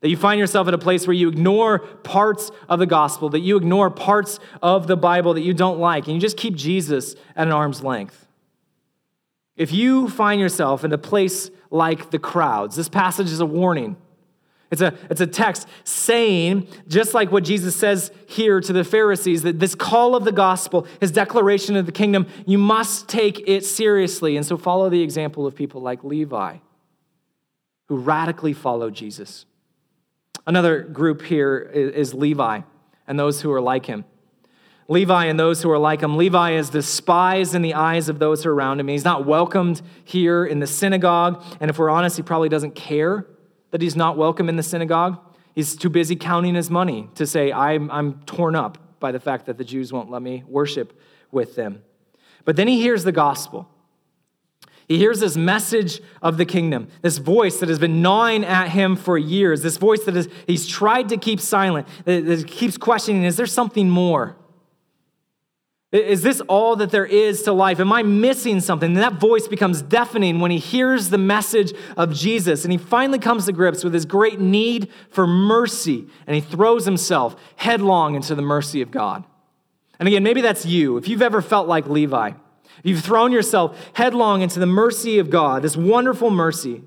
That 0.00 0.08
you 0.08 0.16
find 0.16 0.38
yourself 0.38 0.66
at 0.66 0.74
a 0.74 0.78
place 0.78 1.06
where 1.06 1.14
you 1.14 1.28
ignore 1.28 1.80
parts 1.80 2.50
of 2.68 2.78
the 2.78 2.86
gospel, 2.86 3.28
that 3.30 3.40
you 3.40 3.56
ignore 3.56 3.90
parts 3.90 4.38
of 4.62 4.86
the 4.86 4.96
Bible 4.96 5.34
that 5.34 5.42
you 5.42 5.52
don't 5.52 5.78
like, 5.78 6.06
and 6.06 6.14
you 6.14 6.20
just 6.20 6.36
keep 6.36 6.54
Jesus 6.54 7.14
at 7.36 7.46
an 7.46 7.52
arm's 7.52 7.82
length. 7.84 8.26
If 9.56 9.72
you 9.72 10.08
find 10.08 10.40
yourself 10.40 10.84
in 10.84 10.92
a 10.92 10.98
place 10.98 11.50
like 11.70 12.10
the 12.10 12.18
crowds, 12.18 12.76
this 12.76 12.88
passage 12.88 13.30
is 13.30 13.40
a 13.40 13.46
warning. 13.46 13.96
It's 14.70 14.80
a, 14.80 14.94
it's 15.10 15.20
a 15.20 15.26
text 15.26 15.68
saying, 15.84 16.68
just 16.86 17.12
like 17.12 17.30
what 17.30 17.44
Jesus 17.44 17.76
says 17.76 18.12
here 18.26 18.60
to 18.60 18.72
the 18.72 18.84
Pharisees, 18.84 19.42
that 19.42 19.58
this 19.58 19.74
call 19.74 20.14
of 20.14 20.24
the 20.24 20.32
gospel, 20.32 20.86
his 21.00 21.10
declaration 21.10 21.76
of 21.76 21.86
the 21.86 21.92
kingdom, 21.92 22.26
you 22.46 22.56
must 22.56 23.08
take 23.08 23.46
it 23.48 23.64
seriously. 23.64 24.36
And 24.36 24.46
so 24.46 24.56
follow 24.56 24.88
the 24.88 25.02
example 25.02 25.44
of 25.46 25.56
people 25.56 25.82
like 25.82 26.04
Levi, 26.04 26.58
who 27.88 27.96
radically 27.96 28.52
follow 28.52 28.90
Jesus. 28.90 29.44
Another 30.46 30.82
group 30.82 31.22
here 31.22 31.58
is 31.58 32.14
Levi 32.14 32.60
and 33.06 33.18
those 33.18 33.40
who 33.40 33.52
are 33.52 33.60
like 33.60 33.86
him. 33.86 34.04
Levi 34.88 35.26
and 35.26 35.38
those 35.38 35.62
who 35.62 35.70
are 35.70 35.78
like 35.78 36.00
him. 36.00 36.16
Levi 36.16 36.52
is 36.52 36.68
despised 36.68 37.54
in 37.54 37.62
the 37.62 37.74
eyes 37.74 38.08
of 38.08 38.18
those 38.18 38.42
who 38.42 38.50
are 38.50 38.54
around 38.54 38.80
him. 38.80 38.88
He's 38.88 39.04
not 39.04 39.24
welcomed 39.24 39.82
here 40.04 40.44
in 40.44 40.58
the 40.58 40.66
synagogue. 40.66 41.44
And 41.60 41.70
if 41.70 41.78
we're 41.78 41.90
honest, 41.90 42.16
he 42.16 42.24
probably 42.24 42.48
doesn't 42.48 42.74
care 42.74 43.26
that 43.70 43.80
he's 43.80 43.94
not 43.94 44.16
welcome 44.16 44.48
in 44.48 44.56
the 44.56 44.64
synagogue. 44.64 45.18
He's 45.54 45.76
too 45.76 45.90
busy 45.90 46.16
counting 46.16 46.56
his 46.56 46.70
money 46.70 47.08
to 47.14 47.26
say, 47.26 47.52
I'm, 47.52 47.88
I'm 47.90 48.20
torn 48.22 48.56
up 48.56 48.78
by 48.98 49.12
the 49.12 49.20
fact 49.20 49.46
that 49.46 49.58
the 49.58 49.64
Jews 49.64 49.92
won't 49.92 50.10
let 50.10 50.22
me 50.22 50.42
worship 50.48 50.98
with 51.30 51.54
them. 51.54 51.82
But 52.44 52.56
then 52.56 52.66
he 52.66 52.80
hears 52.80 53.04
the 53.04 53.12
gospel. 53.12 53.68
He 54.90 54.98
hears 54.98 55.20
this 55.20 55.36
message 55.36 56.00
of 56.20 56.36
the 56.36 56.44
kingdom, 56.44 56.88
this 57.00 57.18
voice 57.18 57.60
that 57.60 57.68
has 57.68 57.78
been 57.78 58.02
gnawing 58.02 58.44
at 58.44 58.70
him 58.70 58.96
for 58.96 59.16
years, 59.16 59.62
this 59.62 59.76
voice 59.76 60.02
that 60.02 60.16
is, 60.16 60.28
he's 60.48 60.66
tried 60.66 61.10
to 61.10 61.16
keep 61.16 61.38
silent, 61.38 61.86
that, 62.06 62.44
keeps 62.48 62.76
questioning 62.76 63.22
is 63.22 63.36
there 63.36 63.46
something 63.46 63.88
more? 63.88 64.36
Is 65.92 66.22
this 66.22 66.40
all 66.48 66.74
that 66.74 66.90
there 66.90 67.06
is 67.06 67.42
to 67.42 67.52
life? 67.52 67.78
Am 67.78 67.92
I 67.92 68.02
missing 68.02 68.58
something? 68.58 68.88
And 68.88 68.96
that 68.96 69.20
voice 69.20 69.46
becomes 69.46 69.80
deafening 69.80 70.40
when 70.40 70.50
he 70.50 70.58
hears 70.58 71.10
the 71.10 71.18
message 71.18 71.72
of 71.96 72.12
Jesus. 72.12 72.64
And 72.64 72.72
he 72.72 72.78
finally 72.78 73.20
comes 73.20 73.46
to 73.46 73.52
grips 73.52 73.84
with 73.84 73.94
his 73.94 74.04
great 74.04 74.40
need 74.40 74.90
for 75.10 75.24
mercy. 75.24 76.04
And 76.26 76.34
he 76.34 76.40
throws 76.40 76.84
himself 76.84 77.36
headlong 77.54 78.16
into 78.16 78.34
the 78.34 78.42
mercy 78.42 78.82
of 78.82 78.90
God. 78.90 79.22
And 80.00 80.08
again, 80.08 80.24
maybe 80.24 80.40
that's 80.40 80.66
you. 80.66 80.96
If 80.96 81.06
you've 81.06 81.22
ever 81.22 81.42
felt 81.42 81.68
like 81.68 81.86
Levi, 81.86 82.32
You've 82.82 83.02
thrown 83.02 83.32
yourself 83.32 83.90
headlong 83.94 84.42
into 84.42 84.58
the 84.58 84.66
mercy 84.66 85.18
of 85.18 85.30
God, 85.30 85.62
this 85.62 85.76
wonderful 85.76 86.30
mercy. 86.30 86.82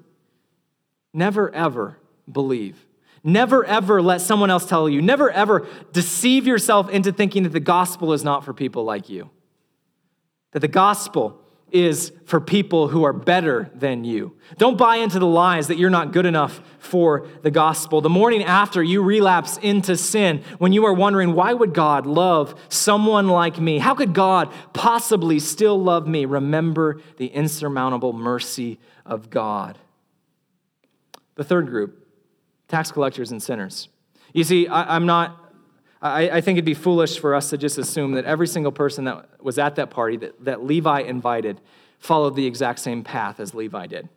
Never, 1.13 1.53
ever 1.53 1.99
believe. 2.31 2.85
Never, 3.23 3.63
ever 3.65 4.01
let 4.01 4.21
someone 4.21 4.49
else 4.49 4.65
tell 4.65 4.89
you. 4.89 5.01
Never, 5.01 5.29
ever 5.31 5.67
deceive 5.93 6.45
yourself 6.45 6.89
into 6.89 7.11
thinking 7.11 7.43
that 7.43 7.53
the 7.53 7.59
gospel 7.59 8.13
is 8.13 8.23
not 8.23 8.43
for 8.43 8.53
people 8.53 8.83
like 8.83 9.09
you. 9.09 9.29
That 10.51 10.59
the 10.59 10.67
gospel 10.67 11.39
is 11.73 12.13
for 12.25 12.39
people 12.39 12.87
who 12.87 13.03
are 13.03 13.11
better 13.11 13.69
than 13.73 14.03
you. 14.03 14.37
Don't 14.57 14.77
buy 14.77 14.97
into 14.97 15.17
the 15.17 15.27
lies 15.27 15.67
that 15.67 15.77
you're 15.77 15.89
not 15.89 16.13
good 16.13 16.27
enough 16.27 16.61
for 16.77 17.27
the 17.41 17.49
gospel. 17.49 17.99
The 17.99 18.09
morning 18.09 18.43
after 18.43 18.83
you 18.83 19.01
relapse 19.01 19.57
into 19.57 19.97
sin, 19.97 20.43
when 20.59 20.71
you 20.71 20.85
are 20.85 20.93
wondering, 20.93 21.33
why 21.33 21.51
would 21.51 21.73
God 21.73 22.05
love 22.05 22.53
someone 22.69 23.27
like 23.27 23.59
me? 23.59 23.79
How 23.79 23.95
could 23.95 24.13
God 24.13 24.53
possibly 24.73 25.39
still 25.39 25.81
love 25.81 26.07
me? 26.07 26.25
Remember 26.25 27.01
the 27.17 27.27
insurmountable 27.27 28.13
mercy 28.13 28.79
of 29.03 29.31
God. 29.31 29.79
The 31.35 31.43
third 31.43 31.67
group 31.67 32.07
tax 32.67 32.91
collectors 32.91 33.31
and 33.31 33.41
sinners. 33.41 33.89
You 34.31 34.43
see, 34.43 34.67
I, 34.67 34.95
am 34.95 35.05
not 35.05 35.42
I, 36.03 36.29
I, 36.29 36.41
think 36.41 36.57
it'd 36.57 36.65
be 36.65 36.73
foolish 36.73 37.17
for 37.17 37.33
us 37.33 37.49
to 37.51 37.57
just 37.57 37.77
assume 37.77 38.11
that 38.11 38.25
every 38.25 38.47
single 38.47 38.73
person 38.73 39.05
that 39.05 39.41
was 39.41 39.57
at 39.57 39.77
that 39.77 39.89
party 39.89 40.17
that, 40.17 40.43
that 40.43 40.63
Levi 40.65 40.99
invited 40.99 41.61
followed 41.97 42.35
the 42.35 42.45
exact 42.45 42.79
same 42.79 43.03
path 43.03 43.39
as 43.39 43.55
Levi 43.55 43.87
did. 43.87 44.09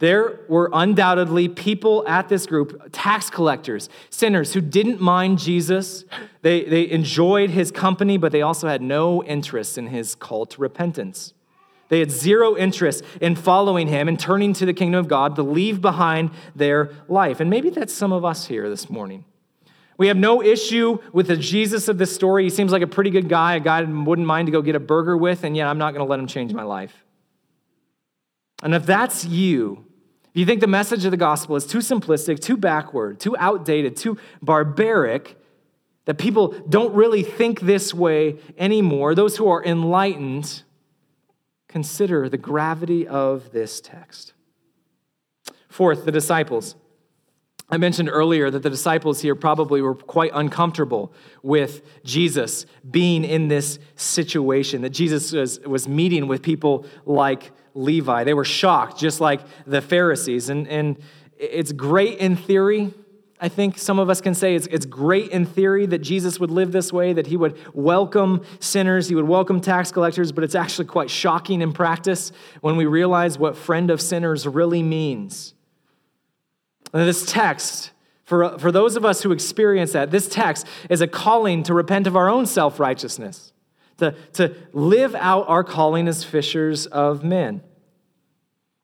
There 0.00 0.40
were 0.48 0.68
undoubtedly 0.72 1.48
people 1.48 2.06
at 2.06 2.28
this 2.28 2.44
group, 2.44 2.90
tax 2.92 3.30
collectors, 3.30 3.88
sinners, 4.10 4.52
who 4.52 4.60
didn't 4.60 5.00
mind 5.00 5.38
Jesus. 5.38 6.04
They, 6.42 6.64
they 6.64 6.90
enjoyed 6.90 7.50
his 7.50 7.70
company, 7.70 8.18
but 8.18 8.32
they 8.32 8.42
also 8.42 8.68
had 8.68 8.82
no 8.82 9.22
interest 9.24 9.78
in 9.78 9.86
his 9.86 10.14
call 10.14 10.44
to 10.46 10.60
repentance. 10.60 11.32
They 11.88 12.00
had 12.00 12.10
zero 12.10 12.56
interest 12.56 13.04
in 13.20 13.36
following 13.36 13.86
him 13.86 14.08
and 14.08 14.18
turning 14.18 14.52
to 14.54 14.66
the 14.66 14.74
kingdom 14.74 14.98
of 14.98 15.08
God 15.08 15.36
to 15.36 15.42
leave 15.42 15.80
behind 15.80 16.30
their 16.54 16.90
life. 17.08 17.38
And 17.38 17.48
maybe 17.48 17.70
that's 17.70 17.94
some 17.94 18.12
of 18.12 18.24
us 18.24 18.46
here 18.46 18.68
this 18.68 18.90
morning. 18.90 19.24
We 19.98 20.08
have 20.08 20.16
no 20.16 20.42
issue 20.42 20.98
with 21.12 21.28
the 21.28 21.36
Jesus 21.36 21.88
of 21.88 21.98
this 21.98 22.14
story. 22.14 22.44
He 22.44 22.50
seems 22.50 22.72
like 22.72 22.82
a 22.82 22.86
pretty 22.86 23.10
good 23.10 23.28
guy, 23.28 23.56
a 23.56 23.60
guy 23.60 23.78
I 23.78 23.82
wouldn't 23.82 24.26
mind 24.26 24.46
to 24.46 24.52
go 24.52 24.62
get 24.62 24.74
a 24.74 24.80
burger 24.80 25.16
with, 25.16 25.44
and 25.44 25.56
yet 25.56 25.68
I'm 25.68 25.78
not 25.78 25.92
going 25.92 26.04
to 26.04 26.10
let 26.10 26.18
him 26.18 26.26
change 26.26 26.52
my 26.52 26.62
life. 26.62 27.04
And 28.62 28.74
if 28.74 28.86
that's 28.86 29.24
you, 29.24 29.84
if 30.24 30.36
you 30.36 30.46
think 30.46 30.60
the 30.60 30.66
message 30.66 31.04
of 31.04 31.10
the 31.10 31.16
gospel 31.16 31.56
is 31.56 31.66
too 31.66 31.78
simplistic, 31.78 32.40
too 32.40 32.56
backward, 32.56 33.20
too 33.20 33.36
outdated, 33.38 33.96
too 33.96 34.16
barbaric, 34.40 35.36
that 36.06 36.18
people 36.18 36.48
don't 36.68 36.94
really 36.94 37.22
think 37.22 37.60
this 37.60 37.92
way 37.92 38.38
anymore, 38.56 39.14
those 39.14 39.36
who 39.36 39.48
are 39.48 39.62
enlightened, 39.64 40.62
consider 41.68 42.28
the 42.28 42.38
gravity 42.38 43.06
of 43.06 43.52
this 43.52 43.80
text. 43.80 44.32
Fourth, 45.68 46.04
the 46.04 46.12
disciples. 46.12 46.76
I 47.72 47.78
mentioned 47.78 48.10
earlier 48.12 48.50
that 48.50 48.62
the 48.62 48.68
disciples 48.68 49.22
here 49.22 49.34
probably 49.34 49.80
were 49.80 49.94
quite 49.94 50.30
uncomfortable 50.34 51.10
with 51.42 51.80
Jesus 52.04 52.66
being 52.90 53.24
in 53.24 53.48
this 53.48 53.78
situation, 53.96 54.82
that 54.82 54.90
Jesus 54.90 55.32
was, 55.32 55.58
was 55.60 55.88
meeting 55.88 56.28
with 56.28 56.42
people 56.42 56.84
like 57.06 57.50
Levi. 57.72 58.24
They 58.24 58.34
were 58.34 58.44
shocked, 58.44 58.98
just 58.98 59.22
like 59.22 59.40
the 59.66 59.80
Pharisees. 59.80 60.50
And, 60.50 60.68
and 60.68 60.98
it's 61.38 61.72
great 61.72 62.18
in 62.18 62.36
theory. 62.36 62.92
I 63.40 63.48
think 63.48 63.78
some 63.78 63.98
of 63.98 64.10
us 64.10 64.20
can 64.20 64.34
say 64.34 64.54
it's, 64.54 64.66
it's 64.66 64.84
great 64.84 65.30
in 65.30 65.46
theory 65.46 65.86
that 65.86 66.00
Jesus 66.00 66.38
would 66.38 66.50
live 66.50 66.72
this 66.72 66.92
way, 66.92 67.14
that 67.14 67.26
he 67.26 67.38
would 67.38 67.56
welcome 67.72 68.44
sinners, 68.60 69.08
he 69.08 69.14
would 69.14 69.26
welcome 69.26 69.62
tax 69.62 69.90
collectors, 69.90 70.30
but 70.30 70.44
it's 70.44 70.54
actually 70.54 70.84
quite 70.84 71.08
shocking 71.08 71.62
in 71.62 71.72
practice 71.72 72.32
when 72.60 72.76
we 72.76 72.84
realize 72.84 73.38
what 73.38 73.56
friend 73.56 73.90
of 73.90 74.02
sinners 74.02 74.46
really 74.46 74.82
means. 74.82 75.54
And 76.92 77.08
this 77.08 77.24
text, 77.26 77.90
for, 78.24 78.58
for 78.58 78.70
those 78.72 78.96
of 78.96 79.04
us 79.04 79.22
who 79.22 79.32
experience 79.32 79.92
that, 79.92 80.10
this 80.10 80.28
text 80.28 80.66
is 80.90 81.00
a 81.00 81.06
calling 81.06 81.62
to 81.64 81.74
repent 81.74 82.06
of 82.06 82.16
our 82.16 82.28
own 82.28 82.46
self 82.46 82.78
righteousness, 82.80 83.52
to, 83.98 84.14
to 84.34 84.54
live 84.72 85.14
out 85.14 85.48
our 85.48 85.64
calling 85.64 86.08
as 86.08 86.24
fishers 86.24 86.86
of 86.86 87.24
men. 87.24 87.62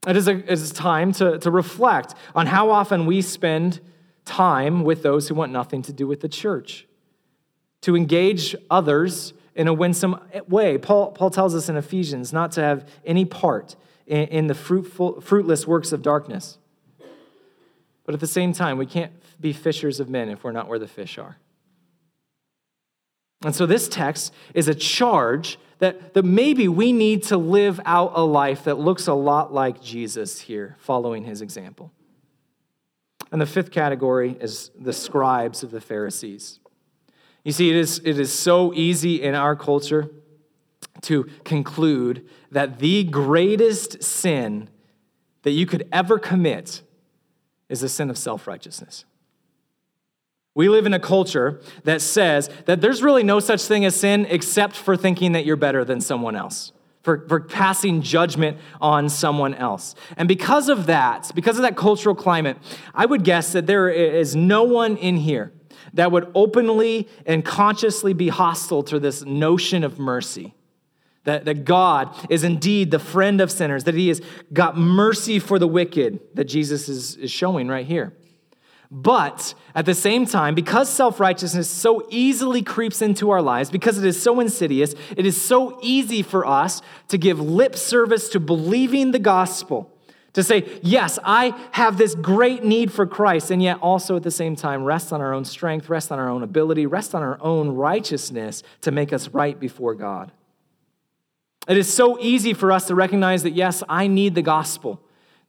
It 0.06 0.16
is 0.16 0.28
a, 0.28 0.36
it 0.36 0.50
is 0.50 0.70
time 0.72 1.12
to, 1.12 1.38
to 1.38 1.50
reflect 1.50 2.14
on 2.34 2.46
how 2.46 2.70
often 2.70 3.04
we 3.04 3.20
spend 3.20 3.80
time 4.24 4.84
with 4.84 5.02
those 5.02 5.28
who 5.28 5.34
want 5.34 5.52
nothing 5.52 5.82
to 5.82 5.92
do 5.92 6.06
with 6.06 6.20
the 6.20 6.28
church. 6.28 6.86
to 7.82 7.96
engage 7.96 8.54
others 8.70 9.32
in 9.54 9.68
a 9.68 9.72
winsome 9.72 10.20
way. 10.48 10.78
Paul, 10.78 11.12
Paul 11.12 11.30
tells 11.30 11.54
us 11.54 11.68
in 11.68 11.76
Ephesians 11.76 12.32
not 12.32 12.52
to 12.52 12.60
have 12.60 12.88
any 13.04 13.24
part 13.24 13.76
in, 14.06 14.28
in 14.28 14.46
the 14.46 14.54
fruitful, 14.54 15.20
fruitless 15.20 15.66
works 15.66 15.92
of 15.92 16.02
darkness. 16.02 16.58
But 18.08 18.14
at 18.14 18.20
the 18.20 18.26
same 18.26 18.54
time, 18.54 18.78
we 18.78 18.86
can't 18.86 19.12
be 19.38 19.52
fishers 19.52 20.00
of 20.00 20.08
men 20.08 20.30
if 20.30 20.42
we're 20.42 20.52
not 20.52 20.66
where 20.66 20.78
the 20.78 20.88
fish 20.88 21.18
are. 21.18 21.36
And 23.44 23.54
so 23.54 23.66
this 23.66 23.86
text 23.86 24.32
is 24.54 24.66
a 24.66 24.74
charge 24.74 25.58
that, 25.80 26.14
that 26.14 26.22
maybe 26.22 26.68
we 26.68 26.90
need 26.90 27.24
to 27.24 27.36
live 27.36 27.78
out 27.84 28.12
a 28.14 28.22
life 28.22 28.64
that 28.64 28.78
looks 28.78 29.08
a 29.08 29.12
lot 29.12 29.52
like 29.52 29.82
Jesus 29.82 30.40
here, 30.40 30.74
following 30.78 31.24
his 31.24 31.42
example. 31.42 31.92
And 33.30 33.42
the 33.42 33.46
fifth 33.46 33.70
category 33.70 34.38
is 34.40 34.70
the 34.80 34.94
scribes 34.94 35.62
of 35.62 35.70
the 35.70 35.82
Pharisees. 35.82 36.60
You 37.44 37.52
see, 37.52 37.68
it 37.68 37.76
is, 37.76 38.00
it 38.06 38.18
is 38.18 38.32
so 38.32 38.72
easy 38.72 39.20
in 39.20 39.34
our 39.34 39.54
culture 39.54 40.08
to 41.02 41.24
conclude 41.44 42.26
that 42.52 42.78
the 42.78 43.04
greatest 43.04 44.02
sin 44.02 44.70
that 45.42 45.50
you 45.50 45.66
could 45.66 45.86
ever 45.92 46.18
commit 46.18 46.84
is 47.68 47.80
the 47.80 47.88
sin 47.88 48.10
of 48.10 48.18
self 48.18 48.46
righteousness. 48.46 49.04
We 50.54 50.68
live 50.68 50.86
in 50.86 50.94
a 50.94 50.98
culture 50.98 51.60
that 51.84 52.00
says 52.02 52.50
that 52.66 52.80
there's 52.80 53.02
really 53.02 53.22
no 53.22 53.38
such 53.38 53.62
thing 53.62 53.84
as 53.84 53.94
sin 53.94 54.26
except 54.28 54.74
for 54.74 54.96
thinking 54.96 55.32
that 55.32 55.44
you're 55.44 55.56
better 55.56 55.84
than 55.84 56.00
someone 56.00 56.34
else, 56.34 56.72
for, 57.02 57.28
for 57.28 57.40
passing 57.40 58.02
judgment 58.02 58.58
on 58.80 59.08
someone 59.08 59.54
else. 59.54 59.94
And 60.16 60.26
because 60.26 60.68
of 60.68 60.86
that, 60.86 61.30
because 61.34 61.58
of 61.58 61.62
that 61.62 61.76
cultural 61.76 62.14
climate, 62.14 62.56
I 62.92 63.06
would 63.06 63.22
guess 63.22 63.52
that 63.52 63.68
there 63.68 63.88
is 63.88 64.34
no 64.34 64.64
one 64.64 64.96
in 64.96 65.18
here 65.18 65.52
that 65.94 66.10
would 66.10 66.30
openly 66.34 67.08
and 67.24 67.44
consciously 67.44 68.12
be 68.12 68.28
hostile 68.28 68.82
to 68.82 68.98
this 68.98 69.24
notion 69.24 69.84
of 69.84 69.98
mercy. 69.98 70.54
That, 71.28 71.44
that 71.44 71.66
God 71.66 72.16
is 72.30 72.42
indeed 72.42 72.90
the 72.90 72.98
friend 72.98 73.42
of 73.42 73.52
sinners, 73.52 73.84
that 73.84 73.94
He 73.94 74.08
has 74.08 74.22
got 74.50 74.78
mercy 74.78 75.38
for 75.38 75.58
the 75.58 75.68
wicked, 75.68 76.20
that 76.32 76.44
Jesus 76.44 76.88
is, 76.88 77.16
is 77.16 77.30
showing 77.30 77.68
right 77.68 77.84
here. 77.84 78.14
But 78.90 79.52
at 79.74 79.84
the 79.84 79.92
same 79.92 80.24
time, 80.24 80.54
because 80.54 80.88
self 80.88 81.20
righteousness 81.20 81.68
so 81.68 82.06
easily 82.08 82.62
creeps 82.62 83.02
into 83.02 83.28
our 83.28 83.42
lives, 83.42 83.70
because 83.70 83.98
it 83.98 84.06
is 84.06 84.22
so 84.22 84.40
insidious, 84.40 84.94
it 85.18 85.26
is 85.26 85.38
so 85.38 85.78
easy 85.82 86.22
for 86.22 86.46
us 86.46 86.80
to 87.08 87.18
give 87.18 87.38
lip 87.38 87.76
service 87.76 88.30
to 88.30 88.40
believing 88.40 89.10
the 89.10 89.18
gospel 89.18 89.92
to 90.32 90.42
say, 90.42 90.80
yes, 90.82 91.18
I 91.24 91.54
have 91.72 91.98
this 91.98 92.14
great 92.14 92.64
need 92.64 92.90
for 92.90 93.06
Christ, 93.06 93.50
and 93.50 93.62
yet 93.62 93.80
also 93.82 94.16
at 94.16 94.22
the 94.22 94.30
same 94.30 94.56
time 94.56 94.82
rest 94.82 95.12
on 95.12 95.20
our 95.20 95.34
own 95.34 95.44
strength, 95.44 95.90
rest 95.90 96.10
on 96.10 96.18
our 96.18 96.30
own 96.30 96.42
ability, 96.42 96.86
rest 96.86 97.14
on 97.14 97.22
our 97.22 97.36
own 97.42 97.68
righteousness 97.68 98.62
to 98.80 98.90
make 98.90 99.12
us 99.12 99.28
right 99.28 99.60
before 99.60 99.94
God. 99.94 100.32
It 101.68 101.76
is 101.76 101.92
so 101.92 102.18
easy 102.18 102.54
for 102.54 102.72
us 102.72 102.86
to 102.86 102.94
recognize 102.94 103.42
that, 103.42 103.52
yes, 103.52 103.82
I 103.88 104.06
need 104.06 104.34
the 104.34 104.42
gospel. 104.42 105.00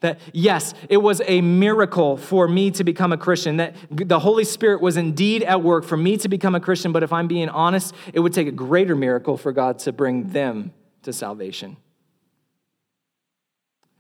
That, 0.02 0.20
yes, 0.34 0.74
it 0.90 0.98
was 0.98 1.22
a 1.26 1.42
miracle 1.42 2.18
for 2.18 2.48
me 2.48 2.72
to 2.72 2.84
become 2.84 3.12
a 3.12 3.18
Christian, 3.18 3.58
that 3.58 3.76
the 3.90 4.20
Holy 4.20 4.44
Spirit 4.44 4.82
was 4.82 4.98
indeed 4.98 5.44
at 5.44 5.62
work 5.62 5.84
for 5.84 5.98
me 5.98 6.18
to 6.18 6.30
become 6.30 6.56
a 6.56 6.60
Christian, 6.60 6.92
but 6.92 7.04
if 7.04 7.12
I'm 7.12 7.28
being 7.28 7.50
honest, 7.50 7.94
it 8.14 8.20
would 8.20 8.34
take 8.34 8.48
a 8.48 8.52
greater 8.52 8.96
miracle 8.96 9.38
for 9.38 9.52
God 9.52 9.80
to 9.80 9.92
bring 9.92 10.30
them 10.30 10.74
to 11.04 11.12
salvation. 11.12 11.78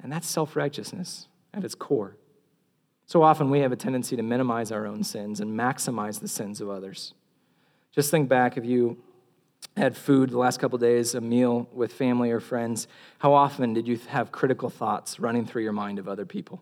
And 0.01 0.11
that's 0.11 0.27
self 0.27 0.55
righteousness 0.55 1.27
at 1.53 1.63
its 1.63 1.75
core. 1.75 2.15
So 3.05 3.23
often 3.23 3.49
we 3.49 3.59
have 3.59 3.71
a 3.71 3.75
tendency 3.75 4.15
to 4.15 4.23
minimize 4.23 4.71
our 4.71 4.85
own 4.85 5.03
sins 5.03 5.39
and 5.39 5.57
maximize 5.57 6.19
the 6.19 6.27
sins 6.27 6.61
of 6.61 6.69
others. 6.69 7.13
Just 7.91 8.11
think 8.11 8.29
back 8.29 8.55
if 8.55 8.65
you 8.65 8.97
had 9.79 9.97
food 9.97 10.29
the 10.29 10.37
last 10.37 10.59
couple 10.59 10.77
days, 10.77 11.15
a 11.15 11.21
meal 11.21 11.67
with 11.73 11.91
family 11.93 12.31
or 12.31 12.39
friends, 12.39 12.87
how 13.17 13.33
often 13.33 13.73
did 13.73 13.87
you 13.87 13.97
have 14.09 14.31
critical 14.31 14.69
thoughts 14.69 15.19
running 15.19 15.45
through 15.45 15.63
your 15.63 15.73
mind 15.73 15.97
of 15.97 16.07
other 16.07 16.25
people? 16.25 16.61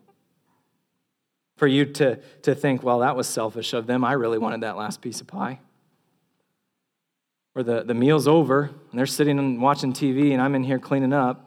For 1.56 1.66
you 1.66 1.84
to, 1.84 2.16
to 2.42 2.54
think, 2.54 2.82
well, 2.82 3.00
that 3.00 3.16
was 3.16 3.26
selfish 3.26 3.72
of 3.72 3.86
them. 3.86 4.04
I 4.04 4.12
really 4.12 4.38
wanted 4.38 4.60
that 4.62 4.76
last 4.76 5.02
piece 5.02 5.20
of 5.20 5.26
pie. 5.26 5.58
Or 7.54 7.64
the, 7.64 7.82
the 7.82 7.94
meal's 7.94 8.28
over, 8.28 8.70
and 8.90 8.98
they're 8.98 9.06
sitting 9.06 9.38
and 9.38 9.60
watching 9.60 9.92
TV, 9.92 10.32
and 10.32 10.40
I'm 10.40 10.54
in 10.54 10.62
here 10.62 10.78
cleaning 10.78 11.12
up. 11.12 11.44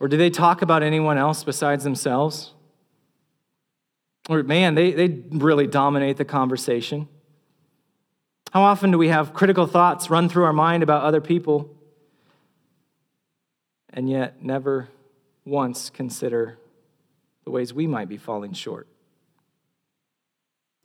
Or 0.00 0.08
do 0.08 0.16
they 0.16 0.30
talk 0.30 0.62
about 0.62 0.82
anyone 0.82 1.18
else 1.18 1.44
besides 1.44 1.84
themselves? 1.84 2.52
Or, 4.30 4.42
man, 4.42 4.74
they, 4.74 4.92
they 4.92 5.22
really 5.30 5.66
dominate 5.66 6.16
the 6.16 6.24
conversation. 6.24 7.08
How 8.52 8.64
often 8.64 8.90
do 8.90 8.98
we 8.98 9.08
have 9.08 9.32
critical 9.32 9.66
thoughts 9.66 10.10
run 10.10 10.28
through 10.28 10.44
our 10.44 10.52
mind 10.52 10.82
about 10.82 11.04
other 11.04 11.22
people 11.22 11.74
and 13.88 14.10
yet 14.10 14.44
never 14.44 14.90
once 15.46 15.88
consider 15.88 16.58
the 17.44 17.50
ways 17.50 17.72
we 17.72 17.86
might 17.86 18.10
be 18.10 18.18
falling 18.18 18.52
short? 18.52 18.86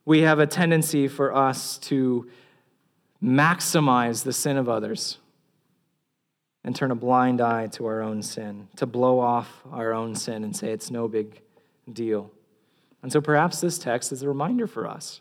We 0.06 0.22
have 0.22 0.40
a 0.40 0.48
tendency 0.48 1.10
for 1.10 1.36
us 1.36 1.78
to 1.80 2.30
maximize 3.22 4.24
the 4.24 4.32
sin 4.32 4.56
of 4.56 4.70
others 4.70 5.18
and 6.64 6.74
turn 6.74 6.92
a 6.92 6.96
blind 6.96 7.42
eye 7.42 7.68
to 7.68 7.86
our 7.86 8.02
own 8.02 8.24
sin, 8.24 8.70
to 8.78 8.86
blow 8.86 9.20
off 9.20 9.62
our 9.74 9.92
own 9.92 10.16
sin 10.16 10.46
and 10.46 10.56
say 10.56 10.72
it's 10.72 10.90
no 10.90 11.10
big 11.10 11.42
deal. 11.92 12.32
And 13.04 13.12
so 13.12 13.20
perhaps 13.20 13.60
this 13.60 13.78
text 13.78 14.14
is 14.14 14.24
a 14.24 14.30
reminder 14.30 14.68
for 14.68 14.88
us 14.88 15.20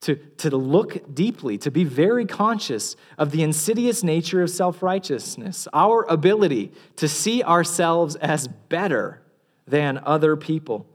to, 0.00 0.14
to 0.14 0.56
look 0.56 1.14
deeply, 1.14 1.58
to 1.58 1.70
be 1.70 1.84
very 1.84 2.24
conscious 2.24 2.94
of 3.16 3.32
the 3.32 3.42
insidious 3.42 4.04
nature 4.04 4.42
of 4.42 4.50
self 4.50 4.82
righteousness, 4.82 5.66
our 5.72 6.04
ability 6.04 6.72
to 6.96 7.08
see 7.08 7.42
ourselves 7.42 8.16
as 8.16 8.46
better 8.46 9.20
than 9.66 10.00
other 10.04 10.36
people, 10.36 10.86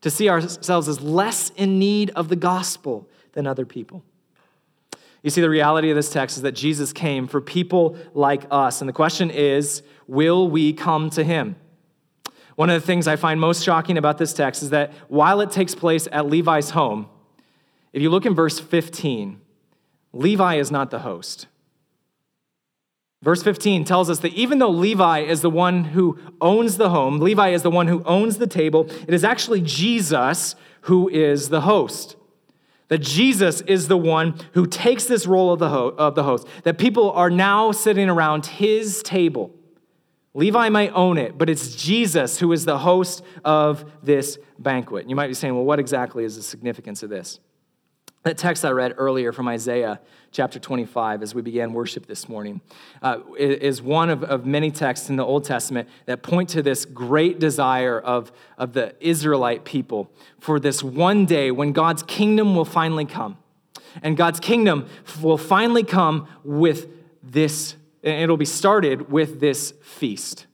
to 0.00 0.10
see 0.10 0.28
ourselves 0.28 0.88
as 0.88 1.00
less 1.00 1.50
in 1.50 1.78
need 1.78 2.10
of 2.10 2.28
the 2.28 2.36
gospel 2.36 3.08
than 3.32 3.46
other 3.46 3.64
people. 3.64 4.02
You 5.22 5.30
see, 5.30 5.40
the 5.40 5.50
reality 5.50 5.90
of 5.90 5.96
this 5.96 6.10
text 6.10 6.36
is 6.36 6.42
that 6.42 6.52
Jesus 6.52 6.92
came 6.92 7.26
for 7.26 7.40
people 7.40 7.96
like 8.14 8.44
us. 8.50 8.80
And 8.80 8.88
the 8.88 8.92
question 8.92 9.30
is 9.30 9.82
will 10.06 10.48
we 10.48 10.72
come 10.72 11.10
to 11.10 11.22
him? 11.22 11.56
One 12.56 12.70
of 12.70 12.80
the 12.80 12.86
things 12.86 13.06
I 13.06 13.14
find 13.14 13.40
most 13.40 13.62
shocking 13.62 13.98
about 13.98 14.18
this 14.18 14.32
text 14.32 14.64
is 14.64 14.70
that 14.70 14.92
while 15.06 15.40
it 15.40 15.52
takes 15.52 15.76
place 15.76 16.08
at 16.10 16.26
Levi's 16.26 16.70
home, 16.70 17.08
if 17.92 18.02
you 18.02 18.10
look 18.10 18.26
in 18.26 18.34
verse 18.34 18.58
15, 18.58 19.40
Levi 20.12 20.54
is 20.56 20.70
not 20.70 20.90
the 20.90 21.00
host. 21.00 21.46
Verse 23.22 23.42
15 23.42 23.84
tells 23.84 24.08
us 24.08 24.20
that 24.20 24.32
even 24.34 24.58
though 24.58 24.70
Levi 24.70 25.20
is 25.20 25.40
the 25.40 25.50
one 25.50 25.84
who 25.84 26.18
owns 26.40 26.76
the 26.76 26.90
home, 26.90 27.18
Levi 27.18 27.48
is 27.48 27.62
the 27.62 27.70
one 27.70 27.88
who 27.88 28.02
owns 28.04 28.38
the 28.38 28.46
table, 28.46 28.88
it 29.06 29.14
is 29.14 29.24
actually 29.24 29.60
Jesus 29.60 30.54
who 30.82 31.08
is 31.08 31.48
the 31.48 31.62
host. 31.62 32.16
That 32.88 32.98
Jesus 32.98 33.60
is 33.62 33.88
the 33.88 33.96
one 33.96 34.38
who 34.52 34.66
takes 34.66 35.04
this 35.04 35.26
role 35.26 35.52
of 35.52 35.58
the, 35.58 35.68
ho- 35.68 35.94
of 35.98 36.14
the 36.14 36.22
host, 36.22 36.46
that 36.62 36.78
people 36.78 37.10
are 37.10 37.28
now 37.28 37.72
sitting 37.72 38.08
around 38.08 38.46
his 38.46 39.02
table. 39.02 39.52
Levi 40.32 40.68
might 40.68 40.92
own 40.92 41.18
it, 41.18 41.36
but 41.36 41.50
it's 41.50 41.74
Jesus 41.74 42.38
who 42.38 42.52
is 42.52 42.64
the 42.64 42.78
host 42.78 43.24
of 43.44 43.90
this 44.02 44.38
banquet. 44.58 45.10
You 45.10 45.16
might 45.16 45.26
be 45.26 45.34
saying, 45.34 45.54
well, 45.54 45.64
what 45.64 45.80
exactly 45.80 46.24
is 46.24 46.36
the 46.36 46.42
significance 46.42 47.02
of 47.02 47.10
this? 47.10 47.40
That 48.24 48.36
text 48.36 48.64
I 48.64 48.70
read 48.70 48.94
earlier 48.96 49.32
from 49.32 49.46
Isaiah 49.48 50.00
chapter 50.32 50.58
25 50.58 51.22
as 51.22 51.34
we 51.34 51.42
began 51.42 51.72
worship 51.72 52.06
this 52.06 52.28
morning 52.28 52.60
uh, 53.00 53.20
is 53.38 53.80
one 53.80 54.10
of, 54.10 54.24
of 54.24 54.44
many 54.44 54.70
texts 54.70 55.08
in 55.08 55.16
the 55.16 55.24
Old 55.24 55.44
Testament 55.44 55.88
that 56.06 56.22
point 56.22 56.48
to 56.50 56.62
this 56.62 56.84
great 56.84 57.38
desire 57.38 57.98
of, 57.98 58.32
of 58.58 58.72
the 58.72 58.94
Israelite 59.00 59.64
people 59.64 60.10
for 60.40 60.58
this 60.58 60.82
one 60.82 61.26
day 61.26 61.50
when 61.50 61.72
God's 61.72 62.02
kingdom 62.02 62.56
will 62.56 62.64
finally 62.64 63.06
come. 63.06 63.38
And 64.02 64.16
God's 64.16 64.40
kingdom 64.40 64.88
will 65.22 65.38
finally 65.38 65.84
come 65.84 66.28
with 66.44 66.88
this, 67.22 67.76
and 68.02 68.22
it'll 68.22 68.36
be 68.36 68.44
started 68.44 69.10
with 69.10 69.40
this 69.40 69.72
feast 69.82 70.46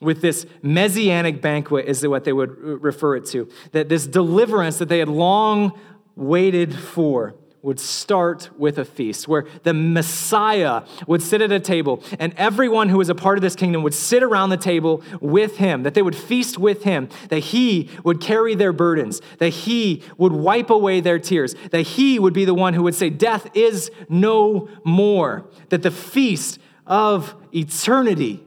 with 0.00 0.20
this 0.20 0.46
messianic 0.62 1.42
banquet 1.42 1.86
is 1.86 2.06
what 2.06 2.24
they 2.24 2.32
would 2.32 2.56
refer 2.82 3.16
it 3.16 3.26
to 3.26 3.48
that 3.72 3.88
this 3.88 4.06
deliverance 4.06 4.78
that 4.78 4.88
they 4.88 4.98
had 4.98 5.08
long 5.08 5.76
waited 6.18 6.74
for 6.74 7.34
would 7.62 7.80
start 7.80 8.50
with 8.56 8.78
a 8.78 8.84
feast 8.84 9.26
where 9.26 9.44
the 9.64 9.74
Messiah 9.74 10.82
would 11.06 11.20
sit 11.20 11.42
at 11.42 11.50
a 11.50 11.58
table 11.58 12.02
and 12.18 12.32
everyone 12.36 12.88
who 12.88 12.98
was 12.98 13.08
a 13.08 13.14
part 13.14 13.36
of 13.36 13.42
this 13.42 13.56
kingdom 13.56 13.82
would 13.82 13.94
sit 13.94 14.22
around 14.22 14.50
the 14.50 14.56
table 14.56 15.02
with 15.20 15.56
him, 15.56 15.82
that 15.82 15.94
they 15.94 16.02
would 16.02 16.14
feast 16.14 16.56
with 16.56 16.84
him, 16.84 17.08
that 17.30 17.40
he 17.40 17.90
would 18.04 18.20
carry 18.20 18.54
their 18.54 18.72
burdens, 18.72 19.20
that 19.38 19.50
he 19.50 20.02
would 20.16 20.32
wipe 20.32 20.70
away 20.70 21.00
their 21.00 21.18
tears, 21.18 21.54
that 21.70 21.82
he 21.82 22.18
would 22.18 22.32
be 22.32 22.44
the 22.44 22.54
one 22.54 22.74
who 22.74 22.82
would 22.84 22.94
say, 22.94 23.10
Death 23.10 23.50
is 23.54 23.90
no 24.08 24.68
more, 24.84 25.44
that 25.70 25.82
the 25.82 25.90
feast 25.90 26.58
of 26.86 27.34
eternity 27.52 28.44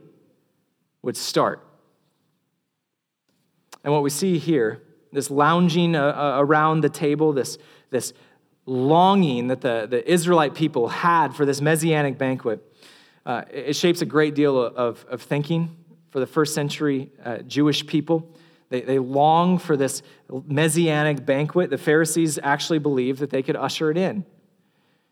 would 1.01 1.17
start. 1.17 1.65
And 3.83 3.91
what 3.91 4.03
we 4.03 4.09
see 4.09 4.37
here 4.37 4.81
this 5.11 5.29
lounging 5.29 5.95
uh, 5.95 6.03
uh, 6.03 6.35
around 6.39 6.81
the 6.81 6.89
table, 6.89 7.33
this, 7.33 7.57
this 7.89 8.13
longing 8.65 9.47
that 9.47 9.61
the, 9.61 9.87
the 9.89 10.09
Israelite 10.09 10.55
people 10.55 10.87
had 10.87 11.35
for 11.35 11.45
this 11.45 11.61
messianic 11.61 12.17
banquet, 12.17 12.61
uh, 13.25 13.43
it 13.51 13.75
shapes 13.75 14.01
a 14.01 14.05
great 14.05 14.35
deal 14.35 14.59
of, 14.59 15.05
of 15.09 15.21
thinking 15.21 15.75
for 16.09 16.19
the 16.19 16.27
first 16.27 16.53
century 16.53 17.11
uh, 17.23 17.39
Jewish 17.39 17.85
people. 17.85 18.35
They, 18.69 18.81
they 18.81 18.99
long 18.99 19.57
for 19.57 19.75
this 19.75 20.01
messianic 20.29 21.25
banquet. 21.25 21.69
The 21.69 21.77
Pharisees 21.77 22.39
actually 22.41 22.79
believed 22.79 23.19
that 23.19 23.29
they 23.29 23.43
could 23.43 23.55
usher 23.55 23.91
it 23.91 23.97
in. 23.97 24.25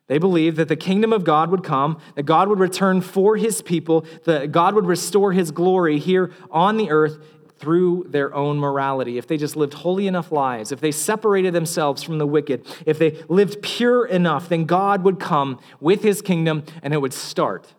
They 0.07 0.17
believed 0.17 0.57
that 0.57 0.69
the 0.69 0.75
kingdom 0.75 1.13
of 1.13 1.23
God 1.23 1.51
would 1.51 1.63
come, 1.63 1.99
that 2.15 2.23
God 2.23 2.47
would 2.47 2.57
return 2.57 3.01
for 3.01 3.37
his 3.37 3.61
people, 3.61 4.05
that 4.25 4.51
God 4.51 4.73
would 4.73 4.87
restore 4.87 5.33
his 5.33 5.51
glory 5.51 5.99
here 5.99 6.31
on 6.49 6.77
the 6.77 6.89
earth 6.89 7.23
through 7.59 8.05
their 8.07 8.33
own 8.33 8.57
morality. 8.57 9.17
If 9.17 9.27
they 9.27 9.37
just 9.37 9.55
lived 9.55 9.73
holy 9.73 10.07
enough 10.07 10.31
lives, 10.31 10.71
if 10.71 10.79
they 10.79 10.91
separated 10.91 11.53
themselves 11.53 12.01
from 12.01 12.17
the 12.17 12.25
wicked, 12.25 12.65
if 12.85 12.97
they 12.97 13.21
lived 13.27 13.61
pure 13.61 14.05
enough, 14.05 14.49
then 14.49 14.65
God 14.65 15.03
would 15.03 15.19
come 15.19 15.59
with 15.79 16.01
his 16.01 16.21
kingdom 16.21 16.63
and 16.81 16.93
it 16.93 16.97
would 17.01 17.13
start 17.13 17.73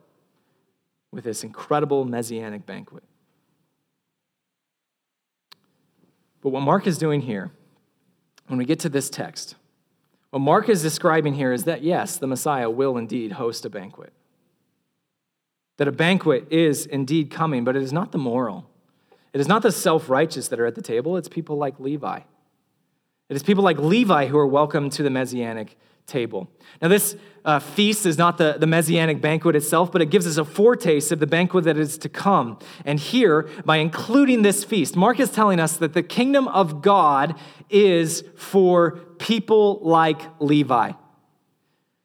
with 1.10 1.24
this 1.24 1.42
incredible 1.42 2.04
messianic 2.04 2.66
banquet. 2.66 3.02
But 6.42 6.50
what 6.50 6.62
Mark 6.62 6.86
is 6.86 6.98
doing 6.98 7.22
here, 7.22 7.50
when 8.46 8.58
we 8.58 8.64
get 8.64 8.80
to 8.80 8.88
this 8.88 9.10
text, 9.10 9.56
what 10.30 10.40
Mark 10.40 10.68
is 10.68 10.82
describing 10.82 11.34
here 11.34 11.52
is 11.52 11.64
that, 11.64 11.82
yes, 11.82 12.16
the 12.16 12.26
Messiah 12.26 12.70
will 12.70 12.96
indeed 12.96 13.32
host 13.32 13.64
a 13.64 13.70
banquet. 13.70 14.12
That 15.78 15.88
a 15.88 15.92
banquet 15.92 16.46
is 16.52 16.86
indeed 16.86 17.30
coming, 17.30 17.64
but 17.64 17.74
it 17.74 17.82
is 17.82 17.92
not 17.92 18.12
the 18.12 18.18
moral. 18.18 18.69
It 19.32 19.40
is 19.40 19.48
not 19.48 19.62
the 19.62 19.72
self 19.72 20.08
righteous 20.08 20.48
that 20.48 20.60
are 20.60 20.66
at 20.66 20.74
the 20.74 20.82
table, 20.82 21.16
it's 21.16 21.28
people 21.28 21.56
like 21.56 21.78
Levi. 21.78 22.20
It 23.28 23.36
is 23.36 23.42
people 23.42 23.62
like 23.62 23.78
Levi 23.78 24.26
who 24.26 24.36
are 24.38 24.46
welcome 24.46 24.90
to 24.90 25.02
the 25.02 25.10
Messianic 25.10 25.76
table. 26.10 26.50
Now, 26.82 26.88
this 26.88 27.16
uh, 27.44 27.60
feast 27.60 28.04
is 28.04 28.18
not 28.18 28.36
the, 28.36 28.56
the 28.58 28.66
messianic 28.66 29.20
banquet 29.20 29.56
itself, 29.56 29.90
but 29.92 30.02
it 30.02 30.10
gives 30.10 30.26
us 30.26 30.36
a 30.36 30.44
foretaste 30.44 31.12
of 31.12 31.20
the 31.20 31.26
banquet 31.26 31.64
that 31.64 31.78
is 31.78 31.96
to 31.98 32.08
come. 32.08 32.58
And 32.84 32.98
here, 32.98 33.48
by 33.64 33.76
including 33.76 34.42
this 34.42 34.64
feast, 34.64 34.96
Mark 34.96 35.20
is 35.20 35.30
telling 35.30 35.60
us 35.60 35.76
that 35.76 35.94
the 35.94 36.02
kingdom 36.02 36.48
of 36.48 36.82
God 36.82 37.38
is 37.70 38.24
for 38.36 38.92
people 39.18 39.78
like 39.82 40.20
Levi. 40.40 40.92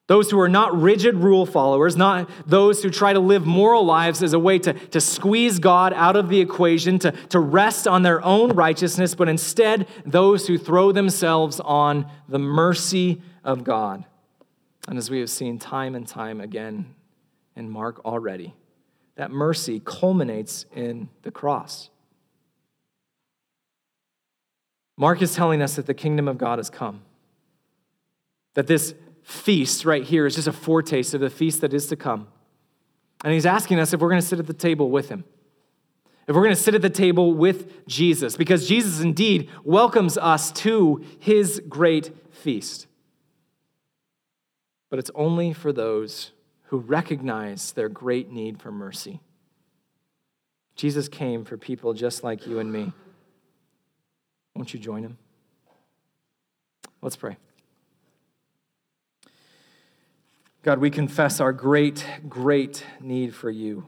Those 0.08 0.30
who 0.30 0.40
are 0.40 0.50
not 0.50 0.80
rigid 0.80 1.16
rule 1.16 1.48
followers, 1.48 1.98
not 1.98 2.30
those 2.46 2.84
who 2.84 2.92
try 2.92 3.14
to 3.14 3.20
live 3.20 3.46
moral 3.46 3.84
lives 3.84 4.22
as 4.22 4.34
a 4.34 4.40
way 4.40 4.60
to, 4.60 4.74
to 4.74 5.02
squeeze 5.02 5.58
God 5.58 5.94
out 5.94 6.16
of 6.16 6.30
the 6.30 6.40
equation, 6.40 7.00
to, 7.00 7.12
to 7.30 7.40
rest 7.40 7.88
on 7.88 8.04
their 8.04 8.24
own 8.24 8.52
righteousness, 8.52 9.16
but 9.16 9.28
instead 9.28 9.88
those 10.06 10.46
who 10.48 10.60
throw 10.60 10.92
themselves 10.92 11.60
on 11.60 12.10
the 12.30 12.38
mercy 12.38 13.22
of 13.44 13.64
God. 13.64 14.06
And 14.88 15.00
as 15.00 15.10
we 15.10 15.20
have 15.20 15.30
seen 15.32 15.58
time 15.58 15.96
and 15.96 16.08
time 16.08 16.40
again 16.40 16.94
in 17.56 17.68
Mark 17.72 18.06
already, 18.06 18.54
that 19.16 19.32
mercy 19.32 19.82
culminates 19.84 20.66
in 20.76 21.10
the 21.24 21.32
cross. 21.32 21.90
Mark 24.98 25.22
is 25.24 25.34
telling 25.34 25.64
us 25.64 25.76
that 25.78 25.88
the 25.88 25.94
kingdom 25.96 26.28
of 26.28 26.38
God 26.38 26.60
has 26.60 26.70
come. 26.70 27.02
That 28.54 28.68
this 28.68 28.94
feast 29.26 29.84
right 29.84 30.04
here 30.04 30.26
is 30.26 30.36
just 30.36 30.48
a 30.48 30.54
foretaste 30.54 31.14
of 31.14 31.22
the 31.22 31.30
feast 31.30 31.62
that 31.62 31.74
is 31.74 31.88
to 31.88 31.96
come. 31.96 32.28
And 33.24 33.34
he's 33.34 33.46
asking 33.46 33.80
us 33.80 33.92
if 33.92 34.00
we're 34.00 34.10
going 34.10 34.22
to 34.22 34.28
sit 34.28 34.40
at 34.40 34.48
the 34.48 34.54
table 34.54 34.90
with 34.90 35.10
him. 35.10 35.26
If 36.28 36.36
we're 36.36 36.44
going 36.44 36.56
to 36.56 36.62
sit 36.62 36.76
at 36.76 36.82
the 36.82 36.90
table 36.90 37.34
with 37.34 37.88
Jesus, 37.88 38.38
because 38.38 38.68
Jesus 38.68 39.02
indeed 39.02 39.50
welcomes 39.64 40.18
us 40.18 40.52
to 40.54 41.04
his 41.20 41.62
great 41.68 42.16
feast 42.34 42.88
but 44.96 45.00
it's 45.00 45.12
only 45.14 45.52
for 45.52 45.74
those 45.74 46.32
who 46.68 46.78
recognize 46.78 47.74
their 47.74 47.90
great 47.90 48.32
need 48.32 48.62
for 48.62 48.72
mercy. 48.72 49.20
Jesus 50.78 51.10
came 51.10 51.44
for 51.44 51.58
people 51.58 51.94
just 51.94 52.24
like 52.24 52.48
you 52.48 52.60
and 52.60 52.72
me. 52.72 52.94
Won't 54.56 54.74
you 54.74 54.80
join 54.80 55.04
him? 55.04 55.18
Let's 57.02 57.18
pray. 57.18 57.36
God, 60.66 60.80
we 60.80 60.90
confess 60.90 61.40
our 61.40 61.54
great, 61.54 62.04
great 62.28 62.84
need 63.00 63.36
for 63.36 63.52
you. 63.52 63.88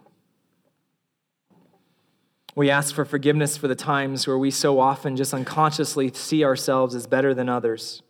We 2.55 2.69
ask 2.69 2.93
for 2.93 3.03
forgiveness 3.03 3.57
for 3.57 3.67
the 3.67 3.73
times 3.73 4.28
where 4.28 4.38
we 4.38 4.51
so 4.51 4.80
often 4.80 5.15
just 5.15 5.34
unconsciously 5.34 6.11
see 6.13 6.45
ourselves 6.45 6.93
as 6.93 7.07
better 7.07 7.34
than 7.34 7.49
others. 7.49 8.03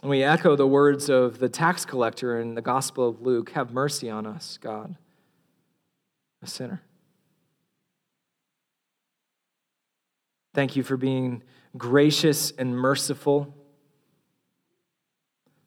And 0.00 0.08
we 0.08 0.22
echo 0.22 0.56
the 0.56 0.66
words 0.66 1.10
of 1.10 1.38
the 1.38 1.50
tax 1.50 1.84
collector 1.84 2.40
in 2.40 2.54
the 2.54 2.62
Gospel 2.62 3.06
of 3.06 3.20
Luke 3.20 3.50
Have 3.50 3.70
mercy 3.70 4.08
on 4.08 4.24
us, 4.24 4.58
God, 4.62 4.96
a 6.42 6.46
sinner. 6.46 6.80
Thank 10.54 10.74
you 10.74 10.82
for 10.82 10.96
being 10.96 11.42
gracious 11.76 12.50
and 12.52 12.74
merciful, 12.74 13.54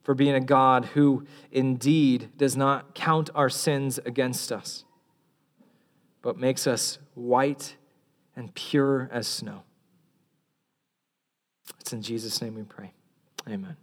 for 0.03 0.13
being 0.13 0.35
a 0.35 0.41
God 0.41 0.85
who 0.85 1.25
indeed 1.51 2.29
does 2.37 2.57
not 2.57 2.95
count 2.95 3.29
our 3.35 3.49
sins 3.49 3.99
against 4.05 4.51
us, 4.51 4.83
but 6.21 6.37
makes 6.37 6.65
us 6.67 6.97
white 7.13 7.75
and 8.35 8.53
pure 8.55 9.09
as 9.11 9.27
snow. 9.27 9.63
It's 11.79 11.93
in 11.93 12.01
Jesus' 12.01 12.41
name 12.41 12.55
we 12.55 12.63
pray. 12.63 12.93
Amen. 13.47 13.77